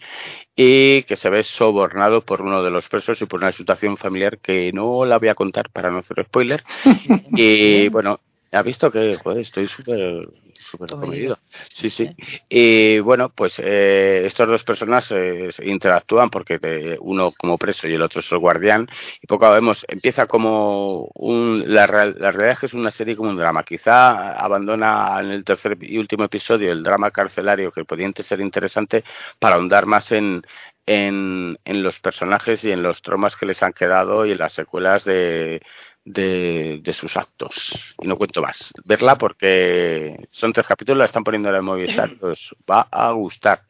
[0.55, 4.39] y que se ve sobornado por uno de los presos y por una situación familiar
[4.39, 6.63] que no la voy a contar para no hacer spoiler.
[7.35, 8.19] y bueno,
[8.51, 10.27] ha visto que joder, estoy súper
[10.59, 11.37] súper Comedido.
[11.73, 12.09] Sí, sí.
[12.49, 17.93] Y bueno, pues eh, estos dos personas eh, interactúan porque te- uno como preso y
[17.93, 18.87] el otro es el guardián.
[19.21, 21.63] Y poco a vemos, empieza como un.
[21.67, 23.63] La, real- la realidad es que es una serie como un drama.
[23.63, 29.03] Quizá abandona en el tercer y último episodio el drama carcelario que podía ser interesante
[29.39, 30.41] para ahondar más en,
[30.85, 34.53] en, en los personajes y en los traumas que les han quedado y en las
[34.53, 35.61] secuelas de,
[36.09, 37.53] de, de sus actos.
[38.01, 38.71] Y no cuento más.
[38.85, 43.61] Verla porque son tres capítulos, la están poniendo en el Movistar, os va a gustar.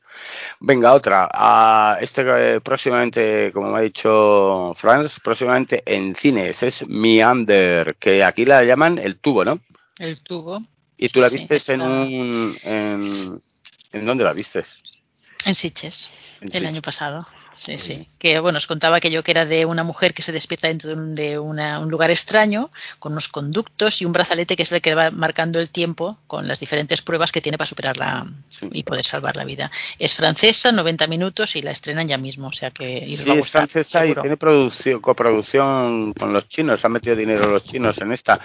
[0.59, 1.29] Venga, otra.
[1.31, 2.23] Ah, este
[2.55, 8.63] eh, próximamente, como me ha dicho Franz, próximamente en cines es Meander, que aquí la
[8.63, 9.59] llaman el tubo, ¿no?
[9.97, 10.61] El tubo.
[10.97, 12.57] Y tú la Sí, vistes en un...
[12.63, 13.41] En,
[13.91, 14.67] ¿En dónde la vistes?
[15.45, 16.09] En Sitges,
[16.41, 16.67] En el Sitges.
[16.69, 17.27] año pasado.
[17.51, 18.07] Sí, sí.
[18.19, 20.89] Que bueno, os contaba que yo que era de una mujer que se despierta dentro
[20.89, 22.69] de un, de una- un lugar extraño,
[22.99, 26.47] con unos conductos y un brazalete que es el que va marcando el tiempo con
[26.47, 28.69] las diferentes pruebas que tiene para superarla Sí.
[28.71, 29.71] y poder salvar la vida.
[29.97, 33.37] Es francesa, 90 minutos y la estrenan ya mismo, o sea que Sí, va a
[33.37, 38.11] es francesa y tiene producción, coproducción con los chinos, han metido dinero los chinos en
[38.11, 38.39] esta.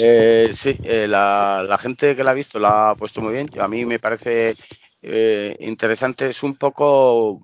[0.00, 3.50] Eh, sí, eh, la, la gente que la ha visto la ha puesto muy bien.
[3.60, 4.56] A mí me parece
[5.02, 6.30] eh, interesante.
[6.30, 7.42] Es un poco,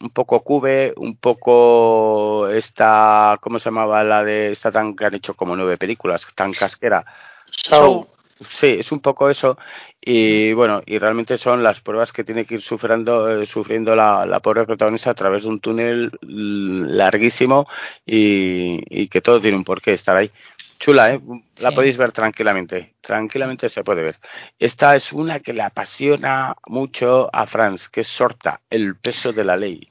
[0.00, 5.14] un poco cube, un poco esta, ¿cómo se llamaba la de esta tan que han
[5.14, 7.04] hecho como nueve películas, tan casquera?
[7.50, 8.06] Show.
[8.48, 9.58] Sí, es un poco eso.
[10.00, 14.24] Y bueno, y realmente son las pruebas que tiene que ir sufriendo, eh, sufriendo la,
[14.26, 17.66] la pobre protagonista a través de un túnel larguísimo
[18.06, 20.30] y, y que todo tiene un porqué estar ahí.
[20.78, 21.20] Chula, ¿eh?
[21.58, 21.74] La Sí.
[21.74, 22.94] podéis ver tranquilamente.
[23.00, 24.18] Tranquilamente se puede ver.
[24.58, 29.44] Esta es una que le apasiona mucho a Franz, que es Sorta, el peso de
[29.44, 29.88] la ley.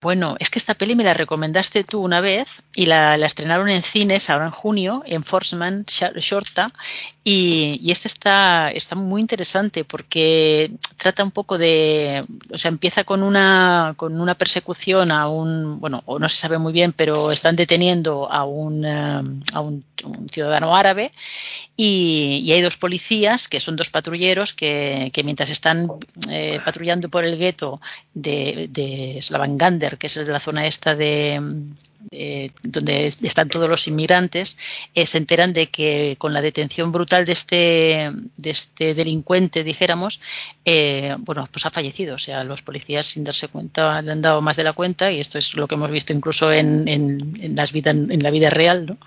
[0.00, 3.68] Bueno, es que esta peli me la recomendaste tú una vez y la, la estrenaron
[3.68, 6.70] en cines ahora en junio, en Forsman Shorta,
[7.24, 13.02] y, y esta está, está muy interesante porque trata un poco de, o sea, empieza
[13.02, 17.32] con una, con una persecución a un, bueno, o no se sabe muy bien, pero
[17.32, 21.12] están deteniendo a un, eh, a un, un ciudadano árabe
[21.76, 25.88] y, y, hay dos policías que son dos patrulleros que, mientras están
[26.28, 27.80] eh, patrullando por el gueto
[28.14, 31.40] de, de Slavangander, que es la zona esta de,
[32.10, 34.56] eh, donde están todos los inmigrantes,
[34.94, 40.20] eh, se enteran de que con la detención brutal de este, de este delincuente, dijéramos,
[40.64, 42.14] eh, bueno, pues ha fallecido.
[42.14, 45.20] O sea, los policías sin darse cuenta le han dado más de la cuenta y
[45.20, 48.86] esto es lo que hemos visto incluso en, en, las vida, en la vida real.
[48.86, 48.98] ¿no?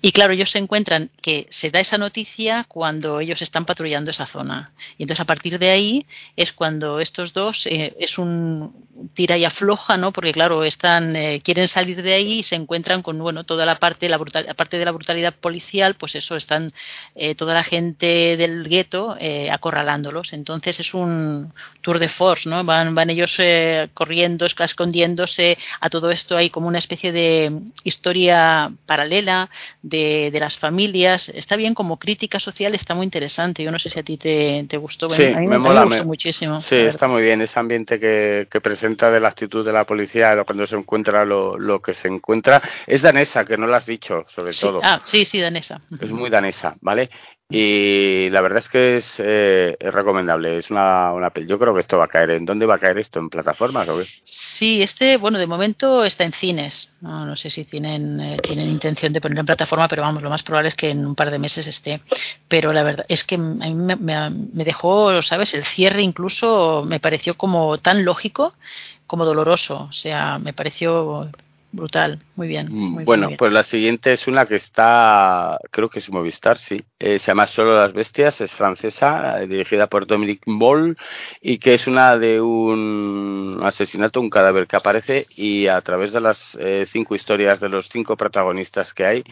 [0.00, 4.26] Y claro, ellos se encuentran que se da esa noticia cuando ellos están patrullando esa
[4.26, 4.72] zona.
[4.98, 8.72] Y entonces a partir de ahí es cuando estos dos eh, es un
[9.14, 10.12] tira y afloja, ¿no?
[10.12, 13.78] Porque claro, están eh, quieren salir de ahí y se encuentran con bueno toda la
[13.78, 16.70] parte la brutal, aparte de la brutalidad policial pues eso están
[17.14, 20.32] eh, toda la gente del gueto eh, acorralándolos.
[20.32, 26.10] Entonces es un tour de force no van van ellos eh, corriendo escondiéndose a todo
[26.10, 26.36] esto.
[26.36, 27.52] Hay como una especie de
[27.84, 29.50] historia paralela
[29.82, 31.28] de, de las familias.
[31.28, 33.62] Está bien como crítica social está muy interesante.
[33.62, 35.10] Yo no sé si a ti te, te gustó.
[35.10, 37.58] Sí, a mí me, me, mola, me gustó me, muchísimo sí está muy bien ese
[37.58, 41.80] ambiente que, que presenta de la actitud de la policía cuando se encuentra lo, lo
[41.80, 42.62] que se encuentra.
[42.86, 44.60] Es danesa, que no lo has dicho, sobre sí.
[44.60, 44.80] todo.
[44.82, 45.80] Ah, sí, sí, danesa.
[46.00, 47.10] Es muy danesa, ¿vale?
[47.52, 50.58] Y la verdad es que es, eh, es recomendable.
[50.58, 52.30] Es una, una Yo creo que esto va a caer.
[52.30, 53.18] ¿En dónde va a caer esto?
[53.18, 54.06] ¿En plataformas o qué?
[54.22, 56.90] Sí, este, bueno, de momento está en cines.
[57.00, 60.30] No, no sé si tienen, eh, tienen intención de ponerlo en plataforma, pero vamos, lo
[60.30, 62.00] más probable es que en un par de meses esté.
[62.46, 65.52] Pero la verdad es que a mí me, me, me dejó, ¿sabes?
[65.52, 68.54] El cierre incluso me pareció como tan lógico
[69.08, 69.88] como doloroso.
[69.90, 71.28] O sea, me pareció
[71.72, 72.66] brutal, muy bien.
[72.70, 73.38] Muy, bueno, muy bien.
[73.38, 76.82] pues la siguiente es una que está, creo que es Movistar, sí.
[76.98, 80.98] Eh, se llama Solo las Bestias, es francesa, eh, dirigida por Dominique Boll,
[81.40, 86.20] y que es una de un asesinato, un cadáver que aparece, y a través de
[86.20, 89.24] las eh, cinco historias de los cinco protagonistas que hay,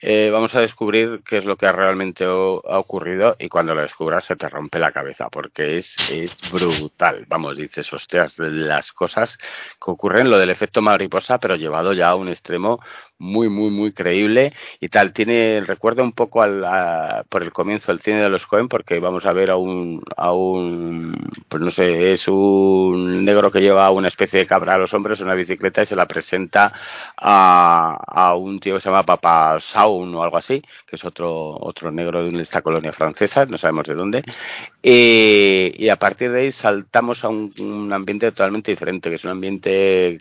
[0.00, 3.82] eh, vamos a descubrir qué es lo que realmente o, ha ocurrido, y cuando lo
[3.82, 7.24] descubras se te rompe la cabeza, porque es, es brutal.
[7.28, 12.16] Vamos, dices, hostias, las cosas que ocurren, lo del efecto mariposa, pero llevado ya a
[12.16, 12.80] un extremo
[13.18, 15.12] muy, muy, muy creíble y tal.
[15.12, 16.64] Tiene, recuerda un poco al,
[17.28, 20.02] por el comienzo el cine de los Cohen, porque vamos a ver a un,
[21.48, 25.20] pues no sé, es un negro que lleva una especie de cabra a los hombres,
[25.20, 26.72] una bicicleta y se la presenta
[27.16, 31.56] a, a un tío que se llama Papa Saun o algo así, que es otro,
[31.60, 34.24] otro negro de esta colonia francesa, no sabemos de dónde.
[34.82, 40.20] Y, a partir de ahí saltamos a un ambiente totalmente diferente, que es un ambiente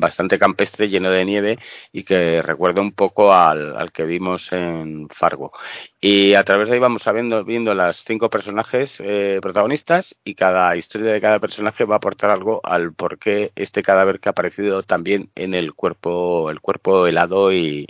[0.00, 1.58] bastante campestre, lleno de nieve
[1.92, 5.52] y que recuerda un poco al, al, que vimos en Fargo.
[6.00, 10.76] Y a través de ahí vamos viendo, viendo las cinco personajes eh, protagonistas y cada
[10.76, 14.32] historia de cada personaje va a aportar algo al por qué este cadáver que ha
[14.32, 17.86] aparecido también en el cuerpo, el cuerpo helado y,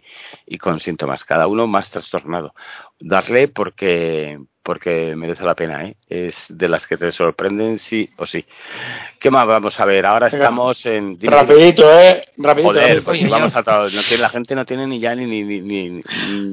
[0.46, 2.54] y con síntomas, cada uno más trastornado.
[3.00, 5.94] Darle porque porque merece la pena, ¿eh?
[6.08, 8.44] Es de las que te sorprenden sí o sí.
[9.20, 10.06] ¿Qué más vamos a ver?
[10.06, 11.18] Ahora estamos en...
[11.18, 12.24] Dime, rapidito, ¿eh?
[12.38, 12.72] Rapidito.
[12.72, 13.90] Joder, pues si vamos a todo.
[13.90, 16.02] No tiene, la gente no tiene ni ya ni, ni, ni, ni,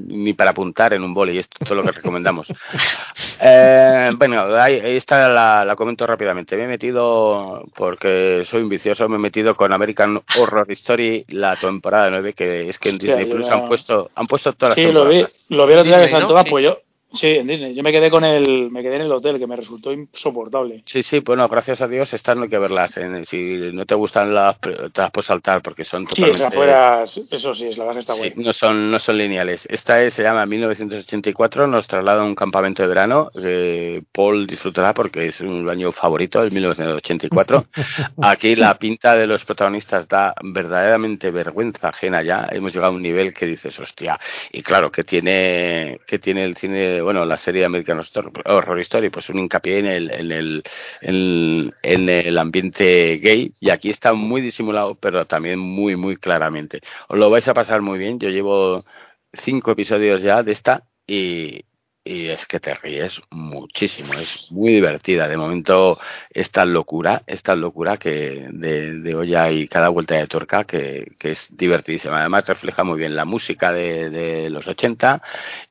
[0.08, 1.38] ni para apuntar en un boli.
[1.38, 2.48] Esto es todo lo que recomendamos.
[3.42, 6.58] eh, bueno, ahí, ahí está la, la, comento rápidamente.
[6.58, 11.56] Me he metido, porque soy un vicioso, me he metido con American Horror Story la
[11.56, 14.94] temporada 9, que es que en Disney Plus han puesto han puesto todas sí, las
[14.94, 15.32] temporadas.
[15.48, 16.78] Sí, lo vi, lo vi el otro día que están todas, pues yo
[17.14, 17.74] Sí, en Disney.
[17.74, 20.84] Yo me quedé con el, me quedé en el hotel, que me resultó insoportable.
[20.86, 22.96] Sí, sí, bueno, gracias a Dios estas no hay que verlas.
[22.98, 23.26] ¿eh?
[23.26, 26.38] Si no te gustan las, te las puedes saltar porque son totalmente...
[26.38, 28.36] Sí, afuera, eso sí, es la base está sí, buena.
[28.38, 29.66] No son, no son lineales.
[29.70, 33.30] Esta es, se llama 1984, nos traslada a un campamento de verano.
[33.44, 37.66] Eh, Paul disfrutará porque es un año favorito, el 1984.
[38.22, 42.48] Aquí la pinta de los protagonistas da verdaderamente vergüenza ajena ya.
[42.52, 44.18] Hemos llegado a un nivel que dices, hostia.
[44.52, 48.02] Y claro, que tiene, que tiene el cine bueno, la serie American
[48.46, 50.64] Horror Story, pues un hincapié en el, en el,
[51.02, 56.82] en, en, el ambiente gay, y aquí está muy disimulado, pero también muy, muy claramente.
[57.08, 58.86] Os lo vais a pasar muy bien, yo llevo
[59.34, 61.66] cinco episodios ya de esta, y,
[62.04, 65.28] y es que te ríes muchísimo, es muy divertida.
[65.28, 66.00] De momento,
[66.32, 71.32] esta locura, esta locura que de, de olla y cada vuelta de tuerca que, que,
[71.32, 72.20] es divertidísima.
[72.20, 75.22] Además, refleja muy bien la música de, de, los 80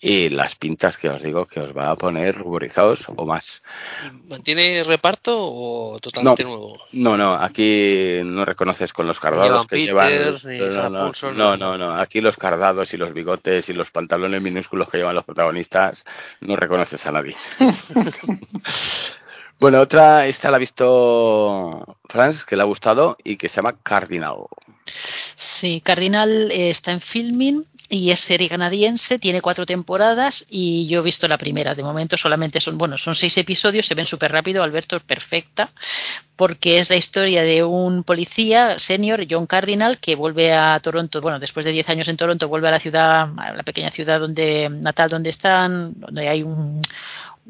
[0.01, 3.63] y las pintas que os digo que os va a poner ruborizados o más.
[4.29, 6.79] ¿Mantiene reparto o totalmente no, nuevo?
[6.93, 10.93] No, no, aquí no reconoces con los cardados que Peters, llevan.
[10.93, 14.89] No no, no, no, no, aquí los cardados y los bigotes y los pantalones minúsculos
[14.89, 16.05] que llevan los protagonistas
[16.41, 17.37] no reconoces a nadie.
[19.61, 23.77] bueno, otra, esta la ha visto Franz, que le ha gustado y que se llama
[23.83, 24.37] Cardinal.
[25.37, 31.01] Sí, Cardinal eh, está en filming y es serie canadiense, tiene cuatro temporadas y yo
[31.01, 31.75] he visto la primera.
[31.75, 35.73] De momento solamente son, bueno, son seis episodios, se ven súper rápido, Alberto es perfecta,
[36.37, 41.41] porque es la historia de un policía senior, John Cardinal, que vuelve a Toronto, bueno,
[41.41, 44.69] después de diez años en Toronto, vuelve a la ciudad, a la pequeña ciudad donde
[44.71, 46.81] natal donde están, donde hay un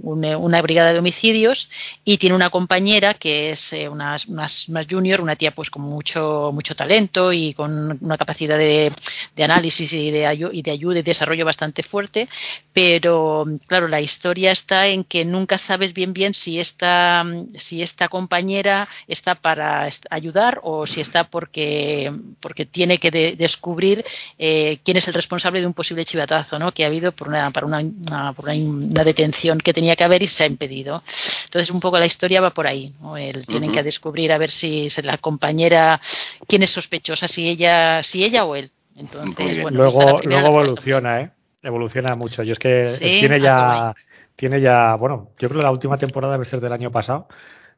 [0.02, 1.68] una, una, brigada de homicidios
[2.04, 6.50] y tiene una compañera que es eh, una, más, junior, una tía pues con mucho
[6.52, 8.92] mucho talento y con una capacidad de,
[9.36, 12.28] de análisis y de, y de ayuda y desarrollo bastante fuerte,
[12.72, 17.24] pero claro, la historia está en que nunca sabes bien bien si esta,
[17.54, 24.04] si esta compañera está para ayudar o si está porque, porque tiene que de, descubrir
[24.38, 26.72] eh, quién es el responsable de un posible chivatazo ¿no?
[26.72, 30.22] que ha habido por una, para una, una, por una detención que tenía que haber
[30.22, 31.02] y se ha impedido.
[31.44, 32.92] Entonces, un poco la historia va por ahí.
[33.00, 33.16] ¿no?
[33.16, 33.76] El, tienen uh -huh.
[33.76, 36.00] que descubrir a ver si es la compañera,
[36.46, 38.70] quién es sospechosa, si ella, si ella o él.
[38.96, 41.30] Entonces, bueno, luego, luego evoluciona, ¿eh?
[41.62, 42.42] Evoluciona mucho.
[42.42, 43.94] Yo es que Sí, tiene ah, ya,
[44.36, 47.28] tiene ya, bueno, yo creo que la última temporada debe ser del año pasado.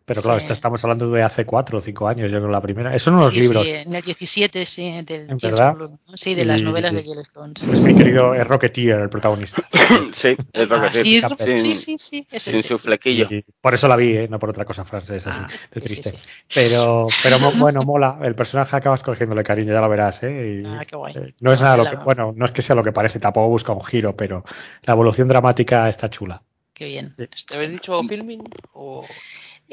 [0.04, 0.44] Pero claro, Sí.
[0.44, 2.94] esto estamos hablando de hace cuatro o cinco años, yo creo la primera.
[2.94, 3.64] Eso en los Sí, libros.
[3.64, 5.74] sí, en el 17, sí, del ¿En verdad?
[6.14, 7.54] Sí, de las Y- novelas de Yellowstone.
[7.56, 7.66] sí.
[7.66, 9.62] Pues mi querido es Rocketeer, el protagonista.
[10.14, 11.02] sí, es Ah, sí.
[11.04, 13.26] sí, Sin- sí, sí, sí, es Sin su flequillo.
[13.30, 14.28] Y por eso la vi, ¿eh?
[14.28, 16.10] no por otra cosa francesa, Ah, así, de triste.
[16.10, 16.16] sí.
[16.52, 17.36] Pero, pero
[17.72, 18.18] bueno, mola.
[18.22, 20.62] El personaje acabas cogiéndole cariño, ya lo verás, ¿eh?
[20.62, 21.14] Y, Ah, qué guay.
[21.16, 23.48] eh, no es nada lo que, bueno, no es que sea lo que parece, tampoco
[23.48, 24.44] busca un giro, pero
[24.82, 26.42] la evolución dramática está chula.
[26.74, 27.14] Qué bien.
[27.16, 28.42] ¿Te habéis dicho filming?
[28.72, 29.04] O...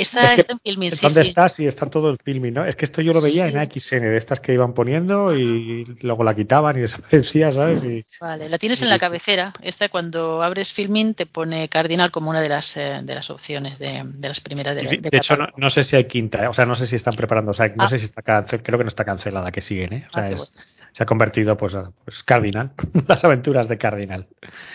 [0.02, 1.30] Está, Es que- está en filming, sí, ¿Dónde sí.
[1.30, 1.50] está?
[1.50, 2.66] Sí, está todo el filming, ¿no?
[2.66, 3.52] Es que esto yo lo veía Sí.
[3.54, 6.82] en AXN, de estas que iban poniendo y luego la quitaban y
[7.34, 7.84] desaparecía, ¿sabes?
[7.84, 9.54] Y, Vale, la tienes en la cabecera.
[9.62, 13.78] Esta cuando abres filming te pone Cardinal como una de las eh, de las opciones
[13.78, 16.48] de, de las primeras de, de, de hecho, no, sé si hay quinta, ¿eh?
[16.48, 17.90] o sea, no sé si están preparando, o sea, no Ah.
[17.90, 20.08] sé si está cance- creo que no está cancelada, que siguen, ¿eh?
[20.10, 20.54] O sea, Ah, qué es- bueno.
[20.94, 22.72] se ha convertido, pues, a- pues Cardinal,
[23.08, 24.28] las aventuras de Cardinal.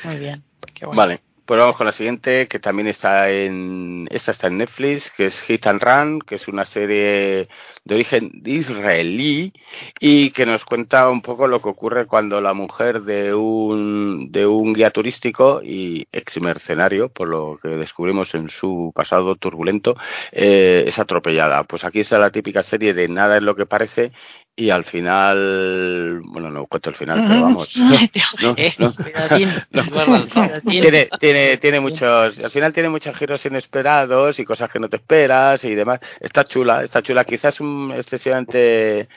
[0.05, 0.42] Muy bien.
[0.74, 0.96] Qué bueno.
[0.98, 4.09] Vale, pues vamos con la siguiente, que también está en.
[4.11, 7.49] Esta está en Netflix, que es Hit and Run, que es una serie
[7.85, 9.53] de origen israelí
[10.01, 14.47] y que nos cuenta un poco lo que ocurre cuando la mujer de un, de
[14.47, 19.97] un guía turístico y ex mercenario, por lo que descubrimos en su pasado turbulento,
[20.33, 21.65] eh, es atropellada.
[21.65, 24.12] Pues aquí está la típica serie de nada es lo que parece
[24.56, 27.70] y al final, bueno, no cuento el final, pero vamos.
[27.76, 28.93] no, no.
[28.93, 29.85] cuidadín, No.
[30.31, 30.70] cuidadín.
[30.82, 34.97] tiene, tiene, tiene muchos, al final tiene muchos giros inesperados y cosas que no te
[34.97, 35.98] esperas y demás.
[36.20, 37.24] Está chula, está chula.
[37.24, 39.09] Quizás un, excesivamente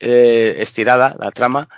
[0.00, 1.68] eh, estirada la trama,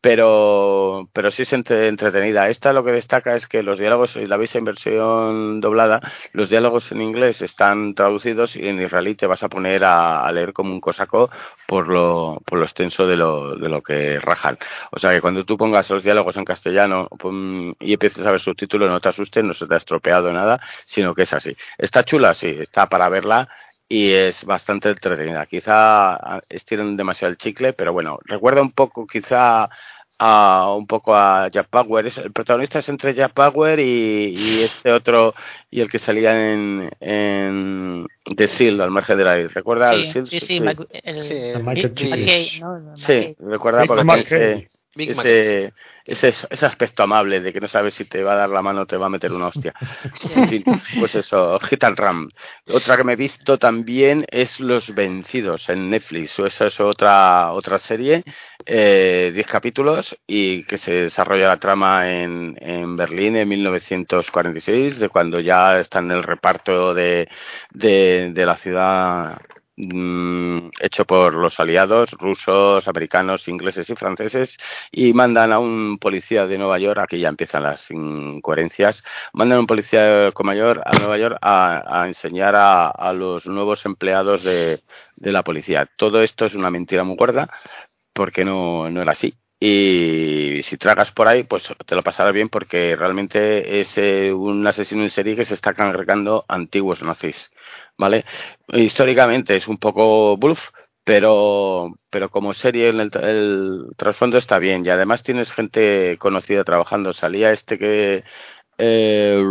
[0.00, 2.48] pero, pero sí es entre- entretenida.
[2.48, 6.00] Esta lo que destaca es que los diálogos, la veis en versión doblada,
[6.32, 10.52] los diálogos en inglés están traducidos y en israelí te vas a poner a, leer
[10.52, 11.30] como un cosaco
[11.66, 14.58] por lo, por lo extenso de lo, de lo que rajan.
[14.90, 17.08] O sea que cuando tú pongas los diálogos en castellano
[17.80, 21.14] y empieces a ver subtítulos, no te asustes, no se te ha estropeado nada, sino
[21.14, 21.56] que es así.
[21.78, 22.34] ¿Está chula?
[22.34, 23.48] Sí, está para verla
[23.92, 25.44] y es bastante entretenida.
[25.46, 29.68] Quizá ah, estiren demasiado el chicle, pero bueno, recuerda un poco quizá
[30.22, 32.06] a un poco a Jack Power.
[32.06, 35.34] Es- el protagonista es entre Jack Power y, y este otro
[35.70, 38.06] y el que salía en, en
[38.36, 39.46] The Seal al margen de la ley.
[39.48, 40.26] ¿Recuerda Sí, Seal?
[40.26, 41.34] sí, sí, Mac- el, Sí,
[41.64, 41.94] Michael.
[42.94, 45.72] Sí, recuerda porque tiene ese,
[46.04, 48.82] ese, ese, aspecto amable de que no sabes si te va a dar la mano
[48.82, 49.72] o te va a meter una hostia.
[50.14, 50.30] Sí.
[50.34, 50.64] En fin,
[50.98, 52.32] pues eso, Hit and Run.
[52.68, 56.38] Otra que me he visto también es Los Vencidos en Netflix.
[56.40, 58.24] Esa es otra, otra serie,
[58.66, 65.08] eh, 10 capítulos y que se desarrolla la trama en, en Berlín en 1946, de
[65.08, 67.28] cuando ya está en el reparto de,
[67.70, 69.40] de, de la ciudad
[69.80, 74.56] mm, hecho por los aliados rusos, americanos, ingleses y franceses
[74.92, 79.02] y mandan a un policía de Nueva York, aquí ya empiezan las incoherencias,
[79.32, 84.42] mandan a un policía de mayor a Nueva York a, enseñar a, los nuevos empleados
[84.44, 84.80] de,
[85.16, 85.88] de la policía.
[85.96, 87.48] Todo esto es una mentira muy gorda
[88.12, 89.34] porque no, no era así.
[89.60, 94.66] y si tragas por ahí, pues te lo pasarás bien porque realmente es eh, un
[94.66, 97.50] asesino en serie que se está cargando antiguos nazis,
[98.00, 98.24] ¿vale?
[98.68, 100.70] Históricamente es un poco bluff,
[101.04, 107.12] pero pero como serie el, el trasfondo está bien y además tienes gente conocida trabajando.
[107.12, 108.24] Salía este que
[108.78, 109.42] eh,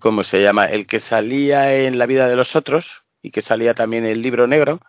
[0.00, 0.66] ¿cómo se llama?
[0.66, 4.22] El que salía en La vida de los otros y que salía también en el
[4.22, 4.80] libro negro.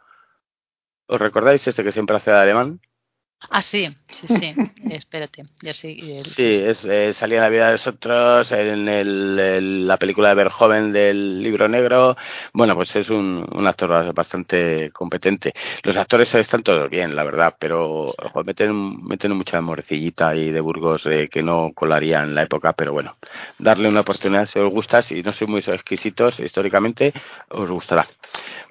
[1.08, 2.80] ¿Os recordáis este que siempre hace de alemán?
[3.50, 4.56] Ah, sí, sí, sí.
[4.92, 5.44] Espérate.
[5.62, 5.98] Ya sí,
[6.36, 10.92] sí es, eh, salía en la vida de nosotros, en el, la película de Verjoven
[10.92, 12.18] del libro negro.
[12.54, 15.54] Bueno, pues es un, un, actor bastante competente.
[15.84, 20.60] Los actores están todos bien, la verdad, pero ojo, meten, meten mucha morcillita ahí de
[20.60, 23.16] Burgos eh, que no colaría en la época, pero bueno,
[23.58, 27.14] darle una oportunidad si os gusta, si no soy muy exquisitos históricamente,
[27.50, 28.08] os gustará.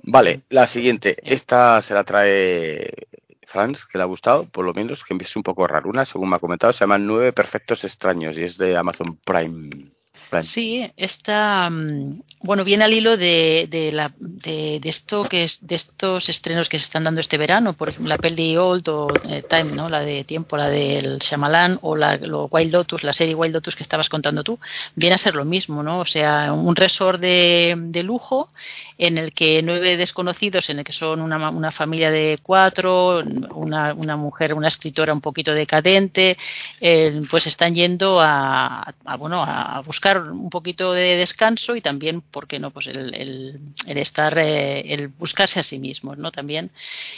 [0.02, 1.16] Vale, la siguiente.
[1.24, 3.08] Esta se la trae
[3.48, 6.36] Franz, que le ha gustado, por lo menos, que es un poco raruna, según me
[6.36, 9.97] ha comentado, se llama Nueve Perfectos Extraños y es de Amazon Prime.
[10.42, 15.74] Sí, está mm, bueno viene al hilo de, de, la, de, esto que es de
[15.74, 19.42] estos estrenos que se están dando este verano, por ejemplo la peli Old o eh,
[19.48, 23.34] Time, no, la de Tiempo, la del Shyamalan o la lo Wild Lotus, la serie
[23.34, 24.58] Wild Lotus que estabas contando tú,
[24.94, 28.50] viene a ser lo mismo, no, o sea un resort de, de lujo
[28.98, 33.22] en el que nueve desconocidos, en el que son una, una familia de cuatro,
[33.54, 36.36] una, una mujer, una escritora un poquito decadente,
[36.80, 42.20] eh, pues están yendo a, a bueno a buscar un poquito de descanso y también,
[42.20, 42.70] ¿por qué no?
[42.70, 46.30] Pues el, el, estar, eh, el buscarse a sí mismos, ¿no?
[46.30, 46.70] También.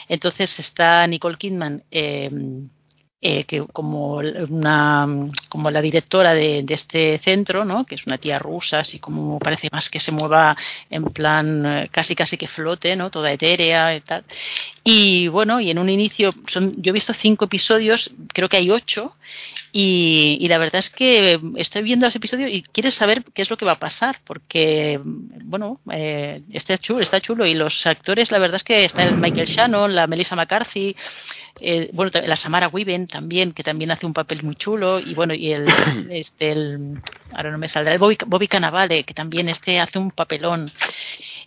[0.09, 1.85] Entonces está Nicole Kidman.
[1.91, 2.31] Eh,
[3.23, 5.07] eh, que como una
[5.51, 9.39] como la directora de, de, este centro no que es una tía rusa así como
[9.39, 10.57] parece más que se mueva
[10.89, 14.25] en plan eh, casi casi que flote no toda etérea y tal.
[14.85, 18.71] Y bueno y en un inicio son yo he visto cinco episodios creo que hay
[18.71, 19.15] ocho
[19.71, 23.51] y, y la verdad es que estoy viendo ese episodio y quieres saber qué es
[23.51, 28.33] lo que va a pasar porque bueno eh, está chulo está chulo y los actores
[28.33, 30.97] la verdad es que está el Michael Shannon la Melissa McCarthy
[31.61, 35.35] eh, bueno, la Samara Weaven también, que también hace un papel muy chulo, y bueno,
[35.35, 35.69] y el,
[36.11, 37.01] este, el
[37.33, 40.73] ahora no me saldrá, el Bobby, Bobby Cannavale, que también este hace un papelón.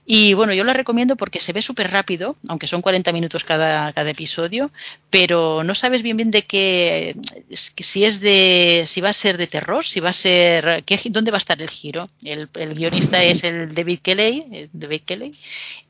[0.06, 3.92] Y bueno, yo la recomiendo porque se ve súper rápido, aunque son 40 minutos cada,
[3.94, 4.70] cada episodio,
[5.10, 7.16] pero no sabes bien bien de qué,
[7.52, 11.32] si es de, si va a ser de terror, si va a ser, qué, dónde
[11.32, 12.10] va a estar el giro.
[12.24, 15.34] El, el guionista es el David Kelly, David Kelly,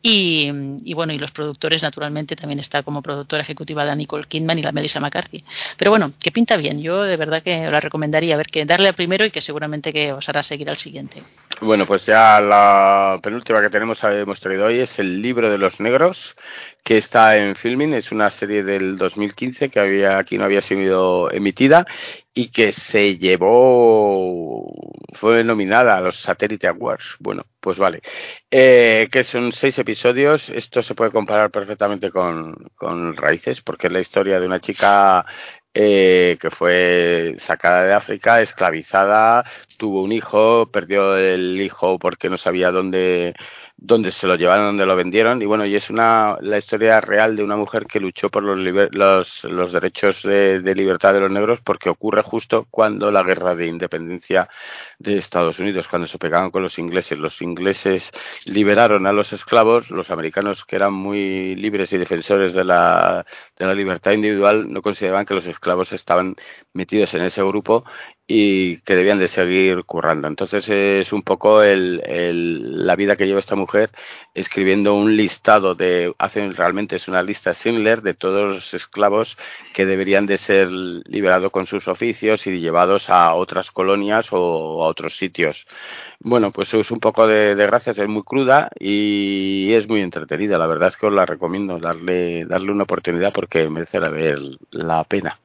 [0.02, 0.52] y,
[0.84, 4.62] y, bueno, y los productores naturalmente también está como productora ejecutiva la Nicole Kidman y
[4.62, 5.44] la Melissa McCarthy.
[5.78, 6.82] Pero bueno, que pinta bien.
[6.82, 9.94] Yo de verdad que la recomendaría, a ver, que darle al primero y que seguramente
[9.94, 11.24] que os hará seguir al siguiente.
[11.62, 15.80] Bueno, pues ya la penúltima que tenemos hemos traído hoy es El libro de los
[15.80, 16.36] negros,
[16.84, 21.32] que está en filming, es una serie del 2015 que había aquí no había sido
[21.32, 21.86] emitida
[22.34, 24.72] y que se llevó,
[25.14, 27.16] fue nominada a los Satellite Awards.
[27.20, 28.02] Bueno, pues vale.
[28.52, 30.50] Eh, que son seis episodios.
[30.50, 35.26] Esto se puede comparar perfectamente con, con Raíces, porque es la historia de una chica
[35.76, 39.44] eh, que fue sacada de África, esclavizada,
[39.78, 43.34] tuvo un hijo, perdió el hijo porque no sabía dónde
[43.86, 45.42] donde se lo llevaron, donde lo vendieron.
[45.42, 48.58] Y bueno, y es una, la historia real de una mujer que luchó por los,
[48.92, 53.56] los, los derechos de, de, libertad de los negros porque ocurre justo cuando la guerra
[53.56, 54.48] de independencia
[55.04, 57.20] de Estados Unidos, cuando se pegaban con los ingleses.
[57.20, 58.10] Los ingleses
[58.46, 63.26] liberaron a los esclavos, los americanos que eran muy libres y defensores de la,
[63.58, 66.36] de la libertad individual no consideraban que los esclavos estaban
[66.74, 67.84] metidos en ese grupo
[68.26, 70.28] y que debían de seguir currando.
[70.28, 73.92] Entonces es un poco el, el, la vida que lleva esta mujer
[74.34, 79.38] escribiendo un listado de, hacen realmente es una lista Schindler de todos los esclavos
[79.74, 84.88] que deberían de ser liberados con sus oficios y llevados a otras colonias o a
[84.94, 85.66] otros sitios.
[86.20, 90.58] Bueno, pues es un poco de, de gracias, es muy cruda y es muy entretenida.
[90.58, 94.12] La verdad es que os la recomiendo darle, darle una oportunidad porque merece la,
[94.72, 95.40] la pena.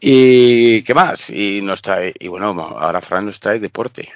[0.00, 1.28] ¿Y qué más?
[1.30, 4.08] Y nos trae, y bueno, ahora Fran nos trae deporte.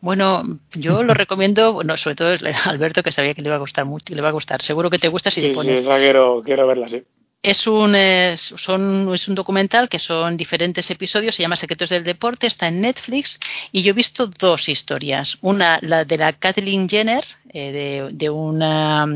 [0.00, 0.42] Bueno,
[0.72, 3.84] yo lo recomiendo, bueno, sobre todo a Alberto, que sabía que le iba a gustar
[3.84, 4.62] mucho, le va a gustar.
[4.62, 5.80] Seguro que te gusta si sí, te pones.
[5.80, 7.02] Sí, quiero, quiero verla, sí.
[7.42, 7.96] Es un,
[8.36, 12.82] son, es un documental que son diferentes episodios, se llama Secretos del Deporte, está en
[12.82, 13.40] Netflix
[13.72, 15.38] y yo he visto dos historias.
[15.40, 19.06] Una, la de la Kathleen Jenner, eh, de, de una,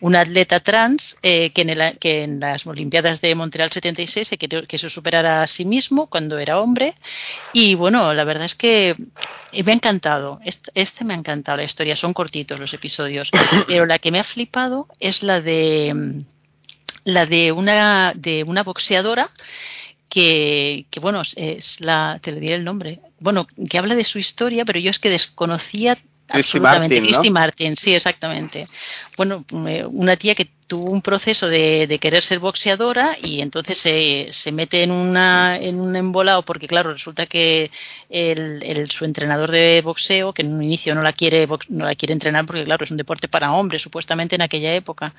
[0.00, 4.38] una, atleta trans eh, que, en el, que, en las Olimpiadas de Montreal 76 se
[4.38, 6.94] quiso superar a sí mismo cuando era hombre.
[7.52, 8.94] Y bueno, la verdad es que
[9.52, 10.38] me ha encantado.
[10.44, 13.32] Este, este me ha encantado la historia, son cortitos los episodios.
[13.66, 16.24] Pero la que me ha flipado es la de
[17.04, 19.30] la de una, de una boxeadora
[20.08, 24.18] que, que bueno, es la, te le diré el nombre, bueno, que habla de su
[24.18, 27.00] historia, pero yo es que desconocía Christy absolutamente.
[27.00, 27.18] Martin, ¿no?
[27.18, 28.68] Christy Martin, sí, exactamente.
[29.16, 34.28] Bueno, una tía que tuvo un proceso de, de querer ser boxeadora y entonces se,
[34.30, 37.70] se mete en, una, en un embolado porque, claro, resulta que
[38.08, 42.12] el, su entrenador de boxeo, que en un inicio no la, quiere, no la quiere
[42.12, 45.14] entrenar porque, claro, es un deporte para hombres, supuestamente en aquella época,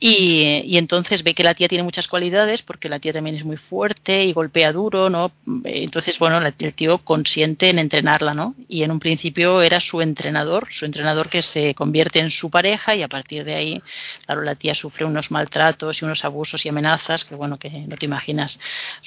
[0.00, 3.44] y, y entonces ve que la tía tiene muchas cualidades porque la tía también es
[3.44, 5.30] muy fuerte y golpea duro, ¿no?
[5.64, 8.54] Entonces, bueno, el tío consiente en entrenarla, ¿no?
[8.68, 12.94] Y en un principio era su entrenador, su entrenador que se convierte en su pareja
[12.94, 13.82] y a partir de ahí,
[14.24, 17.96] claro, la tía sufre unos maltratos y unos abusos y amenazas que, bueno, que no
[17.96, 18.58] te imaginas.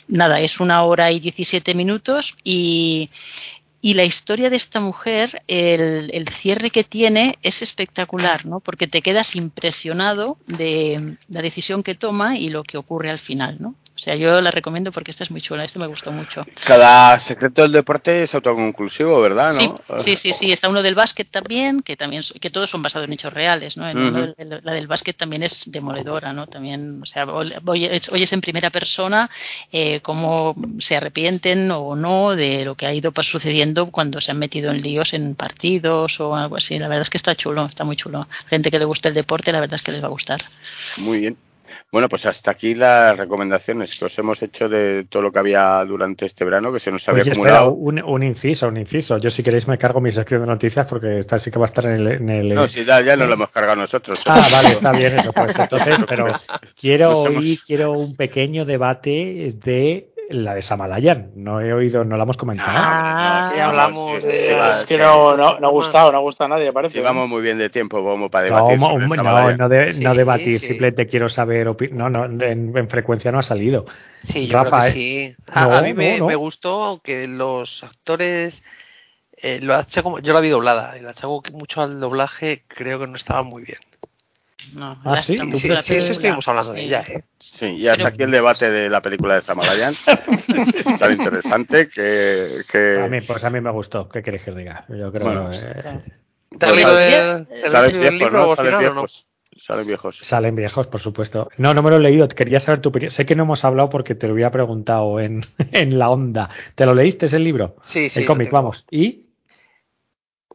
[0.07, 3.09] Nada, es una hora y 17 minutos y,
[3.81, 8.59] y la historia de esta mujer, el, el cierre que tiene es espectacular, ¿no?
[8.59, 13.57] Porque te quedas impresionado de la decisión que toma y lo que ocurre al final,
[13.59, 13.75] ¿no?
[13.99, 16.45] O sea, yo la recomiendo porque esta es muy chula, esta me gustó mucho.
[16.65, 19.51] Cada secreto del deporte es autoconclusivo, ¿verdad?
[19.59, 19.99] Sí, ¿no?
[19.99, 23.13] sí, sí, sí, está uno del básquet también, que también que todos son basados en
[23.13, 23.91] hechos reales, ¿no?
[23.91, 26.47] Uno del- la del básquet también es demoledora, ¿no?
[26.47, 29.29] También, o sea, oyes, oyes en primera persona
[29.73, 34.39] eh, cómo se arrepienten o no de lo que ha ido sucediendo cuando se han
[34.39, 36.79] metido en líos en partidos o algo así.
[36.79, 38.27] La verdad es que está chulo, está muy chulo.
[38.47, 40.41] Gente que le gusta el deporte, la verdad es que les va a gustar.
[40.97, 41.37] Muy bien.
[41.91, 45.83] Bueno, pues hasta aquí las recomendaciones que os hemos hecho de todo lo que había
[45.85, 47.71] durante este verano, que se nos había Oye, espera, acumulado.
[47.73, 49.17] un, un inciso, un inciso.
[49.17, 51.69] Yo si queréis me cargo mi sección de noticias porque esta sí que va a
[51.69, 52.07] estar en el...
[52.07, 54.19] en el- No, si ya, ya nos lo hemos cargado nosotros.
[54.27, 55.33] Ah, vale, está bien eso.
[55.33, 56.27] Pues entonces, pero
[56.79, 61.31] quiero oír, quiero un pequeño debate de la de Samalayan.
[61.35, 62.71] No he oído, no la hemos comentado.
[62.77, 65.03] Ah, hablamos sí, de- sí, va, Es que sí.
[65.03, 66.97] no, no, no ha gustado, no ha gustado a nadie, parece.
[66.97, 68.79] Sí, vamos muy bien de tiempo como para No, debatir.
[68.79, 70.67] sobre no, no, de- no debatir, sí.
[70.67, 71.67] simplemente quiero saber.
[71.67, 73.85] opi- No, no, en, en frecuencia no ha salido.
[74.23, 74.91] Sí, yo Rafa, creo que ¿eh?
[74.91, 75.35] sí.
[75.51, 76.27] A, No, a mí me, no, no.
[76.27, 78.63] me gustó, aunque los actores
[79.41, 83.07] eh, lo achaco- yo la vi doblada y la achaco mucho al doblaje, creo que
[83.07, 83.79] no estaba muy bien.
[84.73, 85.37] No, Ah, ¿sí?
[85.37, 86.85] la- ¿Tú Sí, sí, eso película, estuvimos hablando de sí.
[86.85, 87.23] ella, ¿eh?
[87.39, 89.93] Sí, y hasta Pero- aquí el debate de la película de Samalayan.
[90.99, 92.61] Tan interesante que.
[92.71, 94.07] que A mí, pues a mí me gustó.
[94.09, 94.85] ¿Qué queréis que os diga?
[94.89, 95.57] Yo creo Bueno, eh,
[96.57, 98.51] ¿Te has Bueno, leído sale- el, te has Salen viejos, ¿no?
[98.51, 99.25] al Salen viejos.
[99.57, 100.17] Salen viejos.
[100.23, 101.49] salen viejos, por supuesto.
[101.57, 102.27] No, no me lo he leído.
[102.29, 103.11] Quería saber tu opinión.
[103.11, 106.49] Sé que no hemos hablado porque te lo había preguntado en, en la onda.
[106.75, 107.75] ¿Te lo leíste ese libro?
[107.83, 108.19] Sí, sí.
[108.21, 108.85] el cómic, vamos.
[108.89, 109.25] ¿Y?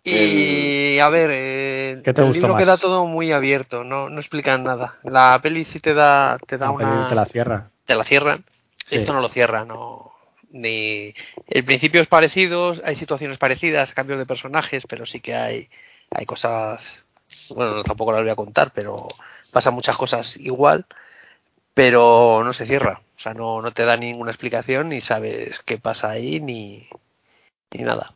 [0.06, 2.62] Y a ver, eh, ¿Qué te el libro más?
[2.62, 4.96] queda todo muy abierto, no, no explican nada.
[5.04, 7.70] La peli sí te da, te da La una, te la cierra.
[7.86, 8.44] te la cierran.
[8.86, 8.96] Sí.
[8.96, 10.12] Esto no lo cierra, no.
[10.50, 11.12] Ni
[11.48, 15.68] el principio es parecido, hay situaciones parecidas, cambios de personajes, pero sí que hay,
[16.10, 17.02] hay cosas.
[17.50, 19.08] Bueno, tampoco las voy a contar, pero
[19.50, 20.86] pasan muchas cosas igual,
[21.74, 23.00] pero no se cierra.
[23.16, 26.88] O sea, no, no te da ninguna explicación, ni sabes qué pasa ahí, ni,
[27.72, 28.14] ni nada.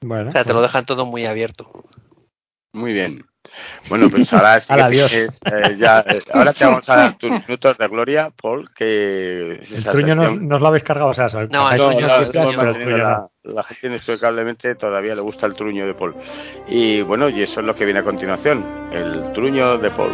[0.00, 1.70] Bueno, O sea, te lo pues- dejan todo muy abierto.
[2.78, 3.24] Muy bien.
[3.88, 7.30] Bueno, pues ahora sí que tienes, eh, ya, eh, ahora te vamos a dar tus
[7.48, 11.26] minutos de gloria, Paul, que El truño no, no os lo habéis cargado, o sea,
[11.26, 12.98] el No, el No, truño truño no.
[12.98, 16.14] la, la gente inexplicablemente todavía le gusta el truño de Paul.
[16.68, 20.12] Y bueno, y eso es lo que viene a continuación, el truño de Paul.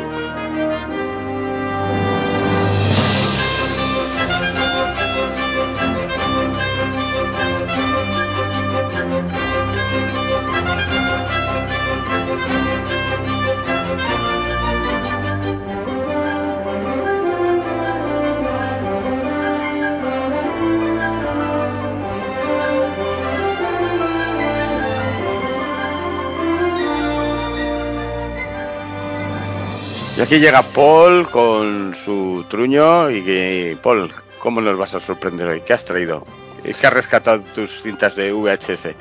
[30.24, 35.60] Aquí llega Paul con su truño y que, Paul, ¿cómo nos vas a sorprender hoy?
[35.60, 36.26] ¿Qué has traído?
[36.62, 38.94] ¿Qué has rescatado tus cintas de VHS?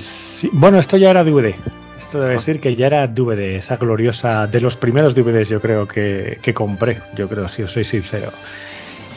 [0.00, 1.54] Sí, bueno, esto ya era DVD.
[2.00, 5.86] Esto debe decir que ya era DVD, esa gloriosa, de los primeros DVDs yo creo
[5.86, 8.32] que, que compré, yo creo, si os soy sincero.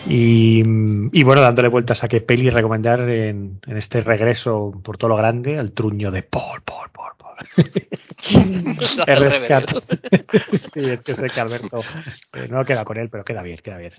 [0.06, 0.60] Y,
[1.12, 5.16] y bueno, dándole vueltas a qué peli recomendar en, en este regreso por todo lo
[5.16, 7.72] grande, al truño de Paul, Paul, Paul, Paul.
[9.08, 9.84] He rescatado-
[10.74, 11.82] sí, es que sé que Alberto
[12.34, 13.94] eh, no queda con él, pero queda bien, queda bien.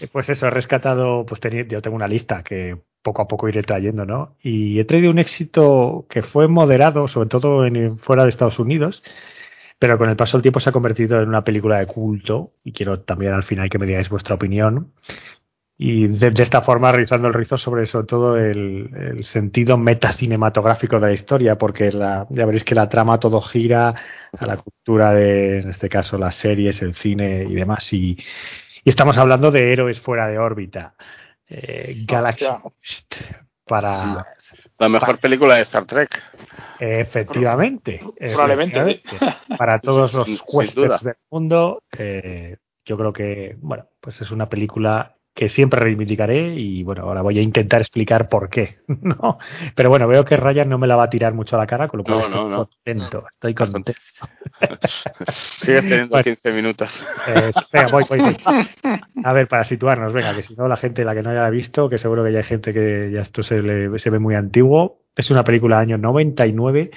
[0.00, 3.62] Eh, Pues eso, he rescatado, pues yo tengo una lista que poco a poco iré
[3.62, 4.36] trayendo, ¿no?
[4.42, 9.02] Y he traído un éxito que fue moderado, sobre todo en, fuera de Estados Unidos,
[9.78, 12.72] pero con el paso del tiempo se ha convertido en una película de culto y
[12.72, 14.92] quiero también al final que me digáis vuestra opinión.
[15.78, 20.98] Y de, de esta forma rizando el rizo sobre sobre todo el, el sentido metacinematográfico
[20.98, 23.94] de la historia, porque la, ya veréis que la trama todo gira
[24.38, 27.92] a la cultura de, en este caso, las series, el cine y demás.
[27.92, 28.16] Y,
[28.84, 30.94] y estamos hablando de héroes fuera de órbita.
[31.48, 32.46] eh, Galaxy
[33.64, 34.24] para
[34.78, 36.22] la mejor película de Star Trek.
[36.78, 38.00] Efectivamente.
[38.18, 38.78] Probablemente.
[38.78, 39.36] efectivamente.
[39.58, 45.15] Para todos los huéspedes del mundo, eh, yo creo que, bueno, pues es una película
[45.36, 49.36] que siempre reivindicaré y bueno, ahora voy a intentar explicar por qué, ¿no?
[49.74, 51.88] Pero bueno, veo que Ryan no me la va a tirar mucho a la cara,
[51.88, 52.56] con lo cual No, estoy no, no.
[52.66, 53.92] contento, estoy contento.
[55.60, 56.24] Sigues teniendo Bueno.
[56.24, 57.04] 15 minutos.
[57.28, 58.36] Eh, venga, voy, voy, voy.
[59.24, 61.88] A ver, para situarnos, venga, que si no la gente, la que no haya visto,
[61.90, 65.02] que seguro que ya hay gente que ya esto se, le, se ve muy antiguo,
[65.14, 66.90] es una película del año 99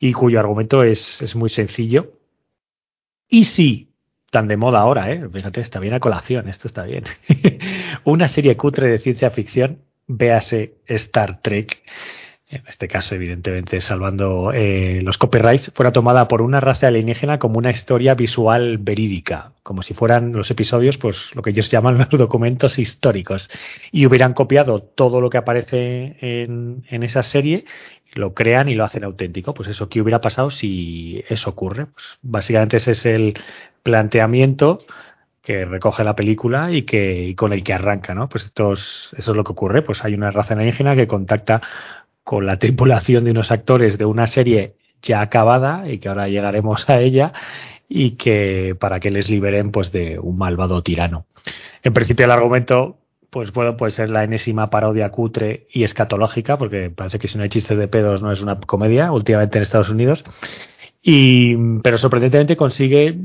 [0.00, 2.14] y cuyo argumento es, es muy sencillo.
[3.28, 3.92] Y sí,
[4.30, 5.28] tan de moda ahora, ¿eh?
[5.32, 7.04] Fíjate, está bien a colación, esto está bien.
[8.12, 11.82] Una serie cutre de ciencia ficción, véase Star Trek,
[12.48, 17.58] en este caso evidentemente salvando eh, los copyrights, fuera tomada por una raza alienígena como
[17.58, 22.10] una historia visual verídica, como si fueran los episodios, pues lo que ellos llaman los
[22.10, 23.48] documentos históricos,
[23.90, 27.64] y hubieran copiado todo lo que aparece en, en esa serie,
[28.14, 29.52] lo crean y lo hacen auténtico.
[29.52, 31.86] Pues eso, ¿qué hubiera pasado si eso ocurre?
[31.86, 33.34] Pues básicamente ese es el
[33.82, 34.78] planteamiento
[35.46, 38.28] que recoge la película y que y con el que arranca, ¿no?
[38.28, 39.82] Pues esto es- eso es lo que ocurre.
[39.82, 41.62] Pues hay una raza alienígena que contacta
[42.24, 46.90] con la tripulación de unos actores de una serie ya acabada y que ahora llegaremos
[46.90, 47.32] a ella
[47.88, 51.26] y que para que les liberen pues de un malvado tirano.
[51.84, 52.98] En principio el argumento
[53.30, 57.44] pues bueno, puede ser la enésima parodia cutre y escatológica, porque parece que si no
[57.44, 60.24] hay chistes de pedos no es una comedia, últimamente en Estados Unidos.
[61.02, 63.16] Y, pero sorprendentemente consigue,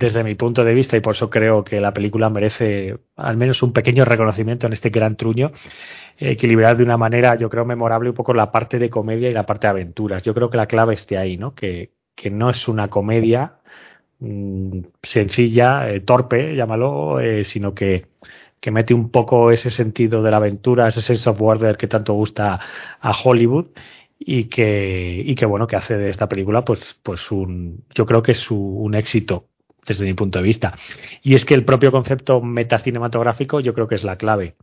[0.00, 3.62] desde mi punto de vista, y por eso creo que la película merece al menos
[3.62, 5.52] un pequeño reconocimiento en este gran truño,
[6.18, 9.46] equilibrar de una manera, yo creo, memorable un poco la parte de comedia y la
[9.46, 10.22] parte de aventuras.
[10.24, 11.54] Yo creo que la clave esté ahí, ¿no?
[11.54, 13.58] Que, que no es una comedia
[14.20, 18.06] mm, sencilla, eh, torpe, llámalo, eh, sino que,
[18.60, 22.14] que mete un poco ese sentido de la aventura, ese sense of wonder que tanto
[22.14, 22.60] gusta
[23.00, 23.68] a Hollywood
[24.18, 28.22] y que, y que bueno, que hace de esta película pues, pues un, yo creo
[28.22, 29.49] que es su- un éxito
[29.86, 30.74] desde mi punto de vista.
[31.22, 34.54] Y es que el propio concepto metacinematográfico yo creo que es la clave.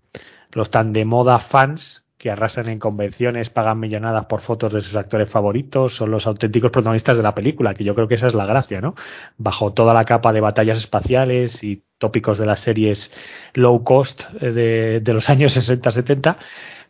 [0.52, 4.96] Los tan de moda fans que arrasan en convenciones, pagan millonadas por fotos de sus
[4.96, 8.34] actores favoritos, son los auténticos protagonistas de la película, que yo creo que esa es
[8.34, 8.96] la gracia, ¿no?
[9.38, 13.12] Bajo toda la capa de batallas espaciales y tópicos de las series
[13.54, 16.38] low cost eh, de, de los años 60-70,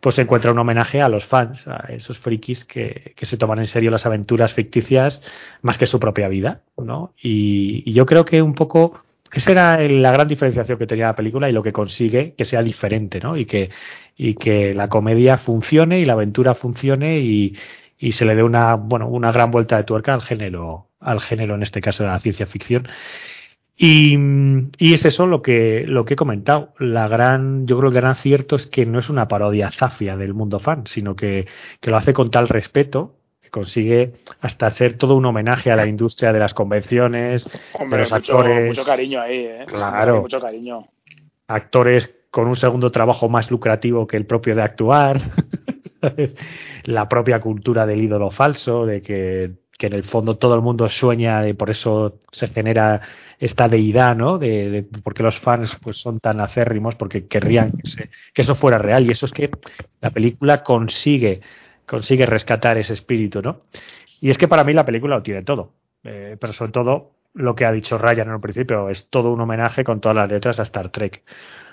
[0.07, 3.59] pues se encuentra un homenaje a los fans, a esos frikis que, que se toman
[3.59, 5.21] en serio las aventuras ficticias
[5.61, 7.13] más que su propia vida, ¿no?
[7.21, 9.01] Y, y yo creo que un poco
[9.33, 12.63] esa era la gran diferenciación que tenía la película y lo que consigue que sea
[12.63, 13.35] diferente, ¿no?
[13.35, 13.69] Y que,
[14.15, 17.57] y que la comedia funcione y la aventura funcione y,
[17.99, 21.55] y se le dé una, bueno, una gran vuelta de tuerca al género, al género
[21.55, 22.87] en este caso de la ciencia ficción.
[23.79, 24.17] Y,
[24.79, 26.73] y es eso lo que, lo que he comentado.
[26.79, 30.17] La gran, yo creo que el gran acierto es que no es una parodia zafia
[30.17, 31.47] del mundo fan, sino que,
[31.79, 35.85] que lo hace con tal respeto que consigue hasta ser todo un homenaje a la
[35.85, 39.65] industria de las convenciones, Hombre, de los mucho, actores, mucho cariño ahí, ¿eh?
[39.67, 40.21] Claro.
[40.21, 40.87] Mucho cariño.
[41.47, 45.21] actores con un segundo trabajo más lucrativo que el propio de actuar,
[46.01, 46.35] ¿sabes?
[46.83, 50.89] la propia cultura del ídolo falso, de que, que en el fondo todo el mundo
[50.89, 53.01] sueña y por eso se genera
[53.39, 54.37] esta deidad, ¿no?
[54.37, 57.71] De, de porque los fans pues son tan acérrimos porque querrían
[58.33, 59.51] que, eso fuera real y eso es que
[60.01, 61.41] la película consigue
[61.85, 63.61] consigue rescatar ese espíritu, ¿no?
[64.19, 65.73] Y es que para mí la película lo tiene todo,
[66.03, 69.41] Eh, pero sobre todo lo que ha dicho Ryan en un principio, es todo un
[69.41, 71.23] homenaje con todas las letras a Star Trek.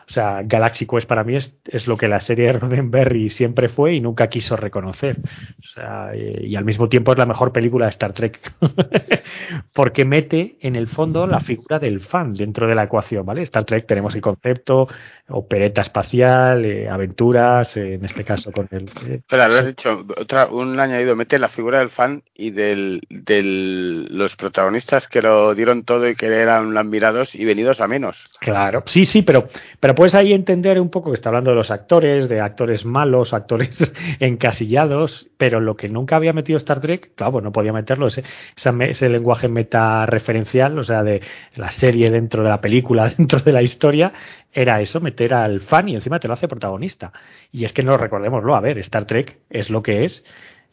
[0.09, 3.69] O sea, Galaxy Quest para mí es, es lo que la serie de Roddenberry siempre
[3.69, 5.17] fue y nunca quiso reconocer.
[5.19, 8.53] O sea, eh, y al mismo tiempo es la mejor película de Star Trek.
[9.75, 13.43] Porque mete en el fondo la figura del fan dentro de la ecuación, ¿vale?
[13.43, 14.89] Star Trek tenemos el concepto,
[15.29, 18.89] opereta espacial, eh, aventuras, eh, en este caso con el...
[19.09, 23.01] eh, Espera, lo has dicho, otra, un añadido, mete la figura del fan y del,
[23.09, 28.23] del los protagonistas que lo dieron todo y que eran admirados y venidos a menos.
[28.41, 29.49] Claro, sí, sí, pero,
[29.81, 33.33] pero puedes ahí entender un poco que está hablando de los actores, de actores malos,
[33.33, 38.25] actores encasillados, pero lo que nunca había metido Star Trek, claro, no podía meterlo, ese,
[38.57, 41.23] ese lenguaje meta-referencial, o sea, de
[41.55, 44.13] la serie dentro de la película, dentro de la historia,
[44.55, 47.13] era eso, meter al fan y encima te lo hace protagonista.
[47.53, 50.25] Y es que no recordémoslo, a ver, Star Trek es lo que es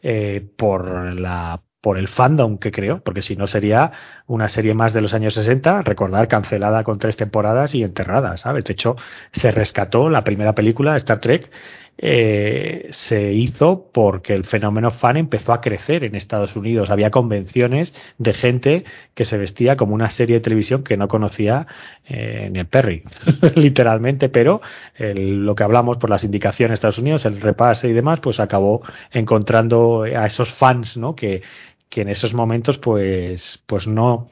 [0.02, 3.90] eh, por la por el fandom que creo, porque si no sería
[4.28, 8.64] una serie más de los años 60, recordar cancelada con tres temporadas y enterrada, ¿sabes?
[8.64, 8.94] De hecho,
[9.32, 11.50] se rescató la primera película, Star Trek,
[11.98, 16.90] eh, se hizo porque el fenómeno fan empezó a crecer en Estados Unidos.
[16.90, 21.66] Había convenciones de gente que se vestía como una serie de televisión que no conocía
[22.08, 23.04] eh, ni el Perry,
[23.56, 24.60] literalmente, pero
[24.98, 28.82] lo que hablamos por las indicaciones de Estados Unidos, el repase y demás, pues acabó
[29.10, 31.14] encontrando a esos fans, ¿no?
[31.14, 31.42] Que,
[31.88, 34.28] que en esos momentos, pues, pues no,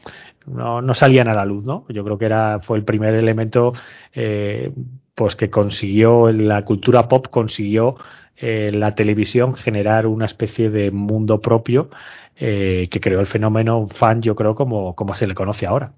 [0.47, 1.85] no, no, salían a la luz, ¿no?
[1.91, 3.74] Yo creo que era, fue el primer elemento
[4.15, 4.73] eh,
[5.15, 7.97] pues que consiguió la cultura pop consiguió
[8.37, 11.91] eh, la televisión generar una especie de mundo propio
[12.37, 15.93] eh, que creó el fenómeno fan yo creo como, como se le conoce ahora.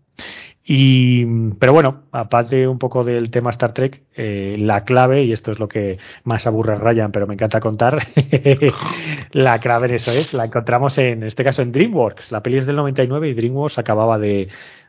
[0.65, 1.25] Y
[1.59, 5.59] pero bueno aparte un poco del tema Star Trek eh, la clave y esto es
[5.59, 8.07] lo que más aburre a Ryan pero me encanta contar
[9.33, 12.33] la clave en eso es la encontramos en este caso en DreamWorks.
[12.33, 14.49] La peli es del 99 y DreamWorks acababa de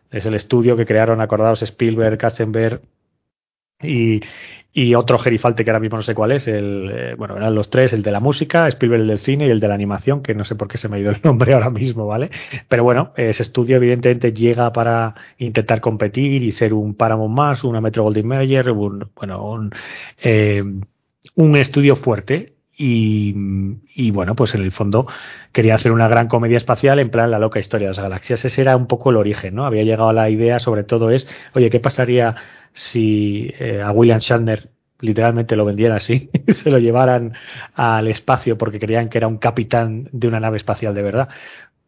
[0.09, 2.81] es el estudio que crearon acordados Spielberg Katzenberg
[3.81, 4.21] y,
[4.75, 7.69] y otro gerifalte que ahora mismo no sé cuál es, el, eh, bueno, eran los
[7.69, 10.33] tres, el de la música, Spielberg el del cine y el de la animación, que
[10.33, 12.31] no sé por qué se me ha ido el nombre ahora mismo, ¿vale?
[12.67, 17.81] Pero bueno, ese estudio evidentemente llega para intentar competir y ser un Paramount más, una
[17.81, 19.71] Metro Goldwyn Mayer, un, bueno, un,
[20.23, 20.63] eh,
[21.35, 23.35] un estudio fuerte y,
[23.93, 25.05] y, bueno, pues en el fondo
[25.51, 28.43] quería hacer una gran comedia espacial en plan la loca historia de las galaxias.
[28.43, 29.65] Ese era un poco el origen, ¿no?
[29.67, 32.35] Había llegado a la idea, sobre todo es, oye, ¿qué pasaría
[32.73, 34.69] si eh, a William Shatner
[34.99, 37.33] literalmente lo vendieran así, se lo llevaran
[37.75, 41.29] al espacio porque creían que era un capitán de una nave espacial de verdad,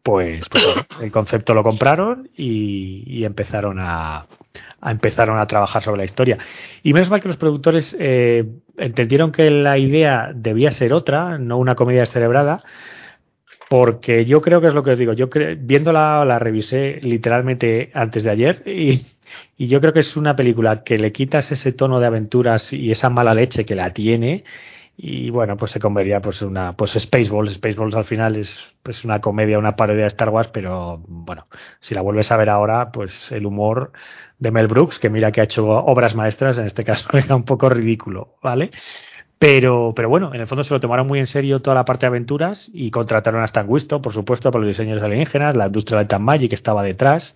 [0.02, 0.64] pues, pues
[1.02, 4.26] el concepto lo compraron y, empezaron a,
[4.84, 6.38] empezaron a trabajar sobre la historia.
[6.82, 8.44] Y menos mal que los productores eh,
[8.76, 12.62] entendieron que la idea debía ser otra, no una comedia descerebrada,
[13.68, 18.22] porque yo creo que es lo que os digo, yo viéndola la revisé literalmente antes
[18.22, 19.06] de ayer y
[19.56, 22.90] y yo creo que es una película que le quitas ese tono de aventuras y
[22.90, 24.44] esa mala leche que la tiene
[24.98, 29.20] y bueno, pues se convertiría pues una pues Spaceballs, Spaceballs al final es pues una
[29.20, 31.44] comedia, una parodia de Star Wars, pero bueno,
[31.80, 33.92] si la vuelves a ver ahora, pues el humor
[34.38, 37.44] de Mel Brooks, que mira que ha hecho obras maestras, en este caso era un
[37.44, 38.70] poco ridículo, ¿vale?
[39.38, 42.06] Pero, pero bueno, en el fondo se lo tomaron muy en serio toda la parte
[42.06, 45.98] de aventuras y contrataron a Stan Winston, por supuesto, por los diseños alienígenas, la industria
[45.98, 47.34] de Tan Magic estaba detrás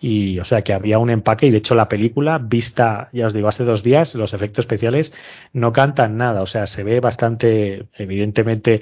[0.00, 3.34] y o sea que había un empaque y de hecho la película vista ya os
[3.34, 5.12] digo hace dos días los efectos especiales
[5.52, 6.40] no cantan nada.
[6.40, 8.80] O sea se ve bastante evidentemente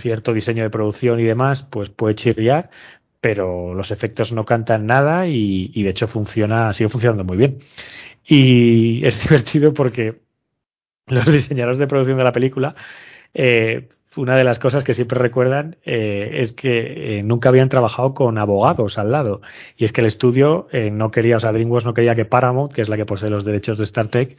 [0.00, 2.70] cierto diseño de producción y demás pues puede chirriar
[3.20, 7.58] pero los efectos no cantan nada y, y de hecho funciona sigue funcionando muy bien.
[8.26, 10.25] Y es divertido porque
[11.14, 12.74] los diseñadores de producción de la película
[13.34, 18.14] eh, una de las cosas que siempre recuerdan eh, es que eh, nunca habían trabajado
[18.14, 19.40] con abogados al lado.
[19.76, 22.72] Y es que el estudio eh, no quería, o sea, DreamWorks no quería que Paramount,
[22.72, 24.36] que es la que posee los derechos de Star Trek,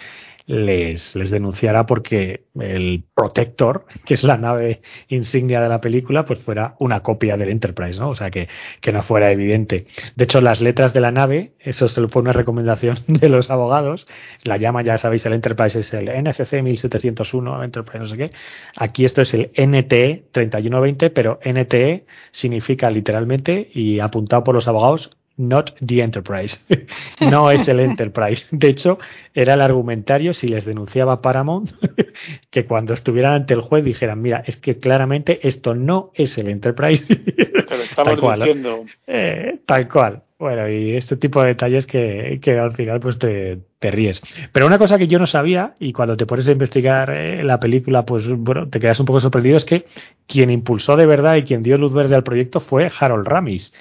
[0.48, 6.40] les, les denunciara porque el Protector, que es la nave insignia de la película, pues
[6.40, 8.10] fuera una copia del Enterprise, ¿no?
[8.10, 8.48] O sea, que,
[8.80, 9.88] que no fuera evidente.
[10.16, 14.08] De hecho, las letras de la nave, eso se fue una recomendación de los abogados,
[14.44, 18.32] la llama, ya sabéis, el Enterprise es el NCC 1701, Enterprise no sé qué.
[18.78, 25.12] Aquí esto es el NTE 3120, pero NTE significa literalmente, y apuntado por los abogados,
[25.38, 26.58] not the Enterprise.
[27.22, 28.46] no es el Enterprise.
[28.52, 28.98] De hecho,
[29.34, 31.72] era el argumentario si les denunciaba Paramount
[32.50, 36.50] que cuando estuvieran ante el juez dijeran, mira, es que claramente esto no es el
[36.50, 37.06] Enterprise.
[37.96, 38.86] tal cual, diciendo.
[39.06, 40.24] Eh, tal cual.
[40.40, 44.22] Bueno, y este tipo de detalles que, que al final pues te, te, ríes.
[44.52, 47.60] Pero una cosa que yo no sabía, y cuando te pones a investigar eh, la
[47.60, 49.86] película, pues bueno, te quedas un poco sorprendido, es que
[50.28, 53.74] quien impulsó de verdad y quien dio luz verde al proyecto fue Harold Ramis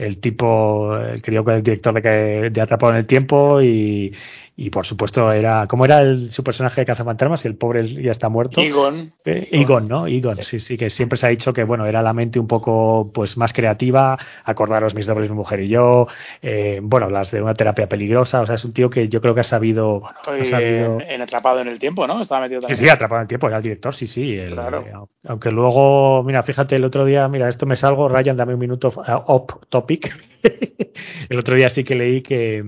[0.00, 4.12] el tipo, creo que el director de, de Atrapado en el Tiempo y,
[4.60, 8.28] y por supuesto era cómo era el, su personaje de Cazafantasmas el pobre ya está
[8.28, 8.60] muerto.
[8.60, 9.14] Egon.
[9.24, 12.12] Eh, Egon no Egon sí sí que siempre se ha dicho que bueno era la
[12.12, 14.18] mente un poco pues más creativa.
[14.44, 16.08] Acordaros mis dobles mi mujer y yo.
[16.42, 18.42] Eh, bueno las de una terapia peligrosa.
[18.42, 20.98] O sea es un tío que yo creo que ha sabido, ha sabido...
[21.00, 22.76] En, atrapado en el tiempo no estaba metido también.
[22.76, 24.84] sí sí atrapado en el tiempo era el director sí sí claro.
[24.86, 24.92] Eh,
[25.26, 28.92] aunque luego mira fíjate el otro día mira esto me salgo Ryan dame un minuto
[29.26, 30.14] off topic.
[31.28, 32.64] El otro día sí que leí que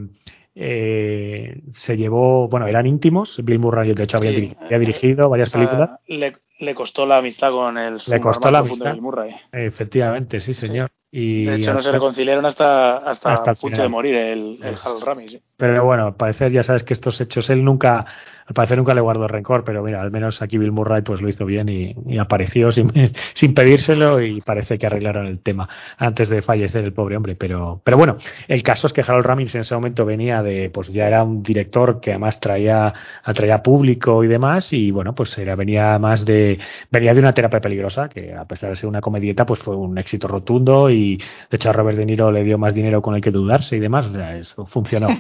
[0.55, 5.91] eh, se llevó, bueno, eran íntimos, Bill Murray de hecho había, dirigido varias películas.
[6.07, 8.93] Le, le, costó la amistad con el le costó la amistad.
[8.93, 9.35] Bill Murray.
[9.53, 10.91] Efectivamente, sí, señor.
[11.15, 15.05] Y de hecho, no se reconciliaron hasta, hasta, el punto de morir el, el Harold
[15.05, 15.39] Ramis.
[15.59, 18.07] Pero bueno, al parecer ya sabes que estos hechos él nunca
[18.53, 21.31] al parecer nunca le guardó rencor, pero mira, al menos aquí Bill Murray pues lo
[21.31, 22.93] hizo bien y, apareció sin,
[23.33, 27.35] sin, pedírselo y parece que arreglaron el tema antes de fallecer el pobre hombre.
[27.35, 28.19] Pero, pero bueno,
[28.49, 31.43] el caso es que Harold Ramis en ese momento venía de, pues ya era un
[31.43, 32.93] director que además traía,
[33.24, 36.59] atraía público y demás, y bueno, pues era, venía más de,
[36.91, 39.97] venía de una terapia peligrosa, que a pesar de ser una comedieta, pues fue un
[39.97, 43.23] éxito rotundo y de hecho a Robert De Niro le dio más dinero con el
[43.23, 45.09] que dudarse y demás, o sea, eso funcionó.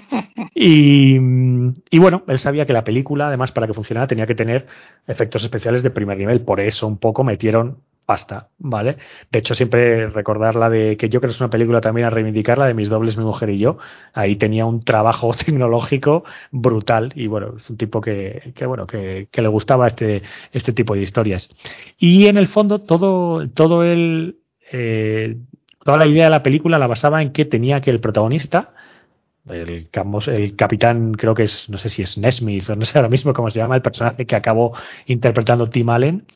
[0.54, 1.16] Y,
[1.90, 4.66] y bueno, él sabía que la película, además, para que funcionara, tenía que tener
[5.06, 6.42] efectos especiales de primer nivel.
[6.42, 8.96] Por eso un poco metieron pasta, ¿vale?
[9.30, 12.10] De hecho, siempre recordar la de que yo creo que es una película también a
[12.10, 13.78] reivindicar, la de mis dobles, mi mujer y yo.
[14.12, 19.28] Ahí tenía un trabajo tecnológico brutal y bueno, es un tipo que, que bueno, que,
[19.30, 20.22] que, le gustaba este,
[20.52, 21.48] este tipo de historias.
[21.98, 24.38] Y en el fondo, todo, todo el,
[24.72, 25.36] eh,
[25.84, 28.74] toda la idea de la película la basaba en que tenía que el protagonista,
[29.48, 29.88] el,
[30.26, 33.32] el capitán, creo que es, no sé si es Nesmith o no sé ahora mismo
[33.32, 36.26] cómo se llama, el personaje que acabó interpretando Tim Allen,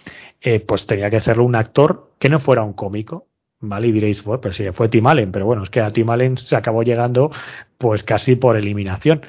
[0.41, 3.27] eh, pues tenía que hacerlo un actor que no fuera un cómico.
[3.59, 3.87] ¿Vale?
[3.87, 6.37] Y diréis, bueno, pero sí, fue Tim Allen, pero bueno, es que a Tim Allen
[6.37, 7.31] se acabó llegando
[7.79, 9.23] pues casi por eliminación,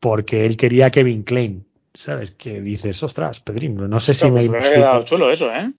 [0.00, 2.30] porque él quería a Kevin Klein, ¿sabes?
[2.30, 4.58] Que dices, ostras, Pedrín, no sé si pues me...
[4.58, 5.72] ha quedado chulo eso, ¿eh?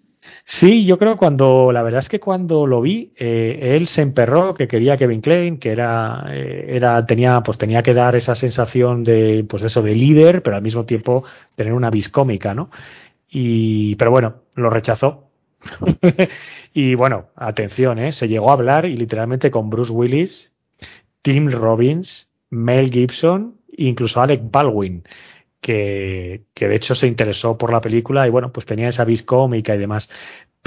[0.45, 4.53] Sí, yo creo cuando, la verdad es que cuando lo vi, eh, él se emperró
[4.53, 9.03] que quería Kevin Klein, que era, eh, era, tenía, pues tenía que dar esa sensación
[9.03, 11.23] de, pues eso, de líder, pero al mismo tiempo
[11.55, 12.69] tener una vis cómica, ¿no?
[13.29, 15.29] Y, pero bueno, lo rechazó.
[16.73, 18.11] y bueno, atención, ¿eh?
[18.11, 20.53] Se llegó a hablar y literalmente con Bruce Willis,
[21.21, 25.03] Tim Robbins, Mel Gibson, incluso Alec Baldwin
[25.61, 29.23] que, que, de hecho se interesó por la película y bueno, pues tenía esa vis
[29.23, 30.09] cómica y demás.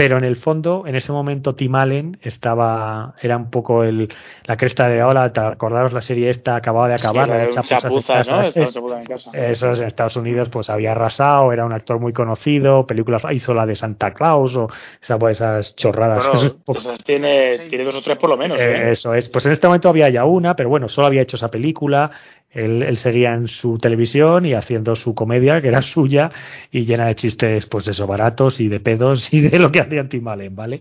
[0.01, 4.09] Pero en el fondo, en ese momento Tim Allen estaba, era un poco el,
[4.45, 8.15] la cresta de ola, acordaros la serie esta acababa de acabar, Sí, la de chapuza,
[8.15, 8.37] casa.
[8.37, 8.97] ¿no?
[8.97, 9.31] En casa.
[9.35, 13.53] eso es, en Estados Unidos pues había arrasado, era un actor muy conocido, películas, hizo
[13.53, 14.69] la de Santa Claus o
[15.03, 16.27] esa, pues, esas chorradas.
[16.65, 18.59] Bueno, tiene, tiene dos o tres por lo menos.
[18.59, 18.93] ¿eh?
[18.93, 19.29] eso es.
[19.29, 22.11] Pues en este momento había ya una, pero bueno, solo había hecho esa película.
[22.51, 26.31] Él, él seguía en su televisión y haciendo su comedia, que era suya,
[26.71, 30.09] y llena de chistes, pues eso, baratos y de pedos y de lo que hacía
[30.09, 30.81] Tim Allen, ¿vale?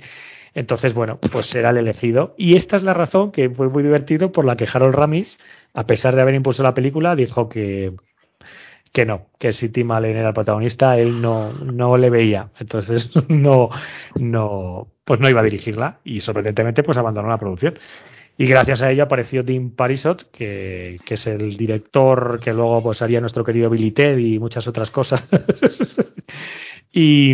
[0.53, 2.33] Entonces, bueno, pues era el elegido.
[2.37, 5.37] Y esta es la razón que fue muy divertido por la que Harold Ramis,
[5.73, 7.93] a pesar de haber impulsado la película, dijo que,
[8.91, 12.49] que no, que si Tim Allen era el protagonista, él no, no le veía.
[12.59, 13.69] Entonces, no,
[14.15, 17.77] no, pues no iba a dirigirla y sorprendentemente pues abandonó la producción.
[18.41, 23.01] Y gracias a ello apareció Tim Parisot, que, que es el director que luego pues
[23.01, 25.27] haría nuestro querido Billy Ted y muchas otras cosas.
[26.91, 27.33] y,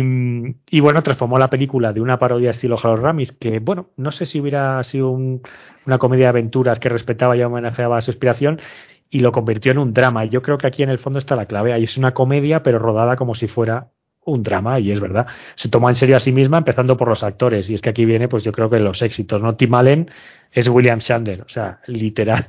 [0.68, 4.26] y bueno, transformó la película de una parodia estilo Harold Ramis, que bueno, no sé
[4.26, 5.42] si hubiera sido un-
[5.86, 8.60] una comedia de aventuras que respetaba y homenajeaba su inspiración,
[9.08, 10.24] y lo convirtió en un drama.
[10.24, 11.72] Y yo creo que aquí en el fondo está la clave.
[11.72, 13.92] Ahí es una comedia, pero rodada como si fuera
[14.26, 15.26] un drama, y es verdad.
[15.54, 17.70] Se toma en serio a sí misma, empezando por los actores.
[17.70, 19.56] Y es que aquí viene, pues yo creo que los éxitos, ¿no?
[19.56, 20.10] Tim Allen
[20.52, 22.48] es William Shatner, o sea, literal,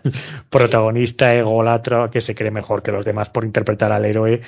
[0.50, 4.42] protagonista, egolatro, que se cree mejor que los demás por interpretar al héroe.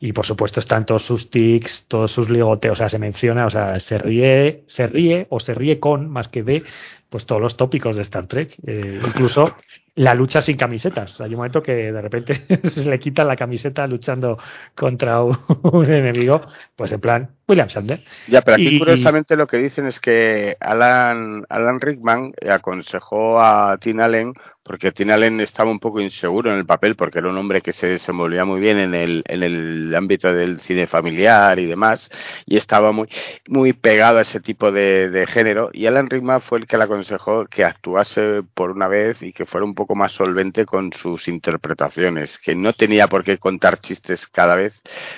[0.00, 3.50] Y por supuesto están todos sus tics, todos sus ligoteos, o sea, se menciona, o
[3.50, 6.64] sea, se ríe, se ríe o se ríe con, más que de,
[7.08, 8.54] pues todos los tópicos de Star Trek.
[8.66, 9.54] Eh, incluso
[9.96, 11.20] la lucha sin camisetas.
[11.20, 14.38] Hay un momento que de repente se le quita la camiseta luchando
[14.74, 16.42] contra un, un enemigo,
[16.74, 18.02] pues en plan William Shatner.
[18.28, 23.76] Ya, pero aquí Y- curiosamente lo que dicen es que Alan, Alan Rickman aconsejó a
[23.78, 24.32] Tim Allen
[24.64, 27.72] porque Tim Allen estaba un poco inseguro en el papel porque era un hombre que
[27.72, 32.10] se desenvolvía muy bien en el, en el ámbito del cine familiar y demás
[32.46, 33.08] y estaba muy,
[33.46, 36.84] muy pegado a ese tipo de, de género y Alan Rickman fue el que le
[36.84, 41.28] aconsejó que actuase por una vez y que fuera un poco más solvente con sus
[41.28, 44.74] interpretaciones, que no tenía por qué contar chistes cada vez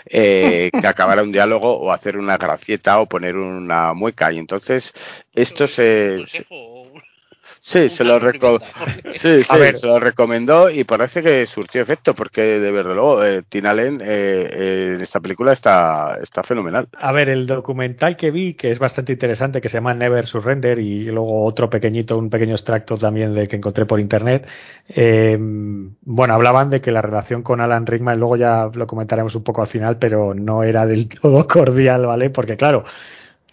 [0.06, 4.92] eh, que acabara un diálogo o hacer una gracieta o poner una mueca y entonces
[5.34, 6.75] esto se, se- Consejo.
[7.66, 8.60] Sí, se lo reco-
[9.10, 9.76] sí, A sí, ver.
[9.76, 14.00] se lo recomendó y parece que surtió efecto porque de verdad luego eh, Tim Allen
[14.00, 14.04] eh,
[14.52, 16.88] eh, en esta película está está fenomenal.
[16.98, 20.78] A ver, el documental que vi, que es bastante interesante, que se llama Never Surrender,
[20.78, 24.46] y luego otro pequeñito, un pequeño extracto también de que encontré por internet.
[24.88, 29.42] eh, bueno, hablaban de que la relación con Alan Rickman, luego ya lo comentaremos un
[29.42, 32.30] poco al final, pero no era del todo cordial, ¿vale?
[32.30, 32.84] Porque claro,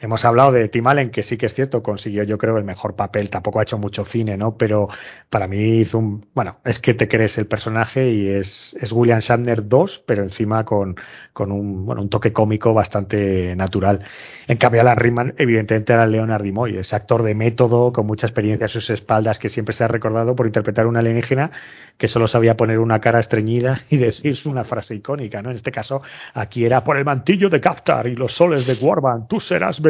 [0.04, 2.96] hemos hablado de Tim Allen, que sí que es cierto, consiguió yo creo el mejor
[2.96, 4.58] papel, tampoco ha hecho mucho cine, ¿no?
[4.58, 4.90] Pero
[5.30, 9.20] para mí hizo un, bueno, es que te crees el personaje y es, es William
[9.20, 10.98] Shatner 2, pero encima con,
[11.32, 14.04] con un, bueno, un toque cómico bastante natural.
[14.48, 18.66] En cambio, Alan Rickman, evidentemente, era Leonard Nimoy, ese actor de método, con mucha experiencia
[18.66, 21.52] a sus espaldas, que siempre se ha recordado por interpretar una alienígena
[21.98, 25.50] que solo sabía poner una cara estreñida y decir una frase icónica, ¿no?
[25.50, 26.02] En este caso,
[26.34, 29.82] aquí era por el mantillo de Captar y los soles de Warban, tú serás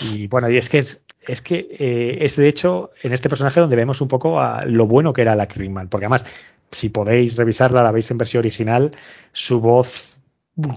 [0.00, 3.76] Y bueno, y es que es, que eh, es de hecho en este personaje donde
[3.76, 6.24] vemos un poco a lo bueno que era la Rickman, porque además,
[6.72, 8.92] si podéis revisarla, la veis en versión original,
[9.32, 10.18] su voz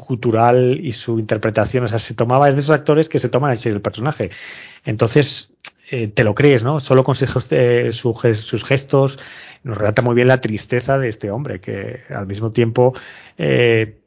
[0.06, 3.52] cultural y su interpretación, o sea, se tomaba, es de esos actores que se toman
[3.52, 4.30] en serio el personaje.
[4.84, 5.54] Entonces,
[5.92, 6.80] eh, te lo crees, ¿no?
[6.82, 9.18] Solo con sus, eh, sus gestos,
[9.64, 12.94] nos relata muy bien la tristeza de este hombre, que al mismo tiempo,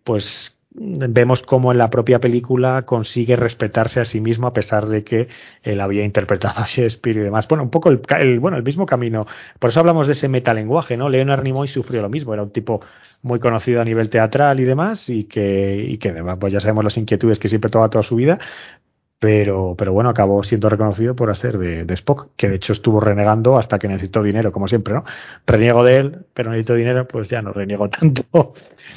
[0.04, 5.04] pues vemos cómo en la propia película consigue respetarse a sí mismo a pesar de
[5.04, 5.28] que
[5.62, 7.46] él había interpretado a Shakespeare y demás.
[7.48, 9.26] Bueno, un poco el, bueno, el mismo camino.
[9.58, 11.08] Por eso hablamos de ese metalenguaje, ¿no?
[11.08, 12.80] Leonard Nimoy sufrió lo mismo, era un tipo
[13.22, 16.96] muy conocido a nivel teatral y demás y que, y que pues ya sabemos las
[16.96, 18.38] inquietudes que siempre toma toda su vida,
[19.22, 23.56] pero, pero bueno, acabó siendo reconocido por hacer de, Spock, que de hecho estuvo renegando
[23.56, 25.04] hasta que necesitó dinero, como siempre, ¿no?
[25.46, 28.52] Reniego de él, pero necesito dinero, pues ya no reniego tanto.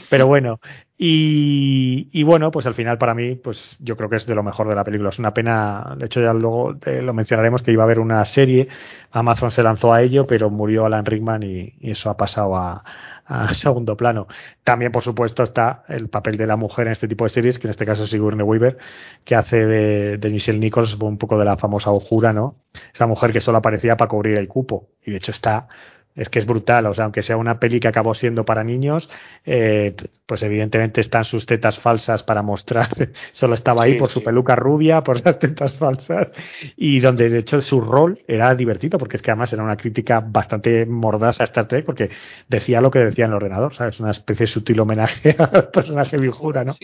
[0.10, 0.60] Pero bueno,
[0.97, 4.41] y, y, bueno, pues al final para mí, pues yo creo que es de lo
[4.41, 5.10] mejor de la película.
[5.10, 8.26] Es una pena, de hecho ya luego eh, lo mencionaremos que iba a haber una
[8.26, 8.68] serie,
[9.11, 12.84] Amazon se lanzó a ello, pero murió Alan Rickman y eso ha pasado a,
[13.26, 14.27] a segundo plano.
[14.64, 17.68] También, por supuesto, está el papel de la mujer en este tipo de series, que
[17.68, 18.77] en este caso es Sigourney Weaver,
[19.23, 22.56] que hace de, de Michelle Nichols un poco de la famosa ojura, ¿no?
[22.93, 24.89] Esa mujer que solo aparecía para cubrir el cupo.
[25.03, 25.68] Y de hecho está
[26.15, 29.09] es que es brutal, o sea, aunque sea una peli que acabó siendo para niños,
[29.45, 32.89] eh, pues evidentemente están sus tetas falsas para mostrar,
[33.33, 36.29] solo estaba ahí por su peluca rubia, por las tetas falsas,
[36.77, 40.21] y donde de hecho su rol era divertido, porque es que además era una crítica
[40.25, 42.09] bastante mordasa a Star Trek, porque
[42.47, 43.99] decía lo que decía en el ordenador, ¿sabes?
[43.99, 46.75] Una especie de sutil homenaje al personaje viejura, ¿no?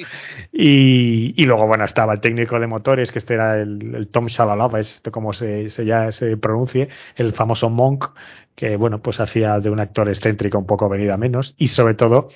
[0.52, 4.80] Y, y, luego, bueno, estaba el técnico de motores, que este era el, Tom Shalalova,
[4.80, 8.10] es como se, se, ya se pronuncie, el famoso Monk,
[8.56, 11.56] que bueno, pues hacía de un actor excéntrico un poco venida menos.
[11.58, 12.30] Y sobre todo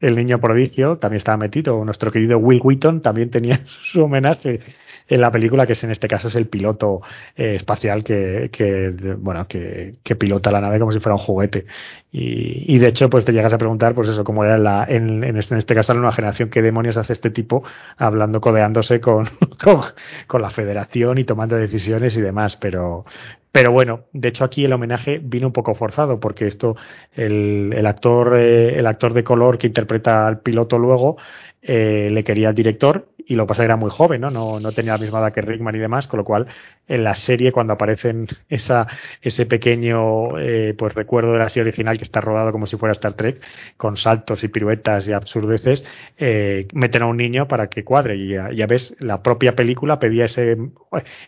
[0.00, 3.60] el niño prodigio también estaba metido, nuestro querido Will Wheaton también tenía
[3.92, 4.60] su homenaje
[5.08, 7.02] en la película, que es en este caso es el piloto
[7.36, 11.66] eh, espacial que, que bueno, que, pilota la nave como si fuera un juguete.
[12.10, 15.24] Y, y, de hecho, pues te llegas a preguntar, pues eso, cómo era la, en,
[15.24, 17.62] en, este, en este caso la nueva generación, qué demonios hace este tipo
[17.96, 19.28] hablando, codeándose con,
[20.26, 23.04] con la federación y tomando decisiones y demás, pero,
[23.52, 26.76] pero bueno, de hecho aquí el homenaje vino un poco forzado porque esto,
[27.14, 31.18] el, el actor, eh, el actor de color que interpreta al piloto luego,
[31.64, 34.30] eh, le quería al director y lo que pasa era muy joven, ¿no?
[34.30, 34.58] ¿no?
[34.58, 36.48] No tenía la misma edad que Rickman y demás, con lo cual
[36.88, 38.88] en la serie cuando aparecen esa,
[39.20, 42.92] ese pequeño eh, pues recuerdo de la serie original que está rodado como si fuera
[42.92, 43.40] Star Trek,
[43.76, 45.84] con saltos y piruetas y absurdeces,
[46.18, 50.24] eh, meten a un niño para que cuadre y ya, ves, la propia película pedía
[50.24, 50.56] ese,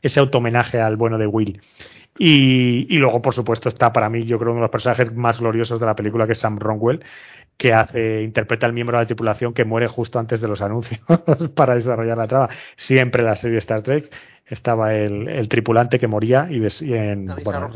[0.02, 1.60] ese automenaje al bueno de Will.
[2.16, 5.40] Y, y, luego, por supuesto, está para mí, yo creo, uno de los personajes más
[5.40, 7.04] gloriosos de la película, que es Sam Ronwell,
[7.56, 11.00] que hace, interpreta al miembro de la tripulación que muere justo antes de los anuncios
[11.54, 12.48] para desarrollar la trama.
[12.76, 14.12] Siempre en la serie Star Trek
[14.46, 16.62] estaba el, el tripulante que moría y,
[16.92, 17.70] en, bueno,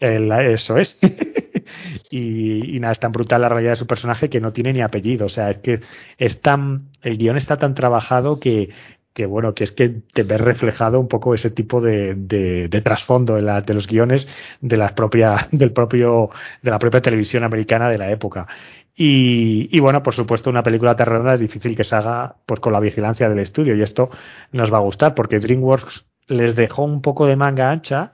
[0.00, 0.98] el, eso es.
[2.10, 4.80] y, y, nada, es tan brutal la realidad de su personaje que no tiene ni
[4.80, 5.26] apellido.
[5.26, 5.80] O sea, es que
[6.18, 8.70] es tan, el guion está tan trabajado que,
[9.16, 13.36] que bueno, que es que te ves reflejado un poco ese tipo de, de, trasfondo
[13.36, 14.28] de, los guiones
[14.60, 16.28] de la propia, del propio,
[16.60, 18.46] de la propia televisión americana de la época.
[18.94, 22.74] Y, y, bueno, por supuesto, una película terrorista es difícil que se haga pues, con
[22.74, 24.10] la vigilancia del estudio y esto
[24.52, 28.12] nos va a gustar porque DreamWorks les dejó un poco de manga ancha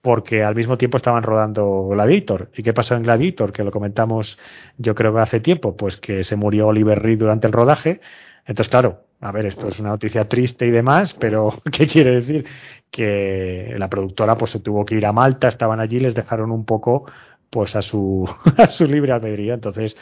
[0.00, 2.50] porque al mismo tiempo estaban rodando Gladiator.
[2.56, 3.52] ¿Y qué pasó en Gladiator?
[3.52, 4.38] Que lo comentamos
[4.76, 8.00] yo creo que hace tiempo, pues que se murió Oliver Reed durante el rodaje.
[8.44, 12.44] Entonces, claro, a ver, esto es una noticia triste y demás, pero ¿qué quiere decir?
[12.90, 16.64] Que la productora pues se tuvo que ir a Malta, estaban allí, les dejaron un
[16.64, 17.06] poco
[17.48, 19.54] pues a su, a su libre albedrío.
[19.54, 19.96] Entonces,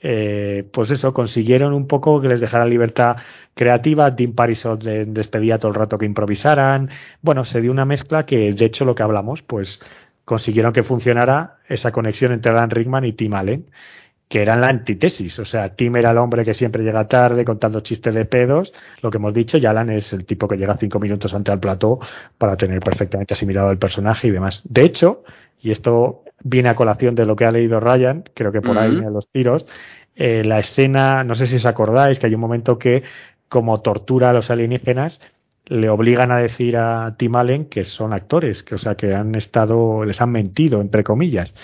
[0.00, 3.16] eh, pues eso, consiguieron un poco que les dejaran libertad
[3.54, 4.14] creativa.
[4.16, 6.90] Tim Parisot despedía todo el rato que improvisaran.
[7.22, 9.80] Bueno, se dio una mezcla que, de hecho, lo que hablamos, pues
[10.24, 13.66] consiguieron que funcionara esa conexión entre Dan Rickman y Tim Allen
[14.28, 15.38] que eran la antítesis.
[15.38, 18.72] O sea, Tim era el hombre que siempre llega tarde contando chistes de pedos,
[19.02, 21.60] lo que hemos dicho, y Alan es el tipo que llega cinco minutos antes al
[21.60, 22.00] plató
[22.38, 24.62] para tener perfectamente asimilado el personaje y demás.
[24.64, 25.22] De hecho,
[25.60, 28.96] y esto viene a colación de lo que ha leído Ryan, creo que por ahí
[28.96, 29.66] en los tiros,
[30.14, 33.02] eh, la escena, no sé si os acordáis, que hay un momento que
[33.48, 35.20] como tortura a los alienígenas,
[35.66, 39.34] le obligan a decir a Tim Allen que son actores, que o sea que han
[39.34, 41.54] estado, les han mentido entre comillas.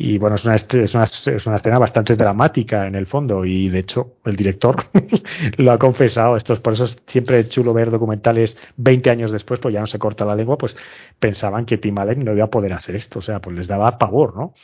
[0.00, 3.68] Y bueno, es una, es una, es una escena bastante dramática en el fondo y
[3.68, 4.84] de hecho el director
[5.56, 6.36] lo ha confesado.
[6.36, 9.88] Esto es por eso es siempre chulo ver documentales 20 años después, pues ya no
[9.88, 10.76] se corta la lengua, pues
[11.18, 13.98] pensaban que Tim Allen no iba a poder hacer esto, o sea, pues les daba
[13.98, 14.54] pavor, ¿no?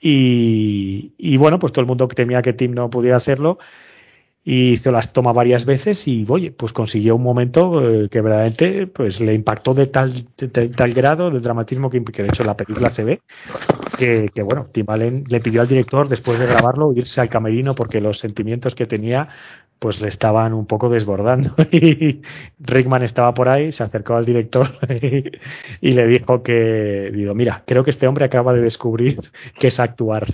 [0.00, 3.58] Y, y bueno, pues todo el mundo temía que Tim no pudiera hacerlo
[4.44, 8.86] y hizo las toma varias veces y oye pues consiguió un momento eh, que verdaderamente
[8.86, 12.56] pues le impactó de tal de, tal grado de dramatismo que, que, de hecho la
[12.56, 13.20] película se ve
[13.98, 17.74] que, que, bueno Tim Allen le pidió al director después de grabarlo irse al camerino
[17.74, 19.28] porque los sentimientos que tenía
[19.78, 21.54] pues le estaban un poco desbordando.
[21.70, 22.22] Y
[22.58, 24.78] Rickman estaba por ahí se acercó al director
[25.80, 29.20] y le dijo que digo mira creo que este hombre acaba de descubrir
[29.58, 30.26] que es actuar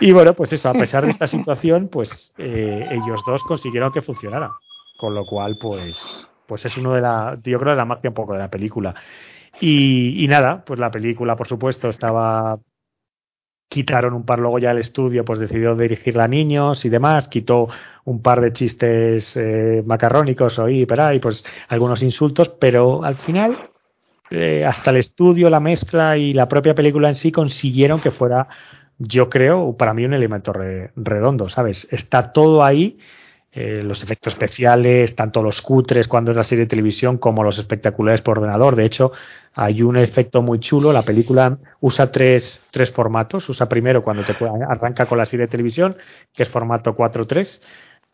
[0.00, 4.02] y bueno, pues eso, a pesar de esta situación, pues eh, ellos dos consiguieron que
[4.02, 4.50] funcionara.
[4.98, 8.14] Con lo cual, pues, pues es uno de la, yo creo, de la magia un
[8.14, 8.94] poco de la película.
[9.60, 12.58] Y, y nada, pues la película, por supuesto, estaba
[13.72, 17.68] quitaron un par luego ya el estudio, pues decidió dirigirla a niños y demás, quitó
[18.04, 23.70] un par de chistes eh, macarrónicos o y pues algunos insultos, pero al final
[24.30, 28.46] eh, hasta el estudio, la mezcla y la propia película en sí consiguieron que fuera
[29.02, 31.88] yo creo, para mí un elemento redondo, ¿sabes?
[31.90, 32.98] Está todo ahí,
[33.52, 37.58] eh, los efectos especiales, tanto los cutres cuando es la serie de televisión como los
[37.58, 38.76] espectaculares por ordenador.
[38.76, 39.12] De hecho,
[39.54, 40.92] hay un efecto muy chulo.
[40.92, 43.48] La película usa tres, tres formatos.
[43.48, 44.34] Usa primero cuando te
[44.68, 45.96] arranca con la serie de televisión,
[46.32, 47.60] que es formato 4.3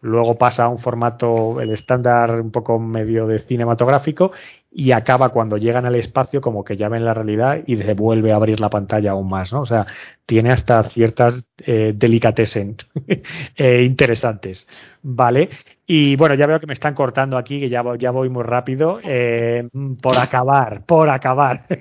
[0.01, 4.32] luego pasa a un formato, el estándar un poco medio de cinematográfico,
[4.70, 8.32] y acaba cuando llegan al espacio como que ya ven la realidad y se vuelve
[8.32, 9.62] a abrir la pantalla aún más, ¿no?
[9.62, 9.86] O sea,
[10.27, 12.77] tiene hasta ciertas eh, delicatessen
[13.57, 14.69] eh, interesantes,
[15.03, 15.49] ¿vale?
[15.86, 19.01] Y bueno, ya veo que me están cortando aquí, que ya, ya voy muy rápido.
[19.03, 19.66] Eh,
[20.03, 21.66] por acabar, por acabar.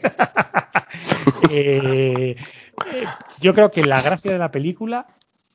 [1.50, 2.36] Eh,
[3.40, 5.06] yo creo que la gracia de la película,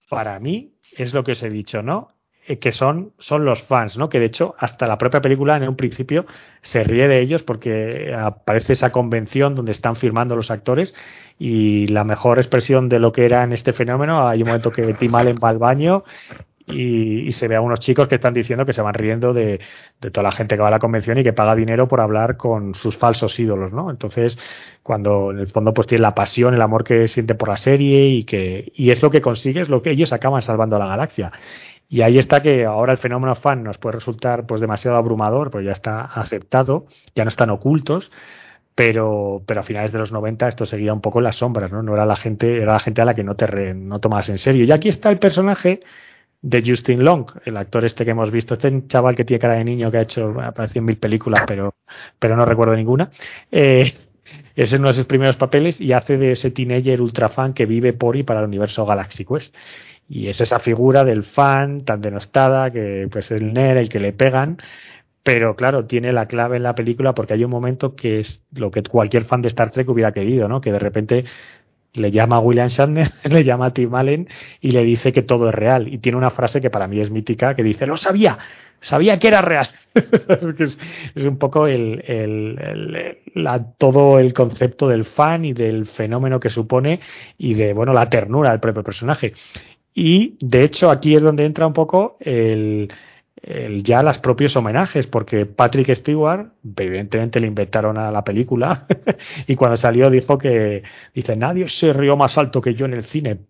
[0.08, 2.08] para mí, es lo que os he dicho, ¿no?
[2.44, 4.08] Eh, que son, son los fans, ¿no?
[4.08, 6.26] Que de hecho hasta la propia película en un principio
[6.60, 10.92] se ríe de ellos porque aparece esa convención donde están firmando los actores
[11.38, 14.92] y la mejor expresión de lo que era en este fenómeno, hay un momento que
[14.94, 16.02] Tim Allen va al baño
[16.66, 19.60] y, se ve a unos chicos que están diciendo que se van riendo de,
[20.00, 22.36] de, toda la gente que va a la convención y que paga dinero por hablar
[22.36, 23.90] con sus falsos ídolos, ¿no?
[23.90, 24.38] Entonces,
[24.82, 28.08] cuando en el fondo pues tiene la pasión, el amor que siente por la serie
[28.08, 30.86] y que y es lo que consigue, es lo que ellos acaban salvando a la
[30.86, 31.32] galaxia.
[31.92, 35.62] Y ahí está que ahora el fenómeno fan nos puede resultar pues demasiado abrumador, pues
[35.62, 38.10] ya está aceptado, ya no están ocultos,
[38.74, 41.82] pero, pero a finales de los 90 esto seguía un poco en las sombras, ¿no?
[41.82, 44.38] No era la gente, era la gente a la que no te no tomas en
[44.38, 44.64] serio.
[44.64, 45.80] Y aquí está el personaje
[46.40, 49.64] de Justin Long, el actor este que hemos visto, este chaval que tiene cara de
[49.64, 50.34] niño que ha hecho,
[50.74, 51.74] en mil películas, pero,
[52.18, 53.10] pero no recuerdo ninguna.
[53.50, 53.92] Eh,
[54.56, 57.92] es uno de sus primeros papeles y hace de ese teenager ultra fan que vive
[57.92, 59.54] por y para el universo Galaxy Quest
[60.12, 63.98] y es esa figura del fan tan denostada que pues es el nerd el que
[63.98, 64.58] le pegan
[65.22, 68.70] pero claro tiene la clave en la película porque hay un momento que es lo
[68.70, 71.24] que cualquier fan de Star Trek hubiera querido no que de repente
[71.94, 74.28] le llama a William Shatner, le llama a Tim Allen
[74.60, 75.88] y le dice que todo es real.
[75.88, 78.38] Y tiene una frase que para mí es mítica que dice, lo sabía,
[78.80, 79.68] sabía que era real.
[79.94, 80.78] es,
[81.24, 83.18] un poco el, el,
[83.76, 87.00] todo el concepto del fan y del fenómeno que supone
[87.36, 89.34] y de, bueno, la ternura del propio personaje.
[89.94, 92.90] Y de hecho aquí es donde entra un poco el,
[93.42, 98.86] el, ya los propios homenajes, porque Patrick Stewart, evidentemente le inventaron a la película,
[99.46, 100.82] y cuando salió dijo que,
[101.14, 103.40] dice, nadie se rió más alto que yo en el cine.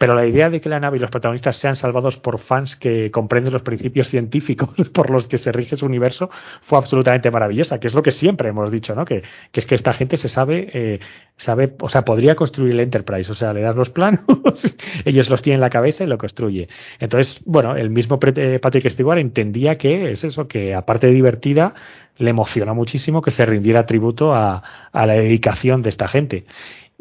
[0.00, 3.10] Pero la idea de que la nave y los protagonistas sean salvados por fans que
[3.10, 6.30] comprenden los principios científicos por los que se rige su universo
[6.62, 9.04] fue absolutamente maravillosa, que es lo que siempre hemos dicho, ¿no?
[9.04, 9.22] Que,
[9.52, 11.00] es que esta gente se sabe, eh,
[11.36, 14.22] sabe, o sea, podría construir el Enterprise, o sea, le das los planos,
[15.04, 16.70] ellos los tienen en la cabeza y lo construye.
[16.98, 21.74] Entonces, bueno, el mismo eh, Patrick Stewart entendía que es eso, que aparte de divertida,
[22.16, 24.62] le emocionó muchísimo que se rindiera tributo a
[24.92, 26.46] la dedicación de esta gente.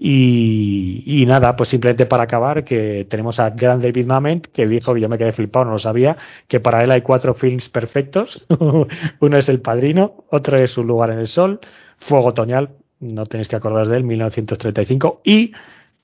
[0.01, 4.93] Y, y, nada, pues simplemente para acabar, que tenemos a Grand David Mamet, que dijo,
[4.93, 6.15] que yo me quedé flipado, no lo sabía,
[6.47, 8.45] que para él hay cuatro films perfectos.
[9.19, 11.59] Uno es El Padrino, otro es Un lugar en el sol,
[11.97, 12.69] Fuego Otoñal,
[13.01, 15.51] no tenéis que acordaros de él, 1935, y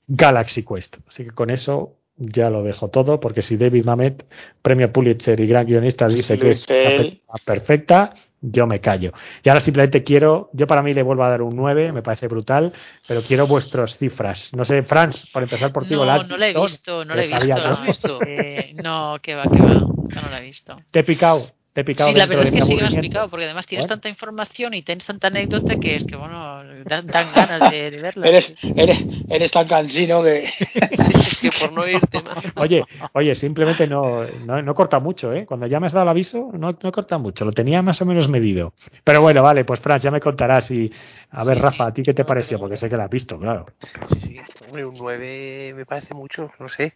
[0.06, 0.98] Galaxy Quest.
[1.08, 4.26] Así que con eso ya lo dejo todo, porque si David Mamet,
[4.60, 6.66] premio Pulitzer y gran guionista, dice que es
[7.46, 9.12] perfecta, yo me callo.
[9.42, 12.28] Y ahora simplemente quiero, yo para mí le vuelvo a dar un 9, me parece
[12.28, 12.72] brutal,
[13.06, 14.50] pero quiero vuestras cifras.
[14.54, 15.94] No sé, Franz, por empezar por ti.
[15.94, 19.62] No, no la he visto, no la he visto, no, eh, no, que va, que
[19.62, 20.76] va, no la he visto.
[20.90, 21.55] ¿Te he picado?
[21.76, 23.66] Te he picado Sí, la verdad es que sí que me has picado, porque además
[23.66, 23.88] tienes ¿Eh?
[23.90, 28.00] tanta información y tienes tanta anécdota que es que, bueno, dan, dan ganas de, de
[28.00, 28.26] verla.
[28.26, 28.98] Eres, eres,
[29.28, 30.44] eres tan cansino que.
[30.70, 32.42] es que por no irte más.
[32.54, 32.82] Oye,
[33.12, 35.44] oye, simplemente no, no, no corta mucho, ¿eh?
[35.44, 38.06] Cuando ya me has dado el aviso, no, no corta mucho, lo tenía más o
[38.06, 38.72] menos medido.
[39.04, 40.90] Pero bueno, vale, pues Fran, ya me contarás y...
[41.32, 41.86] A ver, Sí, Rafa.
[41.88, 42.58] ¿a ti qué te No, pareció?
[42.58, 43.66] Porque sé que la has visto, claro.
[44.06, 46.94] Sí, sí, hombre, un 9 me parece mucho, no sé.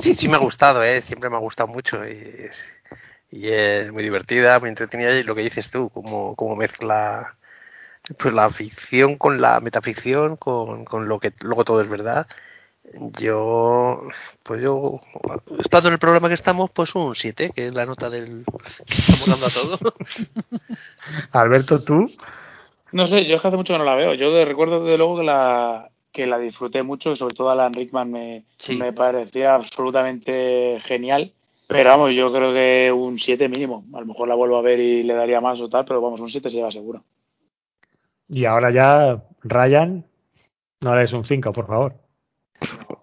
[0.00, 1.00] Sí, sí me ha gustado, ¿eh?
[1.06, 2.06] Siempre me ha gustado mucho.
[2.06, 2.68] Y es,
[3.30, 5.12] y es muy divertida, muy entretenida.
[5.18, 7.34] Y lo que dices tú, como, como mezcla
[8.18, 12.26] pues la ficción con la metaficción, con, con lo que luego todo es verdad.
[13.20, 14.08] Yo,
[14.42, 15.00] pues yo,
[15.62, 18.44] estando en el programa que estamos, pues un 7, que es la nota del
[18.86, 19.94] que estamos dando a todo.
[21.32, 22.10] Alberto, tú.
[22.92, 24.14] No sé, yo es que hace mucho que no la veo.
[24.14, 28.10] Yo de- recuerdo desde luego que la, que la disfruté mucho, sobre todo Alan Rickman
[28.10, 28.76] me, Sí.
[28.76, 31.32] me parecía absolutamente genial.
[31.70, 33.84] Pero vamos, yo creo que un 7 mínimo.
[33.94, 36.20] A lo mejor la vuelvo a ver y le daría más o tal, pero vamos,
[36.20, 37.04] un 7 se lleva seguro.
[38.28, 40.04] Y ahora ya, Ryan,
[40.80, 41.94] no eres un 5, por favor.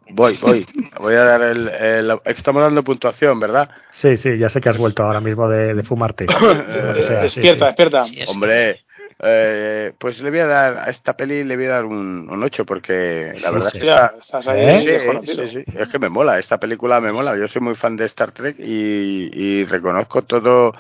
[0.10, 0.66] Voy, voy.
[1.00, 3.70] Voy a dar el, el- Estamos dando puntuación, ¿verdad?
[3.90, 6.26] Sí, sí, ya sé que has vuelto ahora mismo de, de fumarte.
[6.28, 7.42] Sea, despierta, sí.
[7.42, 8.06] despierta.
[8.06, 8.82] Sí, Hombre,
[9.20, 12.44] eh, pues le voy a dar a esta peli le voy a dar un, un
[12.44, 13.78] 8 porque la Sí, verdad sí.
[13.80, 14.80] es que Hostia, estás ahí ¿Eh?
[14.80, 15.48] Sí, desconocido.
[15.48, 15.66] sí, sí.
[15.74, 17.36] Es que me mola, esta película me mola.
[17.38, 20.74] Yo soy muy fan de Star Trek y, y reconozco todo.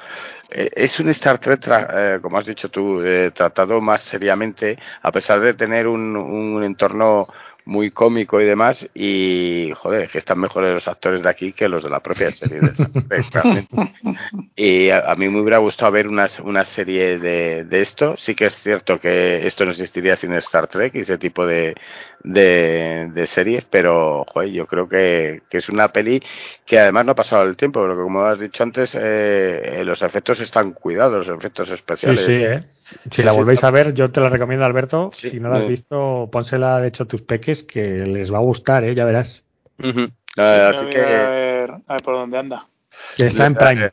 [0.49, 1.87] eh, es un Star Trek, tra-
[2.17, 6.63] eh, como has dicho tú, eh, tratado más seriamente, a pesar de tener un, un
[6.63, 7.27] entorno
[7.67, 8.87] muy cómico y demás.
[8.95, 12.59] Y, joder, que están mejores los actores de aquí que los de la propia serie
[12.61, 12.71] de.
[14.55, 18.15] Y a, a mí me hubiera gustado ver una, una serie de, de esto.
[18.17, 21.75] Sí que es cierto que esto no existiría sin Star Trek y ese tipo de,
[22.23, 26.21] de, de series, pero joder, yo creo que, que es una peli
[26.65, 30.39] que además no ha pasado el tiempo, porque como has dicho antes, eh, los efectos
[30.39, 32.25] están cuidados, los efectos Sí, especiales.
[32.25, 32.63] sí, ¿eh?
[33.11, 35.09] Si la volvéis a ver, yo te la recomiendo, Alberto.
[35.13, 35.67] Sí, si no la has eh.
[35.67, 38.95] visto, pónsela de hecho a tus peques, que les va a gustar, ¿eh?
[38.95, 39.43] Ya verás.
[39.79, 40.01] Ujú.
[40.01, 42.67] Eh, A así ver, que a ver, a ver por dónde anda.
[43.15, 43.91] Que está en Prime.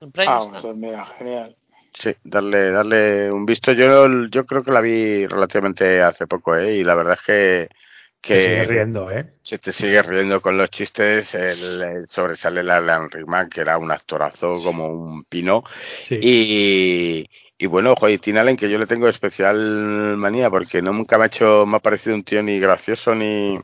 [0.00, 1.56] En Prime Ah, pues mira, genial.
[1.92, 3.72] sí, darle, darle un visto.
[3.72, 6.76] Yo, yo creo que la vi relativamente hace poco, ¿eh?
[6.76, 7.68] y la verdad es que
[8.26, 9.34] Te sigues que riendo, ¿eh?
[9.42, 11.34] se te sigue riendo con los chistes.
[11.34, 15.62] El, el sobresale el Alan Rickman, que era un actorazo como un pino.
[16.04, 16.18] Sí.
[16.22, 17.30] Y,
[17.62, 21.24] y bueno, joder, Tim Allen, que yo le tengo especial manía porque no nunca me
[21.24, 23.56] ha hecho, me ha parecido un tío ni gracioso ni.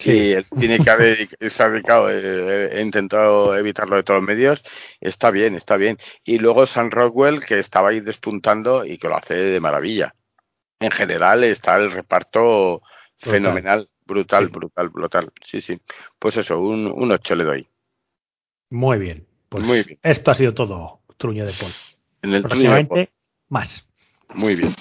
[0.00, 0.10] Sí.
[0.10, 4.26] Y él tiene que haber, se ha dedicado, eh, he intentado evitarlo de todos los
[4.28, 4.62] medios.
[5.00, 5.98] Está bien, está bien.
[6.24, 10.14] Y luego Sam Rockwell, que estaba ahí despuntando y que lo hace de maravilla.
[10.80, 12.80] En general está el reparto
[13.20, 13.30] Brutal.
[13.32, 14.50] fenomenal, brutal, Sí.
[14.52, 15.32] brutal, brutal.
[15.44, 15.78] Sí, sí.
[16.18, 17.68] Pues eso, un, un 8 le doy.
[18.70, 19.26] Muy bien.
[19.50, 19.98] Pues Muy bien.
[20.02, 21.72] esto ha sido todo, Truño de Paul.
[22.22, 23.12] En el truño de Próximamente,
[23.50, 23.84] más.
[24.34, 24.74] Muy bien.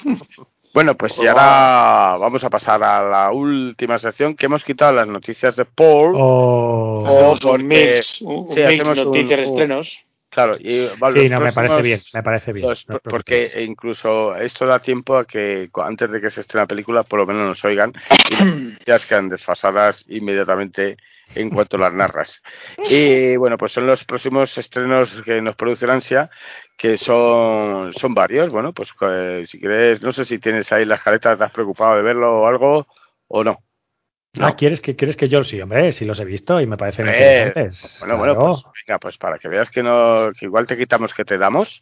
[0.73, 5.07] Bueno, pues y ahora vamos a pasar a la última sección que hemos quitado las
[5.07, 6.13] noticias de Paul.
[6.15, 9.99] Oh, Hacemos porque- un mix, un, un sí, mix hacemos un- noticias, un- estrenos.
[10.45, 12.67] Claro, y vale, sí, los no, me próximos- parece bien, me parece bien.
[12.69, 16.63] los- no os porque incluso esto da tiempo a que antes de que se estrene
[16.63, 17.91] la película por lo menos nos oigan
[18.29, 20.95] y las noticias quedan desfasadas inmediatamente
[21.35, 22.41] en cuanto las narras.
[22.89, 26.29] Y bueno, pues son los próximos estrenos que nos producen ansia,
[26.75, 28.49] que son, son varios.
[28.49, 31.97] Bueno, pues eh, si quieres, no sé si tienes ahí las caretas, te has preocupado
[31.97, 32.87] de verlo o algo
[33.27, 33.59] o no.
[34.39, 35.91] Ah, ¿quieres que, ¿quieres que yo sí, hombre?
[35.91, 37.97] Sí los he visto y me parecen Hombre, interesantes.
[37.99, 38.51] Bueno, bueno, Claro.
[38.63, 41.81] pues venga, pues para que veas que no, que igual te quitamos que te damos,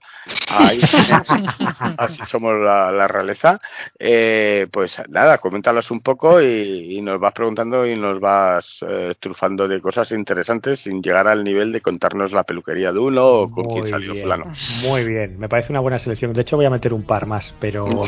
[0.49, 0.79] ahí
[1.97, 3.59] así somos la, la realeza,
[3.99, 9.13] eh, pues nada, coméntalos un poco y, y nos vas preguntando y nos vas eh,
[9.19, 13.51] trufando de cosas interesantes sin llegar al nivel de contarnos la peluquería de uno o
[13.51, 14.45] con quién Muy salió bien, fulano.
[14.81, 16.33] Muy bien, me parece una buena selección.
[16.33, 17.87] De hecho, voy a meter un par más, pero.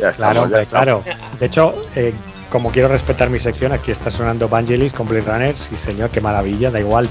[0.00, 1.04] Ya estamos, Claro, ya hombre, claro.
[1.38, 2.12] De hecho, eh,
[2.52, 5.56] como quiero respetar mi sección, aquí está sonando Vangelis con Blade Runner.
[5.56, 6.70] Sí, señor, qué maravilla.
[6.70, 7.08] Da igual.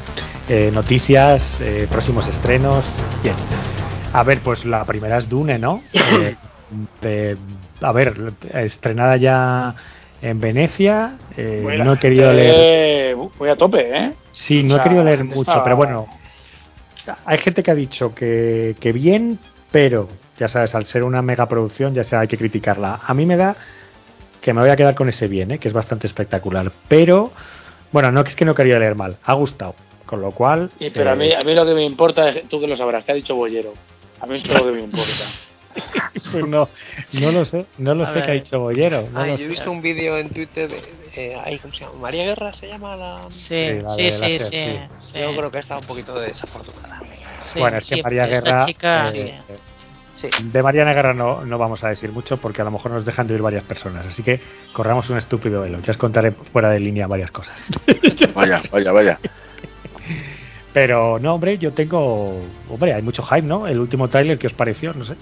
[0.48, 2.86] Eh, noticias, eh, próximos estrenos.
[3.24, 3.34] Bien.
[4.14, 5.82] A ver, pues la primera es Dune, ¿no?
[5.94, 6.36] Eh,
[7.02, 7.38] de-
[7.82, 9.74] a ver, estrenada ya
[10.22, 11.16] en Venecia.
[11.36, 13.16] eh, a- no he querido leer.
[13.16, 14.14] Voy a tope, ¿eh?
[14.32, 16.08] Sí, no o he querido leer mucho, pero bueno.
[17.26, 19.40] Hay gente que ha dicho que, que bien,
[19.72, 20.08] pero
[20.38, 23.00] ya sabes, al ser una megaproducción, ya sea, hay que criticarla.
[23.06, 23.56] A mí me da
[24.42, 25.60] que me voy a quedar con ese bien, ¿eh?
[25.60, 26.72] que es bastante espectacular.
[26.88, 27.32] Pero,
[27.92, 29.76] bueno, no es que no quería leer mal, ha gustado.
[30.06, 30.70] Con lo cual.
[30.78, 32.76] Y, pero a, eh, mí, a mí lo que me importa es, tú que lo
[32.76, 33.74] sabrás, que ha dicho Bollero.
[34.20, 35.24] A mí eso es lo que me importa.
[36.34, 36.68] pues no,
[37.14, 38.26] no lo sé, no lo A sé ver.
[38.26, 39.08] qué ha dicho Bollero.
[39.10, 39.50] No Ay, lo yo he sé.
[39.52, 41.94] visto un vídeo en Twitter de, ¿cómo se llama?
[42.00, 43.22] María Guerra se llama la.
[43.30, 44.80] Sí, la sí, de sí, láser, sí, sí.
[45.14, 45.20] sí.
[45.20, 47.02] Yo creo que está un poquito desafortunada.
[47.40, 48.66] Sí, bueno, es que sí, María Guerra.
[48.66, 49.40] chica, eh,
[50.14, 50.28] Sí.
[50.52, 53.28] De Mariana Guerra no, no vamos a decir mucho porque a lo mejor nos dejan
[53.28, 54.06] de oír varias personas.
[54.06, 54.40] Así que
[54.74, 55.80] corramos un estúpido velo.
[55.82, 57.60] Ya os contaré fuera de línea varias cosas.
[58.36, 59.20] Vaya, vaya, vaya.
[60.74, 62.42] Pero no, hombre, yo tengo.
[62.70, 63.68] Hombre, hay mucho hype, ¿no?
[63.68, 64.94] El último tráiler, ¿qué os pareció?
[64.94, 65.16] No sé.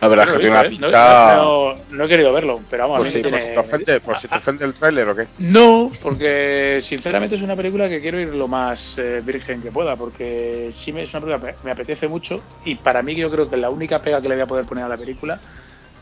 [0.00, 1.36] La verdad es No que lo tiene he una visto, pinta.
[1.36, 4.00] No, no- no he querido verlo, pero vamos, a mí me por si te ofende,
[4.00, 5.26] por si te ofende el tráiler o qué.
[5.38, 9.96] No, porque sinceramente es una película que quiero ir lo más eh, virgen que pueda,
[9.96, 13.48] porque sí me, es una película que me apetece mucho y para mí yo creo
[13.48, 15.40] que la única pega que le voy a poder poner a la película,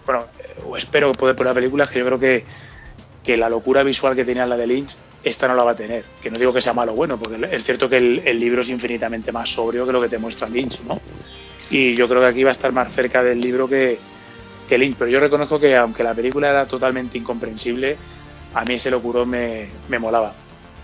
[0.05, 0.27] bueno,
[0.67, 2.45] o espero poder poner a la película, es que yo creo que,
[3.23, 6.05] que la locura visual que tenía la de Lynch, esta no la va a tener.
[6.21, 8.61] Que no digo que sea malo o bueno, porque es cierto que el, el libro
[8.61, 11.01] es infinitamente más sobrio que lo que te muestra Lynch, ¿no?
[11.77, 13.99] Y yo creo que aquí va a estar más cerca del libro que,
[14.69, 17.97] que Lynch, pero yo reconozco que aunque la película era totalmente incomprensible,
[18.55, 20.33] a mí ese locurón me, me molaba.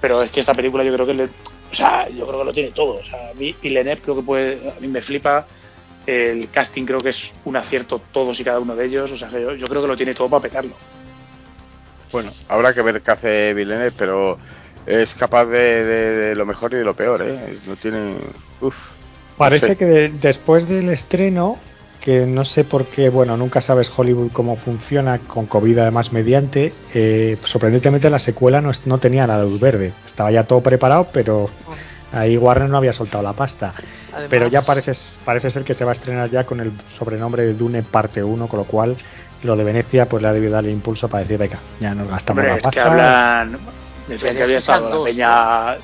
[0.01, 2.53] Pero es que esta película yo creo que le, o sea, yo creo que lo
[2.53, 2.97] tiene todo.
[2.99, 5.47] O sea, a mí Villeneuve creo que puede, a mí me flipa.
[6.07, 9.12] El casting creo que es un acierto todos y cada uno de ellos.
[9.12, 10.73] O sea, yo, yo creo que lo tiene todo para petarlo.
[12.11, 14.39] Bueno, habrá que ver qué hace Villeneuve, pero
[14.87, 17.59] es capaz de, de- de lo mejor y de lo peor, ¿eh?
[17.67, 18.17] No tiene...
[18.61, 18.75] Uf.
[19.41, 19.77] Parece sé.
[19.77, 21.57] que de- después del estreno,
[22.01, 26.73] que no sé por qué, bueno, nunca sabes Hollywood cómo funciona, con COVID además mediante,
[26.95, 29.93] eh, sorprendentemente la secuela no, es- no tenía la luz verde.
[30.07, 31.51] Estaba ya todo preparado, pero
[32.12, 33.75] ahí Warner no había soltado la pasta.
[34.12, 34.93] Además- Pero ya parece,
[35.25, 38.47] parece ser que se va a estrenar ya con el sobrenombre de Dune parte 1,
[38.49, 38.97] con lo cual
[39.43, 42.39] lo de Venecia pues le ha debido darle impulso para decir, venga, ya nos gastamos
[42.41, 42.83] Hombre, la es pasta.
[42.83, 43.59] que hablan.
[44.09, 45.77] Decían que es había estado la dos, peña.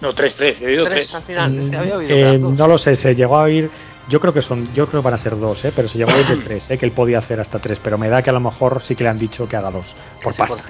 [0.00, 0.60] No, tres, tres.
[0.60, 1.14] He oído Tres tres.
[1.14, 3.70] al final, es que había oído Eh, no lo sé, se llegó a oír.
[4.08, 5.72] Yo creo que son, yo creo que van a ser dos, ¿eh?
[5.74, 6.78] pero se llegó a oír de tres, ¿eh?
[6.78, 9.02] que él podía hacer hasta tres, pero me da que a lo mejor sí que
[9.02, 10.62] le han dicho que haga dos, por Sí, pasta.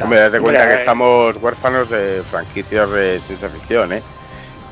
[0.00, 0.78] Hombre, date cuenta que eh.
[0.80, 4.02] estamos huérfanos de franquicias de ciencia ficción, ¿eh?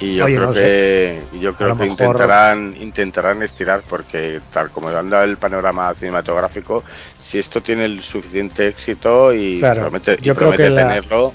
[0.00, 4.70] Y yo Oye, creo no que yo creo que mejor- intentarán intentarán estirar porque tal
[4.70, 6.84] como anda el panorama cinematográfico,
[7.16, 10.28] si esto tiene el suficiente éxito y Claro, promete, y
[10.70, 11.32] la- tenerlo,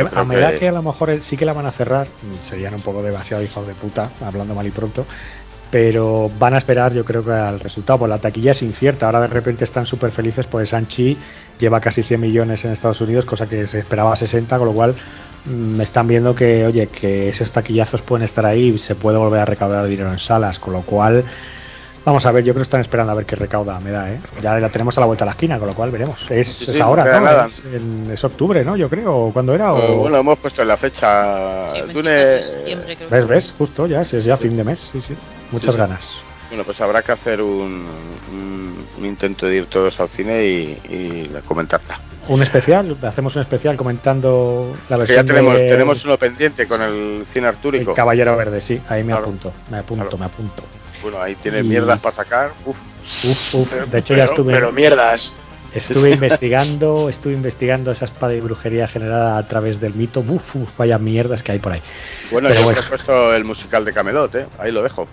[0.00, 2.06] yo a me da que- que a lo mejor sí que la van a cerrar,
[2.48, 5.06] serían un poco demasiado hijos de puta, hablando mal y pronto,
[5.70, 9.20] pero van a esperar yo creo que al resultado, pues la taquilla es incierta, ahora
[9.22, 11.16] de repente están súper felices, pues Sanchi
[11.58, 14.94] lleva casi 100 millones en Estados Unidos, cosa que se esperaba 60, con lo cual
[15.44, 19.40] mm, están viendo que, oye, que esos taquillazos pueden estar ahí y se puede volver
[19.40, 21.24] a recaudar dinero en salas, con lo cual...
[22.06, 24.20] Vamos a ver, yo creo que están esperando a ver qué recauda me da, ¿eh?
[24.40, 26.16] Ya la tenemos a la vuelta de la esquina, con lo cual veremos.
[26.30, 27.46] Es, Sí, es sí, ahora, no.
[27.46, 28.76] Es, en- es octubre, ¿no?
[28.76, 29.30] Yo creo.
[29.32, 29.70] ¿Cuándo era?
[29.70, 29.96] Eh, O...
[29.96, 33.54] bueno, hemos puesto en la fecha Sí, 24 Dune- de septiembre, creo que ¿Ves, ves?
[33.58, 35.16] Justo, ya, si es ya fin de mes, sí, sí.
[35.50, 35.80] Muchas sí.
[35.80, 36.20] ganas.
[36.48, 37.88] Bueno, pues habrá que hacer un,
[38.32, 41.98] un- un intento de ir todos al cine y, y comentarla.
[42.28, 46.68] Un especial, hacemos un especial comentando la Que versión ya tenemos de tenemos uno pendiente
[46.68, 47.94] con el cine el artúrico.
[47.94, 49.24] Caballero Verde, sí, ahí me Claro.
[49.24, 50.18] apunto, me apunto, Claro.
[50.18, 50.62] me apunto.
[51.02, 52.52] Bueno, ahí tiene Y- mierdas para sacar.
[52.64, 52.76] Uf.
[53.24, 53.72] Uf, uf.
[53.90, 55.32] De hecho, ya estuve, Pero mierdas.
[55.74, 60.20] estuve investigando, estuve investigando esa espada y brujería generada a través del mito.
[60.20, 61.82] Uf, uf, vaya mierdas que hay por ahí.
[62.32, 62.80] Bueno, Pero yo bueno.
[62.80, 64.46] he puesto el musical de Camelot, ¿eh?
[64.58, 65.06] Ahí lo dejo.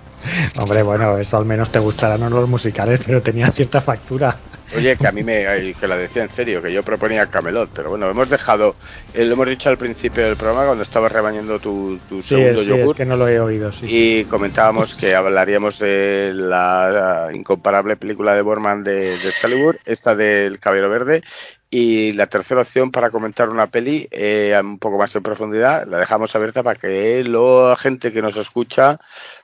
[0.57, 4.37] Hombre, bueno, eso al menos te gustarán no los musicales, pero tenía cierta factura.
[4.75, 7.89] Oye, que a mí me que la decía en serio, que yo proponía Camelot, pero
[7.89, 8.75] bueno, hemos dejado,
[9.13, 12.63] eh, lo hemos dicho al principio del programa cuando estabas rebañando tu, tu Sí, segundo
[12.63, 13.85] sí, es yogur que no lo he oído, sí.
[13.87, 20.59] y comentábamos que hablaríamos de la, incomparable película de Borman de, de Excalibur, esta del
[20.59, 21.21] Caballero Verde
[21.69, 25.97] y la tercera opción para comentar una peli eh, un poco más en profundidad la
[25.97, 28.99] dejamos abierta para que la gente que nos escucha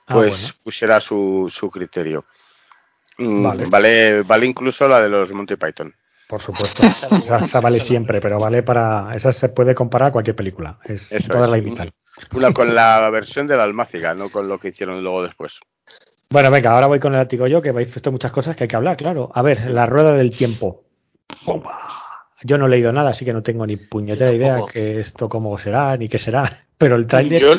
[0.06, 0.54] Ah, pues bueno.
[0.64, 2.24] pusiera su, su criterio.
[3.22, 3.66] Mm, Vale.
[3.66, 5.94] vale, vale incluso la de los Monty Python.
[6.28, 6.82] Por supuesto.
[7.24, 9.10] Esa, esa vale siempre, pero vale para.
[9.14, 10.78] Esa se puede comparar a cualquier película.
[10.84, 11.50] Es, Eso todas es.
[11.50, 11.90] la imitan.
[12.34, 15.58] Una con la versión de la Almáciga, no con lo que hicieron luego después.
[16.30, 18.68] Bueno, venga, ahora voy con el látigo yo, que habéis visto muchas cosas que hay
[18.68, 19.30] que hablar, claro.
[19.34, 20.84] A ver, la rueda del tiempo.
[21.44, 21.78] ¡Pumba!
[22.42, 25.58] Yo no he leído nada, así que no tengo ni puñetera idea que esto cómo
[25.58, 26.64] será, ni qué será.
[26.78, 27.52] Pero el tráiler Yo,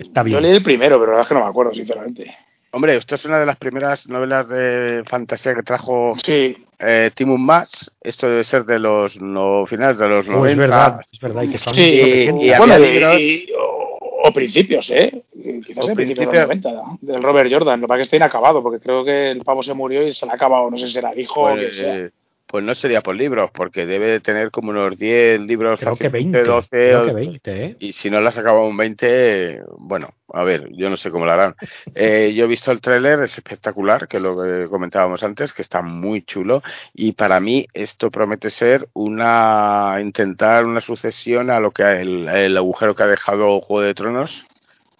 [0.00, 0.36] está bien.
[0.38, 2.34] yo leí el primero, pero la verdad es que no me acuerdo, sinceramente.
[2.74, 7.40] Hombre, esto es una de las primeras novelas de fantasía que trajo Sí, eh, Timon
[7.40, 7.90] Mas.
[8.02, 10.50] Esto debe ser de los no, finales de los Oh, 90.
[10.50, 11.80] es verdad, es verdad, y que son sí.
[11.80, 12.42] 1900.
[12.42, 15.22] y había bueno, libros- y- o, o principios, ¿eh?
[15.64, 16.98] Quizás O en principios de los 90, ¿no?
[17.00, 17.80] del Robert Jordan.
[17.80, 20.10] Lo que pasa es que está inacabado, porque creo que el pavo se murió y
[20.12, 20.68] se le ha acabado.
[20.70, 22.10] No sé si era el hijo o Pues, quien sea.
[22.54, 26.04] Pues no sería por libros, porque debe de tener como unos 10 libros, Creo que
[26.08, 26.50] fácilmente 20.
[26.52, 26.68] 12.
[26.70, 27.76] Creo que 20, ¿eh?
[27.80, 31.32] Y si no las acabado un 20, bueno, a ver, yo no sé cómo lo
[31.32, 31.56] harán.
[31.96, 35.82] Eh, yo he visto el tráiler, es espectacular, que lo que comentábamos antes, que está
[35.82, 36.62] muy chulo.
[36.92, 42.56] Y para mí esto promete ser una intentar una sucesión a lo que el, el
[42.56, 44.46] agujero que ha dejado Juego de Tronos.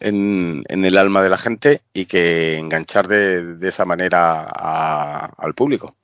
[0.00, 5.30] en, en el alma de la gente y que enganchar de, de esa manera a-
[5.38, 5.94] al público.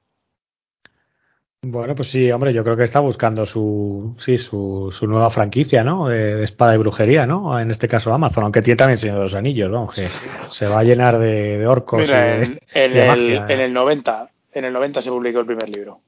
[1.63, 5.85] Bueno, pues sí, hombre, yo creo que está buscando su, sí, su, su nueva franquicia,
[5.85, 6.09] ¿no?
[6.09, 7.61] De, de espada y brujería, ¿no?
[7.61, 9.89] En este caso Amazon, aunque tiene también Señor de los Anillos, ¿no?
[9.89, 10.09] Que
[10.51, 12.01] se va a llenar de, de orcos.
[12.01, 13.47] Mira, y de- en, el, magia.
[13.55, 16.01] en el 90, en el 90 se publicó el primer libro.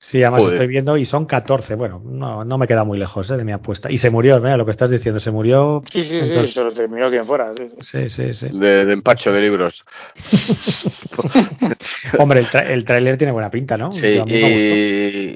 [0.00, 0.54] Sí, además Joder.
[0.54, 1.74] estoy viendo y son 14.
[1.74, 3.36] Bueno, no, no me queda muy lejos ¿eh?
[3.36, 3.90] de mi apuesta.
[3.90, 5.82] Y se murió, mira lo que estás diciendo, se murió.
[5.90, 7.52] Sí, sí, sí, se lo terminó quien fuera.
[7.54, 7.68] sí.
[7.80, 8.48] Sí, sí, sí.
[8.52, 9.84] De, de empacho de libros.
[12.18, 13.90] Hombre, el, tra- el tráiler tiene buena pinta, ¿no?
[13.90, 14.06] Sí,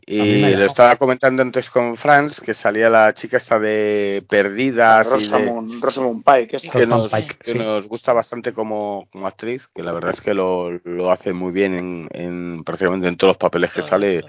[0.07, 5.13] y, lo estaba comentando antes con Franz, que salía la chica esta de Perdidas de-
[5.13, 6.57] Rosamund, Rosamund Pike.
[6.59, 6.79] esta.
[6.79, 7.59] que, nos, Pike, que sí.
[7.59, 11.53] nos gusta bastante como, como actriz, que la verdad es que lo, lo hace muy
[11.53, 14.23] bien en, en prácticamente en todos los papeles que sale.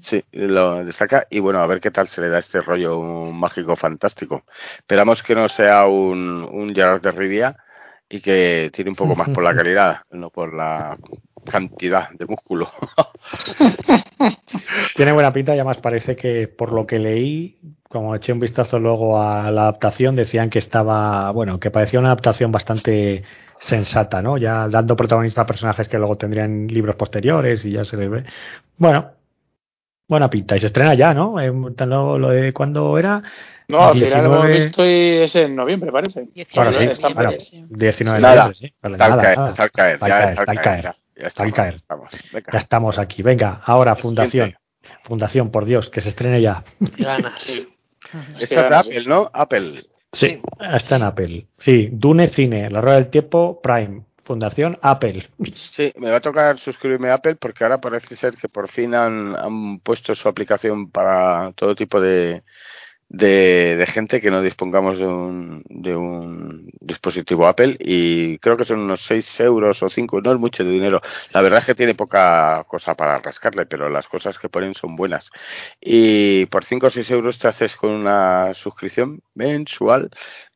[0.00, 1.26] Sí, lo destaca.
[1.30, 4.44] Y bueno, a ver qué tal se le da este rollo mágico fantástico.
[4.78, 7.56] Esperamos que no sea un, un Gerard de Rivia
[8.08, 10.96] y que tire un poco más por la calidad, no por la
[11.44, 12.70] cantidad de músculo.
[14.96, 18.78] Tiene buena pinta y además parece que por lo que leí, como eché un vistazo
[18.78, 23.22] luego a la adaptación, decían que estaba, bueno, que parecía una adaptación bastante
[23.60, 24.38] sensata, ¿no?
[24.38, 28.24] Ya dando protagonismo a personajes que luego tendrían libros posteriores y ya se les ve.
[28.76, 29.12] Bueno,
[30.08, 30.56] buena pinta.
[30.56, 31.38] Y se estrena ya, ¿no?
[31.40, 31.52] Eh,
[31.86, 33.22] lo, lo de cuándo era.
[33.68, 34.54] No, al final lo hemos 19.
[34.64, 36.26] visto y es en noviembre, parece.
[36.54, 37.32] Bueno, sí, Está- bueno,
[37.68, 38.74] 19 de Nada, noviembre, sí.
[38.82, 39.50] Vale, Está al nada, caer, nada.
[39.50, 40.82] está al caer, Está al ya caer, está al caer, caer.
[40.82, 41.74] ya, ya Está al estamos, caer.
[41.74, 42.10] estamos.
[42.32, 42.52] Venga.
[42.52, 43.22] Ya estamos aquí.
[43.22, 44.30] Venga, ahora, Fundación.
[44.30, 44.58] siguiente.
[45.04, 46.64] Fundación, por Dios, que se estrene ya.
[46.80, 47.42] Ganas.
[47.42, 47.66] Sí.
[48.40, 49.30] Esta es de Apple, ¿no?
[49.34, 49.84] Apple.
[50.12, 50.40] Sí,
[50.72, 51.46] está en Apple.
[51.58, 54.04] Sí, Dune Cine, La Rueda del Tiempo, Prime.
[54.28, 55.26] Fundación Apple.
[55.74, 58.94] Sí, me va a tocar suscribirme a Apple porque ahora parece ser que por fin
[58.94, 62.42] han, han puesto su aplicación para todo tipo de,
[63.08, 68.80] de, gente que no dispongamos de un, de un dispositivo Apple y creo que son
[68.80, 71.00] unos 6 euros o 5, no es mucho de dinero.
[71.32, 74.94] La verdad es que tiene poca cosa para rascarle, pero las cosas que ponen son
[74.94, 75.30] buenas.
[75.80, 80.10] Y por 5 o 6 euros te haces con una suscripción mensual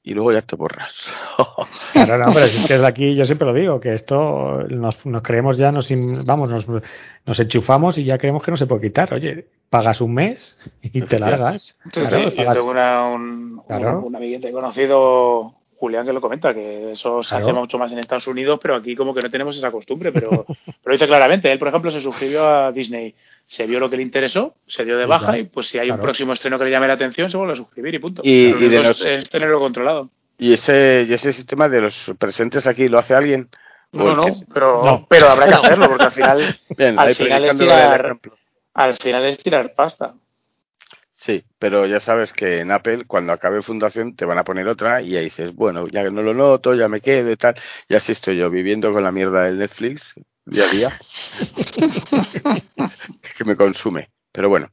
[0.04, 0.94] y luego ya te borras.
[1.92, 5.04] Claro, no, pero si es que desde aquí yo siempre lo digo, que esto nos,
[5.06, 8.66] nos creemos ya, nos, in- vamos, nos, nos enchufamos y ya creemos que no se
[8.66, 9.12] puede quitar.
[9.14, 11.76] Oye, pagas un mes y te largas.
[11.92, 13.98] Claro, sí, yo tengo una, un, Claro.
[13.98, 17.44] un, un amiguete conocido, Julián, que lo comenta, que eso se Claro.
[17.50, 20.46] hace mucho más en Estados Unidos, pero aquí como que no tenemos esa costumbre, pero,
[20.82, 23.14] pero dice claramente, él por ejemplo se suscribió a Disney,
[23.52, 26.00] se vio lo que le interesó, se dio de baja y pues si hay Claro.
[26.00, 28.22] un próximo estreno que le llame la atención, se vuelve a suscribir y punto.
[28.24, 30.08] Y- y de es- los- es tenerlo controlado.
[30.38, 33.50] ¿Y ese, y ese sistema de los presentes aquí lo hace alguien?
[33.92, 35.06] ¿O No, no, que- pero, No.
[35.06, 36.38] pero habrá que hacerlo porque al final,
[36.78, 38.18] Bien, al final es tirar-
[38.72, 40.14] al final es tirar pasta.
[41.14, 45.02] Sí, pero ya sabes que en Apple, cuando acabe Fundación, te van a poner otra
[45.02, 47.54] y ahí dices, bueno, ya no lo noto, ya me quedo y tal.
[47.88, 50.92] Y así estoy yo, viviendo con la mierda del Netflix día a día.
[53.36, 54.10] que me consume.
[54.32, 54.70] Pero bueno,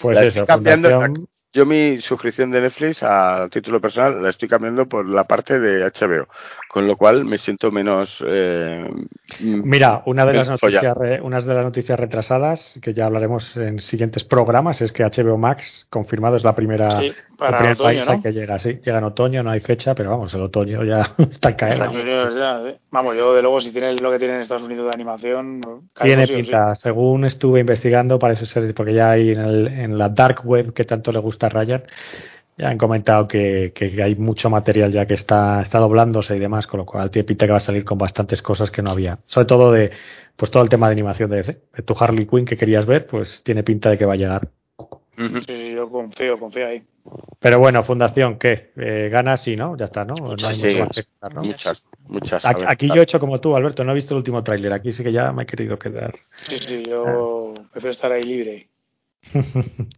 [0.00, 4.30] Pues La eso, estoy cambiando, Fundación- yo mi suscripción de Netflix a título personal la
[4.30, 6.28] estoy cambiando por la parte de HBO,
[6.74, 8.20] con lo cual me siento menos...
[8.26, 8.84] eh,
[9.38, 13.78] Mira, una de las noticias, re- unas de las noticias retrasadas que ya hablaremos en
[13.78, 18.04] siguientes programas es que HBO Max confirmado es la primera Sí, el para primer otoño,
[18.06, 21.02] país que llega, sí, llega en otoño, no hay fecha, pero vamos, el otoño ya
[21.30, 21.78] está al caer.
[21.78, 22.00] Para vamos.
[22.02, 22.76] juniors ya, ¿eh?
[22.90, 25.60] Vamos, yo de luego si tiene lo que tiene en Estados Unidos de animación,
[26.02, 26.42] Tiene sí o sí.
[26.42, 30.72] pinta, según estuve investigando, parece ser, porque ya hay en, el- en la dark web
[30.72, 31.84] que tanto le gusta a Ryan,
[32.56, 36.66] ya han comentado que, que hay mucho material ya que está, está doblándose y demás,
[36.66, 39.18] con lo cual tiene pinta que va a salir con bastantes cosas que no había.
[39.26, 39.90] Sobre todo de,
[40.36, 43.06] pues todo el tema de animación de, DC, de tu Harley Quinn que querías ver,
[43.06, 44.48] pues tiene pinta de que va a llegar.
[44.78, 45.40] Ujú.
[45.46, 46.82] Sí, yo confío, confío ahí.
[47.38, 48.72] Pero bueno, Fundación, ¿qué?
[48.76, 49.76] Eh, gana sí, ¿no?
[49.76, 50.14] Ya está, ¿no?
[50.14, 51.42] No hay Sí, mucho más que contar, ¿no?
[51.42, 52.44] Muchas, muchas.
[52.44, 55.02] aquí yo he hecho como tú, Alberto, no he visto el último tráiler, aquí sí
[55.02, 56.14] que ya me he querido quedar.
[56.48, 58.68] Sí, sí, yo prefiero estar ahí libre.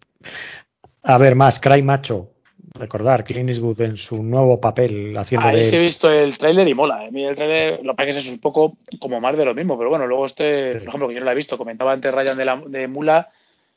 [1.02, 2.30] A ver, más, Cry Macho.
[2.78, 5.64] Recordar, Clint Eastwood en su nuevo papel haciendo Ahí de...
[5.64, 7.04] sí he visto el tráiler y mola.
[7.04, 7.08] ¿eh?
[7.08, 9.44] A mí el tráiler, lo que pasa es que es un poco como más de
[9.44, 11.92] lo mismo, pero bueno, luego este, por ejemplo, que yo no la he visto, comentaba
[11.92, 13.30] antes Ryan de, la, de Mula,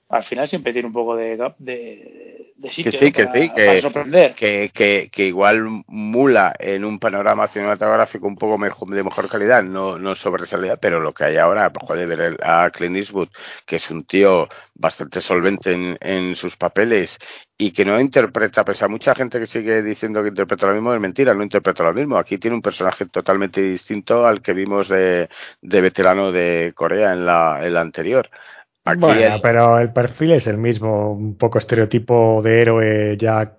[0.09, 3.11] al final siempre tiene un poco de, gap- de, de sitio sí, ¿no?
[3.13, 4.33] que para, sí, que- para sorprender.
[4.35, 9.63] que, que, que igual Mula en un panorama cinematográfico un poco mejor, de mejor calidad
[9.63, 13.29] no, no sobresalía, pero lo que hay ahora, pues, joder, ver a Clint Eastwood,
[13.65, 17.17] que es un tío bastante solvente en, en sus papeles
[17.57, 20.93] y que no interpreta, pese a mucha gente que sigue diciendo que interpreta lo mismo,
[20.93, 22.17] es mentira, no interpreta lo mismo.
[22.17, 25.27] Aquí tiene un personaje totalmente distinto al que vimos de,
[25.61, 28.29] de veterano de Corea en la, en la anterior.
[28.85, 33.57] Aquí Bueno, pero el perfil es el mismo, un poco estereotipo de héroe ya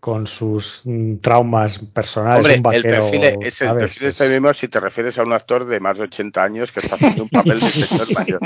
[0.00, 2.38] con sus mm, traumas personales.
[2.38, 5.32] Hombre, un el perfil es el perfil es el mismo si te refieres a un
[5.34, 8.40] actor de más de 80 años que está haciendo un papel de señor mayor.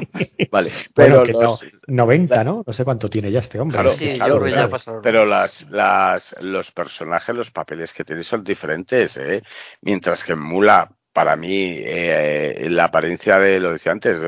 [0.50, 2.64] Vale, Bueno, pero que los, no, 90, ¿no?
[2.66, 3.76] No sé cuánto tiene ya este hombre.
[3.76, 4.68] Claro, Sí, claro, ya.
[5.00, 9.42] Pero las, las, los personajes, los papeles que tiene son diferentes, ¿eh?
[9.82, 14.20] Mientras que en Mula, para mí, eh, la apariencia de, lo decía antes,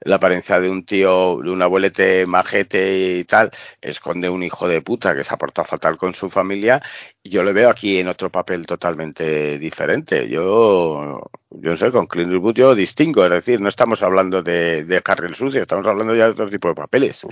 [0.00, 4.82] la apariencia de un tío, de un abuelete majete y tal, esconde un hijo de
[4.82, 6.82] puta que se ha portado fatal con su familia,
[7.24, 10.28] yo le veo aquí en otro papel totalmente diferente.
[10.28, 14.84] Yo, yo no sé, con Clint Eastwood yo distingo, es decir, no estamos hablando de,
[14.84, 17.26] de Harry sucio, estamos hablando ya de otro tipo de papeles.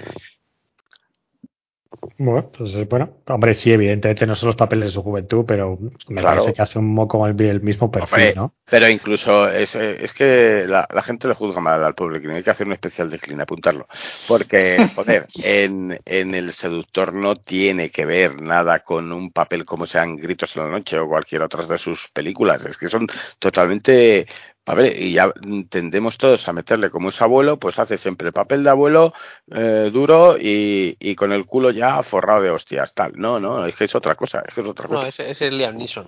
[2.18, 5.76] Bueno, pues eh, bueno, hombre, sí, evidentemente no son los papeles de su juventud, pero
[6.08, 6.42] me Claro.
[6.42, 8.52] parece que hace un poco el, el mismo perfil, Hombre, ¿no?
[8.70, 12.26] Pero incluso es, es que la, la gente le juzga mal al Clint.
[12.30, 13.88] Hay que hacer un especial de Clint, apuntarlo.
[14.28, 19.86] Porque, joder, en, en El Seductor no tiene que ver nada con un papel como
[19.86, 22.64] sean Gritos en la Noche o cualquier otra de sus películas.
[22.64, 23.08] Es que son
[23.40, 24.26] totalmente.
[24.70, 25.32] A ver, y ya
[25.68, 29.12] tendemos todos a meterle como es abuelo, pues hace siempre el papel de abuelo
[29.50, 33.14] eh, duro y, y con el culo ya forrado de hostias, tal.
[33.16, 35.02] No, no, es que es otra cosa, es que es otra cosa.
[35.02, 36.06] No, ese, ese es Liam Neeson.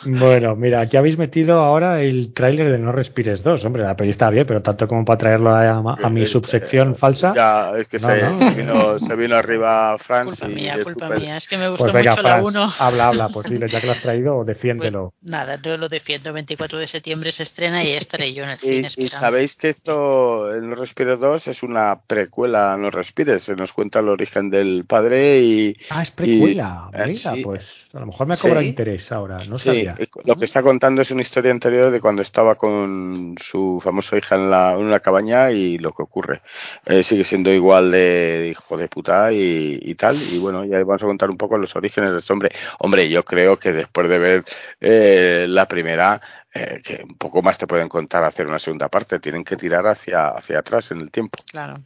[0.05, 3.63] Bueno, mira, aquí habéis metido ahora el tráiler de No Respires 2.
[3.65, 7.33] Hombre, la peli está bien, pero tanto como para traerlo a, a mi subsección falsa.
[7.35, 8.39] Ya, es que No, se, no.
[8.39, 11.37] se vino, se vino arriba Franz Culpa y mía, es culpa súper- mía.
[11.37, 12.73] Es que me gustó Pues venga, mucho la Fran, 1.
[12.79, 15.13] habla, habla, pues dile, ya que lo has traído, Pues, defiéndelo.
[15.21, 16.33] nada, yo lo defiendo.
[16.33, 19.19] 24 de septiembre se estrena y estaré yo en el Y, cine y esperando.
[19.19, 23.43] sabéis que esto, el No Respires 2, es una precuela a No Respires.
[23.43, 25.75] Se nos cuenta el origen del padre y.
[25.89, 26.89] Ah, es precuela.
[26.93, 27.41] y- eh, Mira, sí.
[27.43, 28.67] pues a lo mejor me ha cobrado Sí.
[28.67, 29.97] interés ahora, no Sí, sabía.
[30.25, 34.35] lo que está contando es una historia anterior de cuando estaba con su famosa hija
[34.35, 36.41] en, la, en una cabaña y lo que ocurre.
[36.85, 40.21] Eh, sigue siendo igual de hijo de puta y, y tal.
[40.21, 42.51] Y bueno, ya vamos a contar un poco los orígenes de este hombre.
[42.79, 44.45] Hombre, yo creo que después de ver
[44.79, 46.21] eh, la primera,
[46.53, 49.19] eh, que un poco más te pueden contar hacer una segunda parte.
[49.19, 51.39] Tienen que tirar hacia, hacia atrás en el tiempo.
[51.49, 51.81] Claro.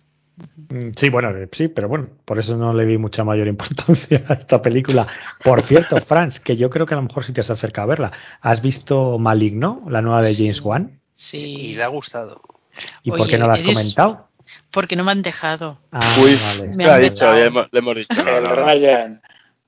[0.69, 4.23] Mm, Sí, bueno, eh, sí, pero bueno, por eso no le di mucha mayor importancia
[4.27, 5.07] a esta película.
[5.43, 7.89] Por cierto, Franz, que yo creo que a lo mejor si te has acercado a
[7.89, 10.99] verla, ¿has visto Maligno, la nueva de James Wan?
[11.13, 11.37] Sí.
[11.71, 12.41] Y le ha gustado.
[13.03, 14.27] ¿Y por Oye, qué no la has eres- comentado?
[14.71, 15.79] Porque no me han dejado.
[15.91, 16.71] Ah, Uy, vale.
[16.75, 18.13] Me han dicho, le hemos, le hemos dicho.
[18.23, 18.55] no, El no.
[18.55, 19.21] Ryan.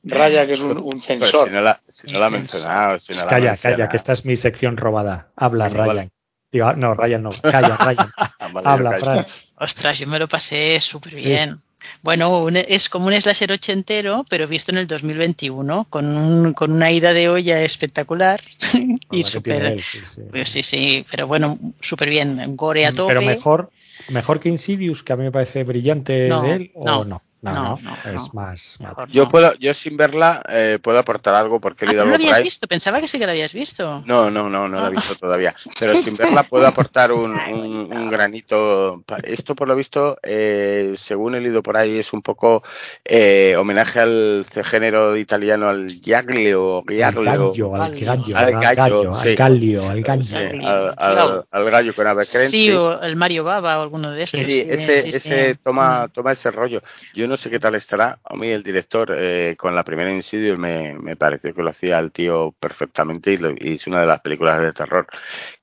[0.03, 1.47] Ryan, que es un, un Pero censor.
[1.47, 3.97] si no la, si no la ha mencionado, si no la ha Calla, calla, que
[3.97, 5.29] esta es mi sección robada.
[5.35, 5.87] Habla, Ryan.
[5.87, 6.09] vale.
[6.51, 7.29] Digo, no, Ryan no.
[7.41, 8.11] Calla, Ryan.
[8.17, 9.23] Ah, vale, Habla, yo callo.
[9.23, 9.47] Franz.
[9.59, 11.59] Ostras, yo me lo pasé súper bien.
[12.01, 16.71] Bueno, un- es como un slasher ochentero, pero visto en el 2021, con, un, con
[16.71, 18.41] una ida de olla espectacular
[19.11, 19.79] y súper...
[19.81, 20.21] sí, sí.
[20.31, 22.55] pues sí, sí, pero bueno, súper bien.
[22.55, 23.13] Gore a tope.
[23.13, 23.69] Pero mejor,
[24.09, 27.53] mejor que Insidious, que a mí me parece brillante No, de él, o no, no.
[27.53, 28.77] No, no, no, es más.
[29.09, 32.17] Yo puedo, yo sin verla eh, puedo aportar algo porque he Ah, leído ¿tú no
[32.17, 32.67] lo habías visto?
[32.67, 34.03] Pensaba que sí que lo habías visto.
[34.05, 34.89] No, no, no, no la he Ah.
[34.89, 35.53] visto todavía.
[35.79, 39.03] Pero sin verla puedo aportar un, un, un granito.
[39.23, 42.63] Esto, por lo visto, eh, según he leído por ahí, es un poco
[43.05, 48.35] eh, homenaje al género italiano, al giaglio, Al giaglio, gallo, al Gallo.
[48.37, 50.23] Al al gallo, al gallo, al gallo.
[50.23, 50.67] Giaglio.
[50.67, 54.39] al, al- al gallo con ave Sí, o el Mario Baba o alguno de estos.
[54.41, 55.59] Sí, ese, sí, ese sí.
[55.63, 56.09] toma, Mm.
[56.11, 56.81] toma ese rollo.
[57.13, 58.19] Yo no sé qué tal estará.
[58.23, 61.99] A mí el director eh, con la primera Insidious me, me pareció que lo hacía
[61.99, 65.07] el tío perfectamente y, lo- y es una de las películas de terror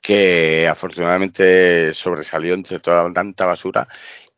[0.03, 3.89] que afortunadamente sobresalió entre toda tanta basura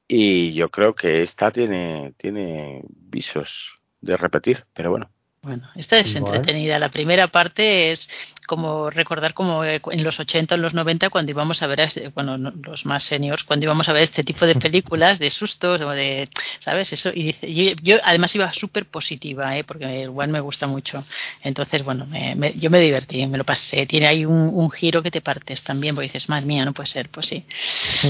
[0.08, 5.10] y yo creo que esta tiene, tiene visos de repetir, pero bueno.
[5.42, 6.78] Bueno, esta es entretenida.
[6.80, 8.08] La primera parte es
[8.46, 11.80] como recordar como eh, en los 80 o en los 90 cuando íbamos a ver,
[11.80, 15.18] a este- bueno, no- los más seniors, cuando íbamos a ver este tipo de películas
[15.18, 16.28] de sustos o de,
[16.60, 16.92] ¿sabes?
[16.92, 17.10] Eso.
[17.14, 19.64] Y dice- yo, yo además iba súper positiva, ¿eh?
[19.64, 21.04] porque el One me gusta mucho.
[21.42, 23.86] Entonces, bueno, me- me- yo me divertí, me lo pasé.
[23.86, 26.86] Tiene ahí un, un giro que te partes también, porque dices, madre mía, no puede
[26.86, 27.08] ser.
[27.08, 27.44] Pues sí,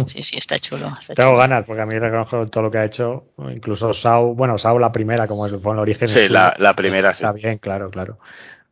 [0.07, 0.89] sí, sí, está chulo.
[1.01, 1.39] está Tengo chulo.
[1.39, 4.93] ganas, porque a mí reconozco todo lo que ha hecho, incluso Sao, bueno, Sao la
[4.93, 6.09] primera, como fue en el origen.
[6.09, 7.23] Sí, la, la primera sí.
[7.23, 8.19] Está bien, claro, claro.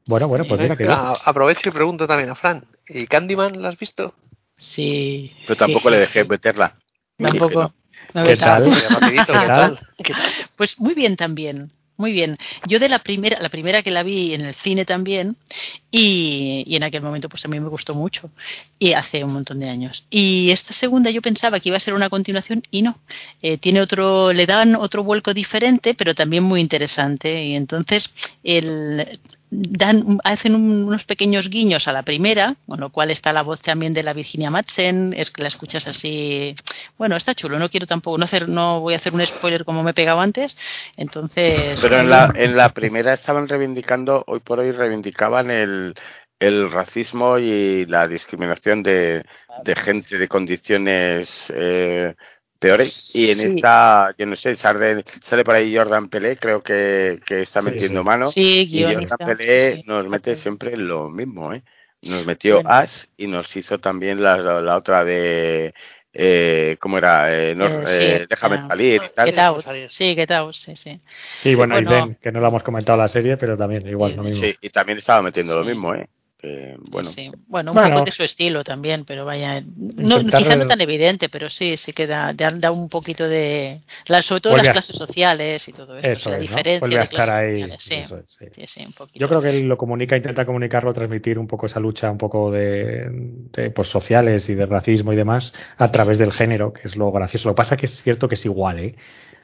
[0.07, 0.87] Bueno, bueno, pues mira que.
[0.89, 2.65] Ah, aprovecho y pregunto también a Fran.
[2.89, 4.15] ¿Y Candyman la has visto?
[4.57, 5.33] Sí.
[5.47, 6.75] Pero tampoco le dejé meterla.
[7.19, 7.73] Tampoco.
[8.13, 8.25] no.
[8.25, 9.79] ¿Qué tal?
[10.57, 12.37] Pues muy bien también, muy bien.
[12.67, 15.37] Yo de la primera, la primera que la vi en el cine también,
[15.91, 18.31] y, y en aquel momento pues a mí me gustó mucho,
[18.79, 20.05] y hace un montón de años.
[20.11, 22.99] Y esta segunda yo pensaba que iba a ser una continuación y no.
[23.43, 27.45] Eh, tiene otro, le dan otro vuelco diferente, pero también muy interesante.
[27.45, 28.13] Y entonces
[28.43, 29.21] el
[29.55, 33.95] dan, hacen unos pequeños guiños a la primera, con lo cual está la voz también
[33.95, 36.55] de la Virginia Madsen, es que la escuchas así,
[36.99, 39.83] bueno, está chulo, no quiero tampoco, no hacer, no voy a hacer un spoiler como
[39.83, 40.57] me he pegado antes,
[40.97, 41.81] entonces...
[41.81, 45.95] Pero en la, en la primera estaban reivindicando, hoy por hoy reivindicaban el,
[46.39, 49.25] el racismo y la discriminación de,
[49.65, 52.15] de gente de condiciones eh,
[52.65, 53.11] peores.
[53.15, 53.47] Y en Sí.
[53.57, 57.67] esta, yo no sé, sale, sale por ahí Jordan Pelé, creo que, que está Sí,
[57.71, 58.05] metiendo sí.
[58.07, 58.29] mano.
[58.29, 59.07] Sí, y Jordan.
[59.27, 59.83] Pelé sí.
[59.87, 61.63] nos mete siempre lo mismo, ¿eh?
[62.03, 62.71] Nos metió Bueno.
[62.71, 65.75] Ash y nos hizo también la, la otra de.
[66.17, 67.35] Eh, ¿Cómo era?
[67.35, 69.27] Eh, no, Eh, sí, eh, déjame salir y tal.
[69.31, 71.01] Get Out, sí, Get Out, sí, sí.
[71.43, 71.91] Sí, bueno, bueno.
[71.91, 74.45] y Den, que no lo hemos comentado la serie, pero también igual lo mismo.
[74.45, 76.09] Sí, y también estaba metiendo lo mismo, ¿eh?
[76.45, 77.95] Que, bueno, Sí, bueno, un Bueno.
[77.95, 81.95] poco de su estilo también, pero vaya, no, quizá no tan evidente, pero sí, sí
[81.95, 85.73] que da, da- da un poquito de, la- sobre todo las a- clases sociales y
[85.73, 86.57] todo esto, Eso la es, ¿no?
[86.57, 87.79] diferencia a estar clases ahí.
[87.79, 88.45] sí, eso es, sí.
[88.55, 89.19] sí, sí, un poquito.
[89.19, 92.51] Yo creo que él lo comunica, intenta comunicarlo, transmitir un poco esa lucha, un poco
[92.53, 96.95] de, de pues, sociales y de racismo y demás a través del género, que es
[96.95, 97.49] lo gracioso.
[97.49, 98.97] Lo que pasa que es cierto que es igual, ¿eh?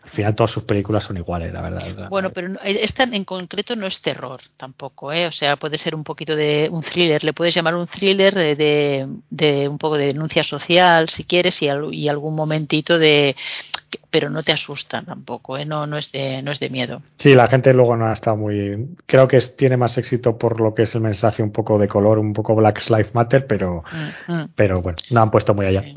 [0.03, 2.09] Al final todas sus películas son iguales, la verdad.
[2.09, 5.27] Bueno, pero no- esta en concreto no es terror tampoco, ¿eh?
[5.27, 8.57] O sea, puede ser un poquito de un thriller, le puedes llamar un thriller de,
[8.57, 13.37] de, de un poco de denuncia social, si quieres, y, al- y algún momentito de...
[14.11, 15.65] Pero no te asusta tampoco, ¿eh?
[15.65, 17.03] No, no, es de, no es de miedo.
[17.19, 18.89] Sí, la gente luego no ha estado muy.
[19.07, 22.19] Creo que tiene más éxito por lo que es el mensaje un poco de color,
[22.19, 23.85] un poco Black Lives Matter, pero,
[24.29, 24.49] Mm, mm.
[24.57, 25.83] pero bueno, no han puesto muy allá.
[25.83, 25.97] Sí.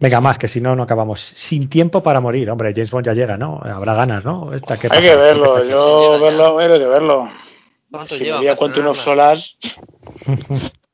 [0.00, 1.20] Venga, más, que si no, no acabamos.
[1.36, 3.43] Sin tiempo para morir, hombre, James Bond ya llega, ¿no?
[3.44, 4.52] Habrá ganas, ¿no?
[4.52, 7.28] Esta, ¿qué Hay que verlo, ¿Qué yo verlo, hay que verlo.
[7.90, 9.56] ¿Cuánto Si lleva me cuento unos solas,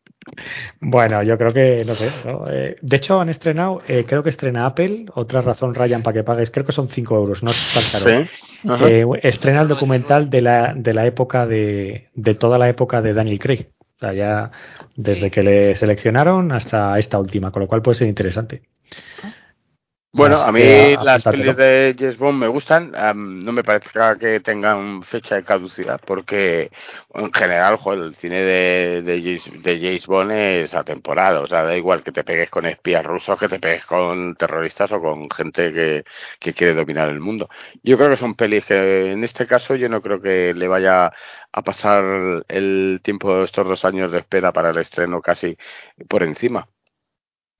[0.80, 2.10] Bueno, yo creo que, no sé.
[2.24, 2.44] ¿no?
[2.48, 6.24] Eh, de hecho, han estrenado, eh, creo que estrena Apple, otra razón, Ryan, para que
[6.24, 8.26] pagues, creo que son 5 euros, no es tan caro.
[8.26, 8.30] sí.
[8.86, 13.14] Eh, estrena el documental de la, de la época de, de toda la época de
[13.14, 13.68] Daniel Craig.
[13.96, 14.50] O sea, ya
[14.96, 18.62] desde que le seleccionaron hasta esta última, con lo cual puede ser interesante.
[20.12, 22.96] Bueno, Así a mí las pelis de James Bond me gustan.
[22.96, 26.70] am, no me parece que tengan fecha de caducidad porque
[27.14, 31.36] en general, joder, el cine de, de, James, de James Bond es atemporal.
[31.36, 34.90] O sea, da igual que te pegues con espías rusos, que te pegues con terroristas
[34.90, 36.04] o con gente que,
[36.40, 37.48] que quiere dominar el mundo.
[37.84, 41.12] Yo creo que son pelis que en este caso yo no creo que le vaya
[41.52, 45.56] a pasar el tiempo de estos dos años de espera para el estreno casi
[46.08, 46.68] por encima.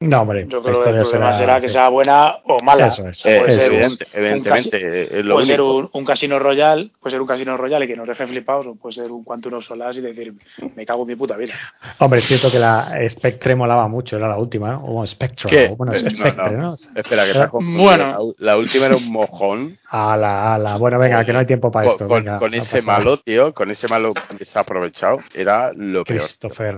[0.03, 1.75] No, hombre, yo creo que el problema será que sí.
[1.75, 2.87] sea buena o mala.
[2.87, 3.20] Eso es.
[3.23, 6.39] Puede Eh, ser un- evidente- un evidentemente, eh, es lo puede ser un, un casino
[6.39, 9.25] royal, puede ser un casino royal y que nos deje flipados, o puede ser un
[9.25, 10.33] Quantum Solas y decir,
[10.75, 11.53] me cago en mi puta vida.
[11.99, 14.85] Hombre, es cierto que la Spectre molaba mucho, era la última, ¿no?
[14.87, 15.69] O Spectre, ¿Qué?
[15.70, 16.62] o bueno, Eh, no, Spectre, no.
[16.62, 16.77] ¿no?
[16.95, 17.83] Espera, que confundido.
[17.83, 18.35] bueno.
[18.39, 19.79] La, la última era un mojón.
[19.91, 20.77] Ala, ala.
[20.79, 22.09] Bueno, venga, que no hay tiempo para Con, esto.
[22.09, 26.20] con- venga, con no ese malo, tío, con ese malo desaprovechado, era lo peor.
[26.20, 26.77] Christopher.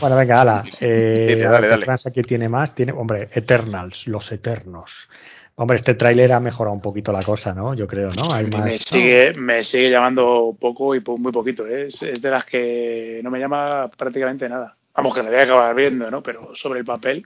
[0.00, 0.64] Bueno, venga, ala.
[0.80, 1.84] Eh, dale, dale.
[1.84, 2.74] Franz aquí tiene más.
[2.74, 4.90] Tiene, hombre, Eternals, los Eternos.
[5.56, 7.74] Hombre, este tráiler ha mejorado un poquito la cosa, ¿no?
[7.74, 8.32] Yo creo, ¿no?
[8.32, 8.64] Hay Y más.
[8.64, 11.66] me sigue, me sigue llamando poco y muy poquito.
[11.66, 11.86] ¿eh?
[11.86, 14.74] Es, es de las que no me llama prácticamente nada.
[14.96, 16.22] Vamos, que la voy a acabar viendo, ¿no?
[16.22, 17.24] Pero sobre el papel,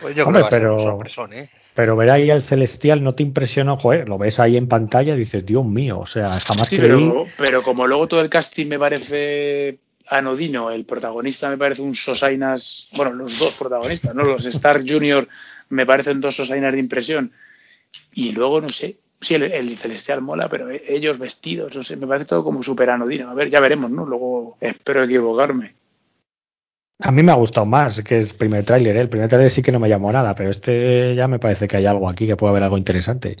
[0.00, 1.50] Pues yo Hombre, creo que va a pero- un sorpresón, ¿eh?
[1.76, 5.18] Pero ver ahí al Celestial no te impresionó, joder, lo ves ahí en pantalla y
[5.18, 6.90] dices, Dios mío, o sea, jamás Sí, creí.
[6.90, 11.94] pero, pero como luego todo el casting me parece anodino, el protagonista me parece un
[11.94, 14.24] Sosainas, bueno, los dos protagonistas, ¿no?
[14.24, 15.28] Los Star Junior
[15.70, 17.32] me parecen dos Sosainas de impresión.
[18.12, 21.96] Y luego, no sé, sí, el, el Celestial mola, pero e- ellos vestidos, no sé,
[21.96, 23.30] me parece todo como súper anodino.
[23.30, 24.04] A ver, ya veremos, ¿no?
[24.04, 25.74] Luego espero equivocarme.
[27.00, 29.00] A mí me ha gustado más que el primer tráiler, ¿eh?
[29.00, 31.76] El primer tráiler sí que no me llamó nada, pero este ya me parece que
[31.76, 33.36] hay algo aquí, que puede haber algo interesante.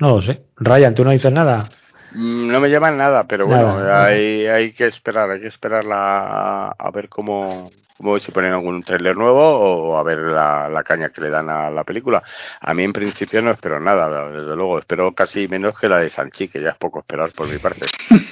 [0.00, 0.42] No lo sé.
[0.56, 1.70] Ryan, ¿tú no dices nada?
[2.12, 4.06] Mm, No me llaman nada, pero bueno, Nada.
[4.06, 8.82] hay, hay que esperar, hay que esperarla a, a ver cómo, cómo si ponen algún
[8.82, 12.22] tráiler nuevo o a ver la, la caña que le dan a la película.
[12.60, 16.10] A mí en principio no espero nada, desde luego, espero casi menos que la de
[16.10, 17.86] Sanchi, que ya es poco esperar por mi parte.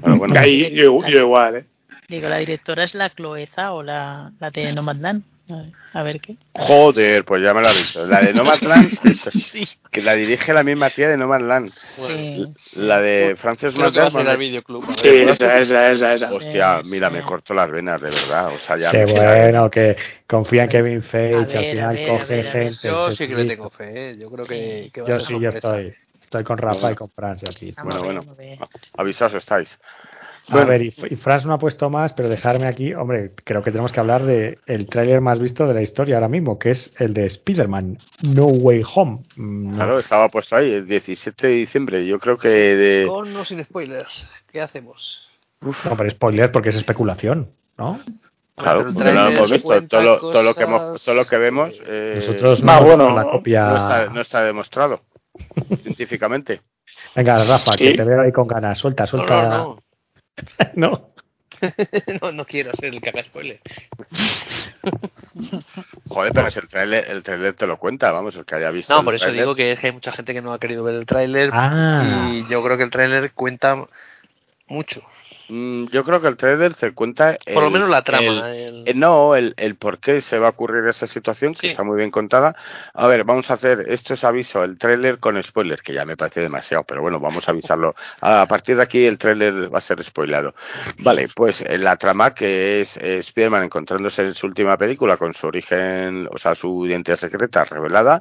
[0.00, 1.64] Bueno, bueno, Ahí yo, yo igual, ¿eh?
[2.08, 5.22] Digo, la directora es la Cloeza o la, la de Nomadland.
[5.50, 6.36] A ver, a ver qué.
[6.52, 8.06] joder, pues ya me lo has dicho.
[8.06, 8.98] La de Nomadland,
[9.90, 11.70] que la dirige la misma tía de Nomadland.
[11.96, 12.46] Sí.
[12.76, 14.86] La de Frances videoclub.
[14.86, 14.98] ver.
[14.98, 16.32] Sí, esa, esa, esa, esa.
[16.32, 17.14] Hostia, Sí, mira, sí.
[17.14, 18.54] me corto las venas, de verdad.
[18.54, 19.96] O sea, ya Qué bueno, que
[20.26, 22.88] confía en Kevin Feige, al final ver, coge ver, gente.
[22.88, 24.16] Yo sí que le tengo fe, ¿eh?
[24.18, 25.94] Yo creo que, que va a Yo ser sí, yo estoy.
[26.22, 27.72] Estoy con Rafa y con Franz aquí.
[27.76, 28.58] Vamos Bueno, a ver,
[30.50, 30.66] bueno.
[30.66, 30.82] a ver.
[30.82, 34.00] Y, y Franz no ha puesto más, pero dejarme aquí, hombre, creo que tenemos que
[34.00, 37.26] hablar de el tráiler más visto de la historia ahora mismo, que es el de
[37.26, 39.20] Spider-Man, No Way Home.
[39.36, 39.74] Mm, no.
[39.76, 42.06] Claro, estaba puesto ahí, el 17 de diciembre.
[42.06, 43.06] Yo creo que de.
[43.06, 45.28] Con o sin spoilers, ¿qué hacemos?
[45.60, 48.00] No, pero spoiler porque es especulación, ¿no?
[48.56, 49.82] Claro, Pero el porque no lo hemos visto.
[49.88, 53.14] Todo lo, todo lo que hemos, todo lo que vemos eh, Nosotros más no bueno,
[53.14, 53.66] la copia.
[53.68, 55.00] no, está, no está demostrado
[55.82, 56.60] científicamente.
[57.14, 58.78] Venga, Rafa, que te veo ahí con ganas.
[58.78, 59.42] Suelta, No, suelta.
[59.42, 59.82] no, No.
[60.74, 61.10] no.
[62.22, 63.60] no, no quiero ser el que haga spoiler.
[66.08, 68.94] Joder, pero si el trailer, el trailer te lo cuenta, vamos, el que haya visto.
[68.94, 70.94] No, por eso digo que es que hay mucha gente que no ha querido ver
[70.94, 72.30] el tráiler Ah.
[72.32, 73.84] y yo creo que el tráiler cuenta
[74.68, 75.02] mucho.
[75.50, 77.36] Mm, Yo creo que el trailer te cuenta.
[77.52, 78.54] Por lo menos la trama.
[78.54, 81.96] el- Eh, no, el, por qué se va a ocurrir esa situación, que está muy
[81.96, 82.54] bien contada.
[82.94, 86.16] A ver, vamos a hacer, esto es aviso, el tráiler con spoilers, que ya me
[86.16, 87.94] parece demasiado, pero bueno, vamos a avisarlo.
[88.20, 90.54] A partir de aquí el tráiler va a ser spoilado.
[90.98, 95.34] Vale, pues en la trama que es eh, Spider-Man encontrándose en su última película con
[95.34, 98.20] su origen, o sea, su identidad secreta revelada,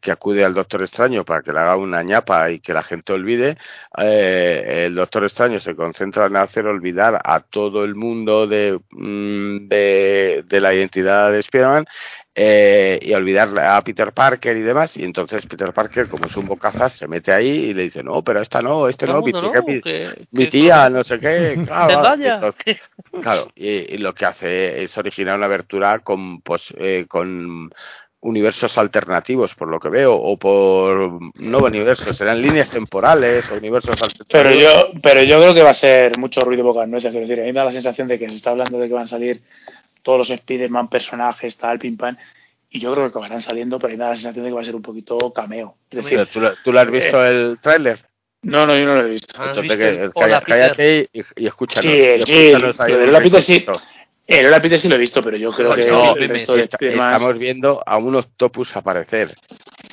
[0.00, 3.12] que acude al Doctor Extraño para que le haga una ñapa y que la gente
[3.12, 3.56] olvide,
[3.98, 9.68] eh, el Doctor Extraño se concentra en hacer olvidar a todo el mundo de, mm,
[9.68, 11.86] de, de la identidad de Spider-Man
[12.36, 14.96] eh, y olvidar a Peter Parker y demás.
[14.96, 18.22] Y entonces Peter Parker, como es un bocazas, se mete ahí y le dice, no,
[18.24, 19.62] pero esta no, este no, mi tía, ¿no?
[19.66, 21.54] mi- Que- mi que- tía, no sé qué.
[21.66, 22.34] Claro, Zendaya.
[22.34, 22.80] entonces-
[23.22, 27.70] claro, y, y lo que hace es originar una abertura con, pues, eh, con
[28.24, 34.00] universos alternativos, por lo que veo, o por no universos, serán líneas temporales o universos
[34.00, 34.26] alternativos.
[34.30, 37.42] Pero yo, pero yo creo que va a ser mucho ruido boca nuestra, quiero decir,
[37.42, 39.06] a mí me da la sensación de que se está hablando de que van a
[39.08, 39.42] salir
[40.02, 42.16] todos los Spider-Man personajes, tal, pim pam,
[42.70, 44.54] y yo creo que acabarán saliendo, pero a mí me da la sensación de que
[44.54, 45.76] va a ser un poquito cameo.
[45.90, 47.98] Es decir, Pero ¿tú, lo- tú lo has visto el tráiler?
[48.42, 49.34] no, no, yo no lo he visto.
[49.38, 51.92] ¿Has Entonces, visto que- el Hola, cállate y, y escúchanos.
[51.92, 53.66] Sí, y sí, ahí el Peter sí.
[54.26, 56.62] El Hola Peter sí lo he visto, pero yo creo que no, el resto de
[56.62, 57.12] Esta- Spider-Man...
[57.12, 59.34] estamos viendo a un octopus aparecer.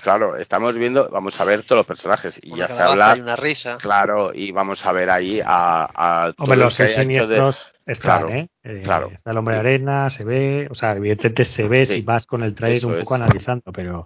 [0.02, 3.20] Claro, estamos viendo, vamos a ver todos los personajes y una ya se habla, y
[3.20, 3.78] una risa.
[3.78, 7.36] claro, y vamos a ver ahí a, a Hombre, lo los que seis hecho de-
[7.36, 8.48] siniestros están, Claro, ¿eh?
[8.64, 9.12] Eh, claro.
[9.14, 12.26] Está el hombre de arena, se ve, o sea, evidentemente se ve Sí, si vas
[12.26, 13.00] con el trailer un es.
[13.02, 14.06] poco analizando, pero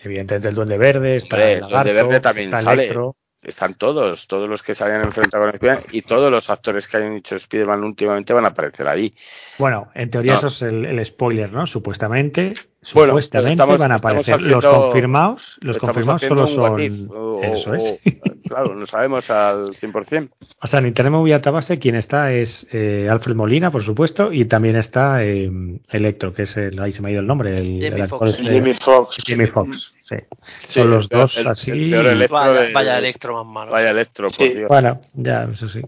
[0.00, 2.82] evidentemente el duende verde, está Hombre, el el Duende lagarto, Verde también está sale.
[2.82, 3.16] Electro.
[3.42, 6.98] Están todos, todos los que se hayan enfrentado con Spider-Man y todos los actores que
[6.98, 9.14] hayan hecho Spider-Man últimamente van a aparecer ahí.
[9.58, 10.38] Bueno, en teoría No.
[10.40, 11.66] eso es el, el spoiler, ¿no?
[11.66, 12.52] Supuestamente,
[12.92, 14.42] Bueno, supuestamente estamos- van a aparecer.
[14.42, 16.80] los confirmados, los confirmados solo son.
[16.82, 17.98] if, o- eso o- es.
[18.50, 20.28] Claro, no sabemos al 100%.
[20.60, 24.44] O sea, en Internet Movie Database quien está es eh, Alfred Molina, por supuesto, y
[24.46, 25.48] también está eh,
[25.88, 29.16] Electro, que es el, ahí se me ha ido el nombre, el, este- Jimmy Fox.
[29.24, 30.16] Jimmy Fox, sí.
[30.68, 31.70] Sí, Son los el dos el- así.
[31.70, 33.72] el peor Electro Vaya, de- vaya Electro más malo.
[33.72, 34.54] Vaya Electro, por.
[34.54, 34.68] Dios.
[34.68, 35.80] Bueno, ya, eso sí.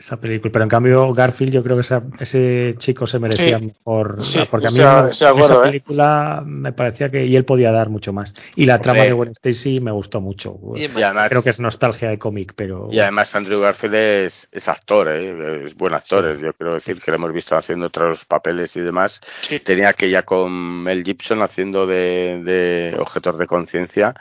[0.00, 0.50] Esa película.
[0.50, 3.66] Pero en cambio, Garfield, yo creo que esa- ese chico se merecía Sí.
[3.66, 4.16] mejor.
[4.24, 5.62] Sí, porque a mí acuerdo, esa ¿eh?
[5.62, 7.26] película me parecía que.
[7.26, 8.32] Y él podía dar mucho más.
[8.56, 9.08] Y la trama Hombre.
[9.08, 10.56] de Gwen Stacy me gustó mucho.
[10.74, 12.88] Y además, Creo que es nostalgia de cómic, pero.
[12.90, 15.66] y además Andrew Garfield es, es actor, ¿eh?
[15.66, 16.34] es buen actor.
[16.40, 19.20] Yo quiero decir que lo hemos visto haciendo otros papeles y demás.
[19.42, 19.60] Sí.
[19.60, 24.14] Tenía que ya con Mel Gibson haciendo de, de objetor de conciencia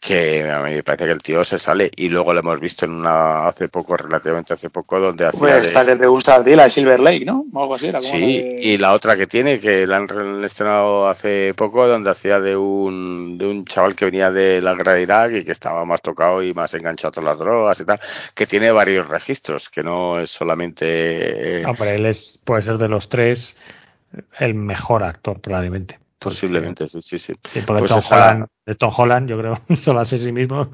[0.00, 2.86] que a mí me parece que el tío se sale y luego lo hemos visto
[2.86, 6.36] en una hace poco, relativamente hace poco, donde hacía Pues de- esta que te gusta
[6.36, 7.44] a ti, la de Silver Lake, ¿no?
[7.52, 7.88] O algo así.
[7.88, 11.06] Era como Sí, la de- y la otra que tiene, que la han re- estrenado
[11.06, 15.02] hace poco, donde hacía de un, de un chaval que venía de la guerra de
[15.02, 18.00] Irak y que estaba más tocado y más enganchado a las drogas y tal,
[18.34, 21.60] que tiene varios registros, que no es solamente...
[21.60, 23.54] eh, Hombre, él es, puede ser de los tres
[24.38, 25.98] el mejor actor, probablemente.
[26.20, 27.34] Posiblemente, sí, sí, sí.
[27.52, 30.70] Sí, porque Pues Tom, esa- Holland, de Tom Holland, yo creo, solo hace sí mismo.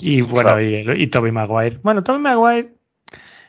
[0.00, 0.62] y bueno, Claro.
[0.96, 1.78] y, y Tobey Maguire.
[1.82, 2.72] Bueno, Tobey Maguire,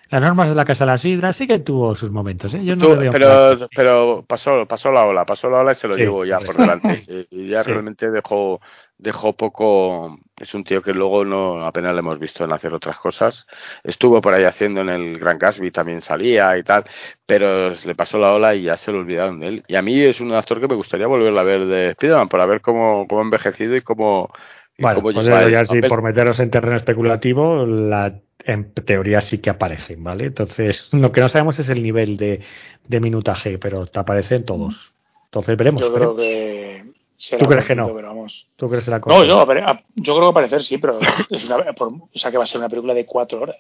[0.10, 2.54] las normas de la Casa de la Sidra sí que tuvo sus momentos.
[2.54, 2.64] ¿eh?
[2.64, 5.96] Yo no Tú- pero pero pasó, pasó la ola, pasó la ola y se lo
[5.96, 7.06] Sí, llevo ya por delante.
[7.32, 8.60] Y- y ya realmente dejó,
[9.02, 10.18] dejó poco.
[10.38, 13.46] Es un tío que luego no apenas le hemos visto en hacer otras cosas.
[13.84, 16.86] Estuvo por ahí haciendo en el Gran Gatsby, también salía y tal,
[17.26, 19.64] pero le pasó la ola y ya se lo olvidaron de él.
[19.68, 22.46] Y a mí es un actor que me gustaría volver a ver de Spiderman para
[22.46, 24.32] ver cómo, cómo ha envejecido y cómo.
[24.78, 25.84] y Bueno, cómo pues lleva eso el ya sí, papel.
[25.84, 30.26] por meteros en terreno especulativo, la, en teoría sí que aparecen, ¿vale?
[30.26, 32.42] Entonces, lo que no sabemos es el nivel de,
[32.88, 34.94] de minutaje, pero te aparecen todos.
[35.26, 35.82] Entonces veremos.
[35.82, 36.16] Yo creo veremos.
[36.16, 36.81] que.
[37.22, 37.94] Será ¿Tú crees que no?
[37.94, 38.48] pero vamos.
[38.56, 39.26] ¿Tú crees que la No, cosa?
[39.26, 42.38] yo, apare- a- yo creo que aparecer sí, pero es una, por- o sea que
[42.38, 43.58] va a ser una película de cuatro horas.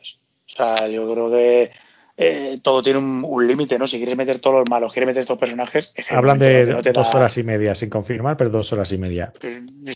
[0.51, 1.71] O sea, yo creo que
[2.17, 3.87] eh, todo tiene un, un límite, ¿no?
[3.87, 7.07] Si quieres meter todos los malos, quieres meter estos personajes, Hablan de no te dos
[7.11, 9.31] da- horas y media, sin confirmar, pero dos horas y media.
[9.33, 9.39] es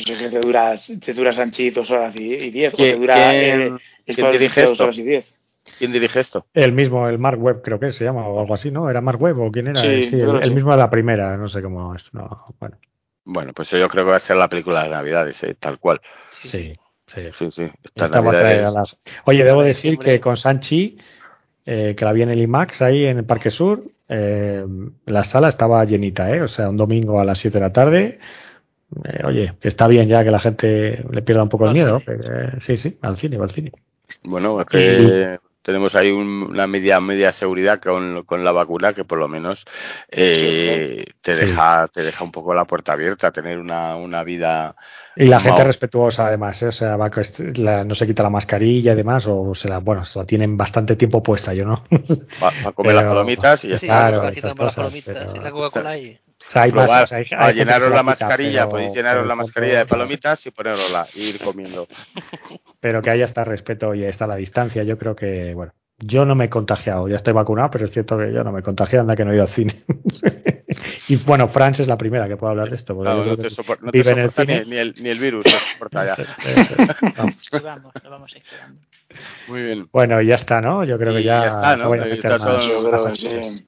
[0.06, 3.32] que te duras, te dura Sanchi dos horas y, y diez, o ¿Quién- te dura
[3.32, 4.84] quién- eh, quién dirige dos esto?
[4.84, 5.36] horas y diez.
[5.80, 6.46] ¿Quién dirige esto?
[6.54, 8.88] El mismo, el Mark Webb creo que se llama, o algo así, ¿no?
[8.90, 9.82] ¿Era Mark Webb o quién era?
[9.82, 12.04] Sí, yo el, mismo de la primera, no sé cómo es.
[12.14, 12.28] No,
[12.60, 12.78] bueno,
[13.26, 16.00] Bueno, pues yo creo que va a ser la película de Navidades, eh, tal cual.
[16.42, 16.74] sí, sí.
[17.34, 17.64] Sí, sí.
[17.84, 18.08] Esta
[18.72, 20.98] las- Oye, debo decir que con Sanchi
[21.66, 23.84] eh, que la vi en el IMAX ahí en el Parque Sur.
[24.08, 24.64] Eh,
[25.06, 26.42] la sala estaba llenita, ¿eh?
[26.42, 28.20] O sea, un domingo a las 7 de la tarde.
[29.04, 32.02] Eh, oye, está bien ya que la gente le pierda un poco el miedo.
[32.08, 33.72] eh, sí, sí, al cine, va al cine.
[34.24, 39.04] Bueno, es que tenemos ahí un- una media media seguridad con, con la vacuna que
[39.04, 39.66] por lo menos
[40.12, 41.40] eh, te Sí.
[41.40, 44.76] deja te deja un poco la puerta abierta, tener una, una vida
[45.16, 46.68] Y la gente respetuosa además, ¿eh?
[46.68, 47.24] o sea, va, con-
[47.56, 50.56] la- no se quita la mascarilla y demás, o se la, bueno, se la tienen
[50.56, 51.84] bastante tiempo puesta, yo no.
[52.40, 54.10] para comer las palomitas y ya Sí, está.
[54.10, 56.20] Claro, las cosas, palomitas pero- y la Coca-Cola ahí.
[56.48, 58.60] O sea, hay más, o sea, hay- hay a gente que llenaros la quita, mascarilla,
[58.62, 61.88] pero- podéis llenaros pero la el mascarilla de palomitas y ponerosla y ir comiendo.
[62.80, 66.36] Pero que haya está respeto y está la distancia, yo creo que, bueno, yo no
[66.36, 69.02] me he contagiado, ya estoy vacunado, pero es cierto que yo no me he contagiado,
[69.02, 69.84] anda que no he ido al cine.
[71.08, 72.96] y bueno, Franz es la primera que puede hablar de esto.
[73.00, 74.64] Claro, no te, sopor- no te vive en el soporta cine.
[74.66, 76.18] ni, ni el, ni el virus, no soporta ya.
[77.18, 77.36] Vamos.
[77.42, 78.82] Esquivamos, lo vamos esquivando.
[79.48, 79.88] Muy bien.
[79.92, 80.84] Bueno, y ya está, ¿no?
[80.84, 83.16] Yo creo que ya, ya está, ¿no?
[83.16, 83.66] sí.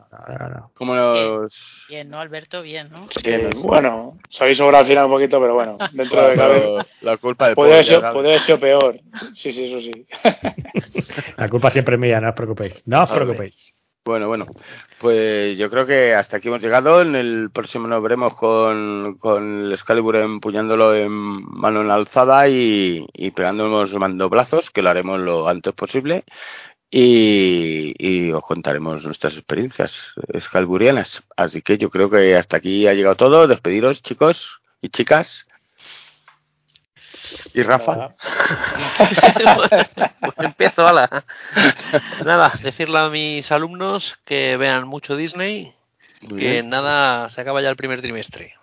[0.73, 1.85] ¿Cómo nos...?
[1.87, 2.61] Bien, ¿no, Alberto?
[2.61, 3.07] Bien, ¿no?
[3.23, 6.59] Eh, bueno, se habéis sobrado al final un poquito, pero bueno, dentro de cabe.
[6.59, 8.99] Pero la culpa del Podría haber sido- peor.
[9.35, 10.07] Sí, sí, eso sí.
[11.37, 12.83] La culpa siempre es mía, no os preocupéis.
[12.85, 13.73] No os preocupéis.
[14.07, 14.45] Bueno, bueno,
[15.01, 17.01] pues yo creo que hasta aquí hemos llegado.
[17.01, 23.05] En el próximo nos veremos con, con el Excalibur empuñándolo en mano en alzada y,
[23.13, 26.23] y pegándonos mandoblazos, que lo haremos lo antes posible.
[26.89, 29.93] Y, y os contaremos nuestras experiencias
[30.29, 31.23] excaliburianas.
[31.35, 33.45] Así que yo creo que hasta aquí ha llegado todo.
[33.45, 35.46] Despediros, chicos y chicas.
[37.53, 38.15] Y Rafa.
[40.19, 41.23] Pues empiezo, ala.
[42.25, 45.73] Nada, decirle a mis alumnos que vean mucho Disney,
[46.21, 46.69] Muy que bien.
[46.69, 48.53] nada, se acaba ya el primer trimestre.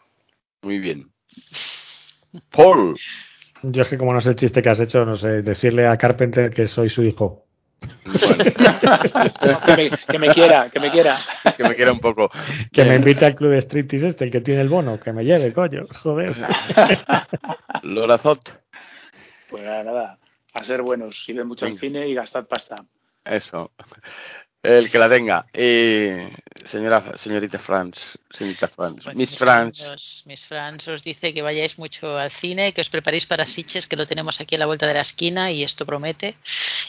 [0.62, 1.10] Muy bien.
[2.50, 2.96] Paul.
[3.62, 5.96] Yo es que como no sé el chiste que has hecho, no sé, decirle a
[5.96, 7.43] Carpenter que soy su hijo.
[8.04, 8.44] Bueno,
[9.66, 11.18] que, me, que me quiera, que me quiera.
[11.56, 12.30] que me quiera un poco.
[12.72, 15.24] Que me invite al club de striptease este, el que tiene el bono, que me
[15.24, 16.34] lleve, coño, joder.
[17.82, 18.60] Lola Zot.
[19.50, 20.18] Pues nada, nada.
[20.52, 22.84] A ser buenos, ven mucho al cine y gastad pasta.
[23.24, 23.72] Eso.
[24.64, 25.44] El que la tenga.
[25.52, 26.08] Y
[26.68, 27.98] señora, señorita Franz,
[28.30, 29.78] señorita Franz, Bueno, Miss mis Franz.
[29.78, 33.86] amigos, Miss Franz os dice que vayáis mucho al cine, que os preparéis para Siches,
[33.86, 36.36] que lo tenemos aquí a la vuelta de la esquina y esto promete.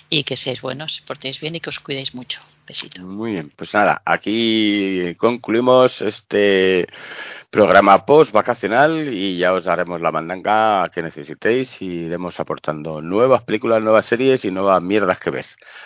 [0.10, 2.40] Y que seáis buenos, portéis bien y que os cuidéis mucho.
[2.66, 3.02] Besito.
[3.04, 6.88] Muy bien, pues nada, aquí concluimos este
[7.52, 13.44] programa post vacacional y ya os daremos la mandanga que necesitéis y iremos aportando nuevas
[13.44, 15.46] películas, nuevas series y nuevas mierdas que ver.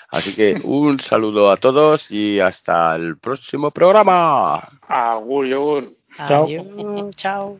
[0.09, 1.78] Así que un saludo a todos
[2.09, 4.69] y hasta el próximo programa.
[4.87, 5.93] Agur, yogur.
[6.27, 6.47] Chao.
[7.15, 7.59] Chao.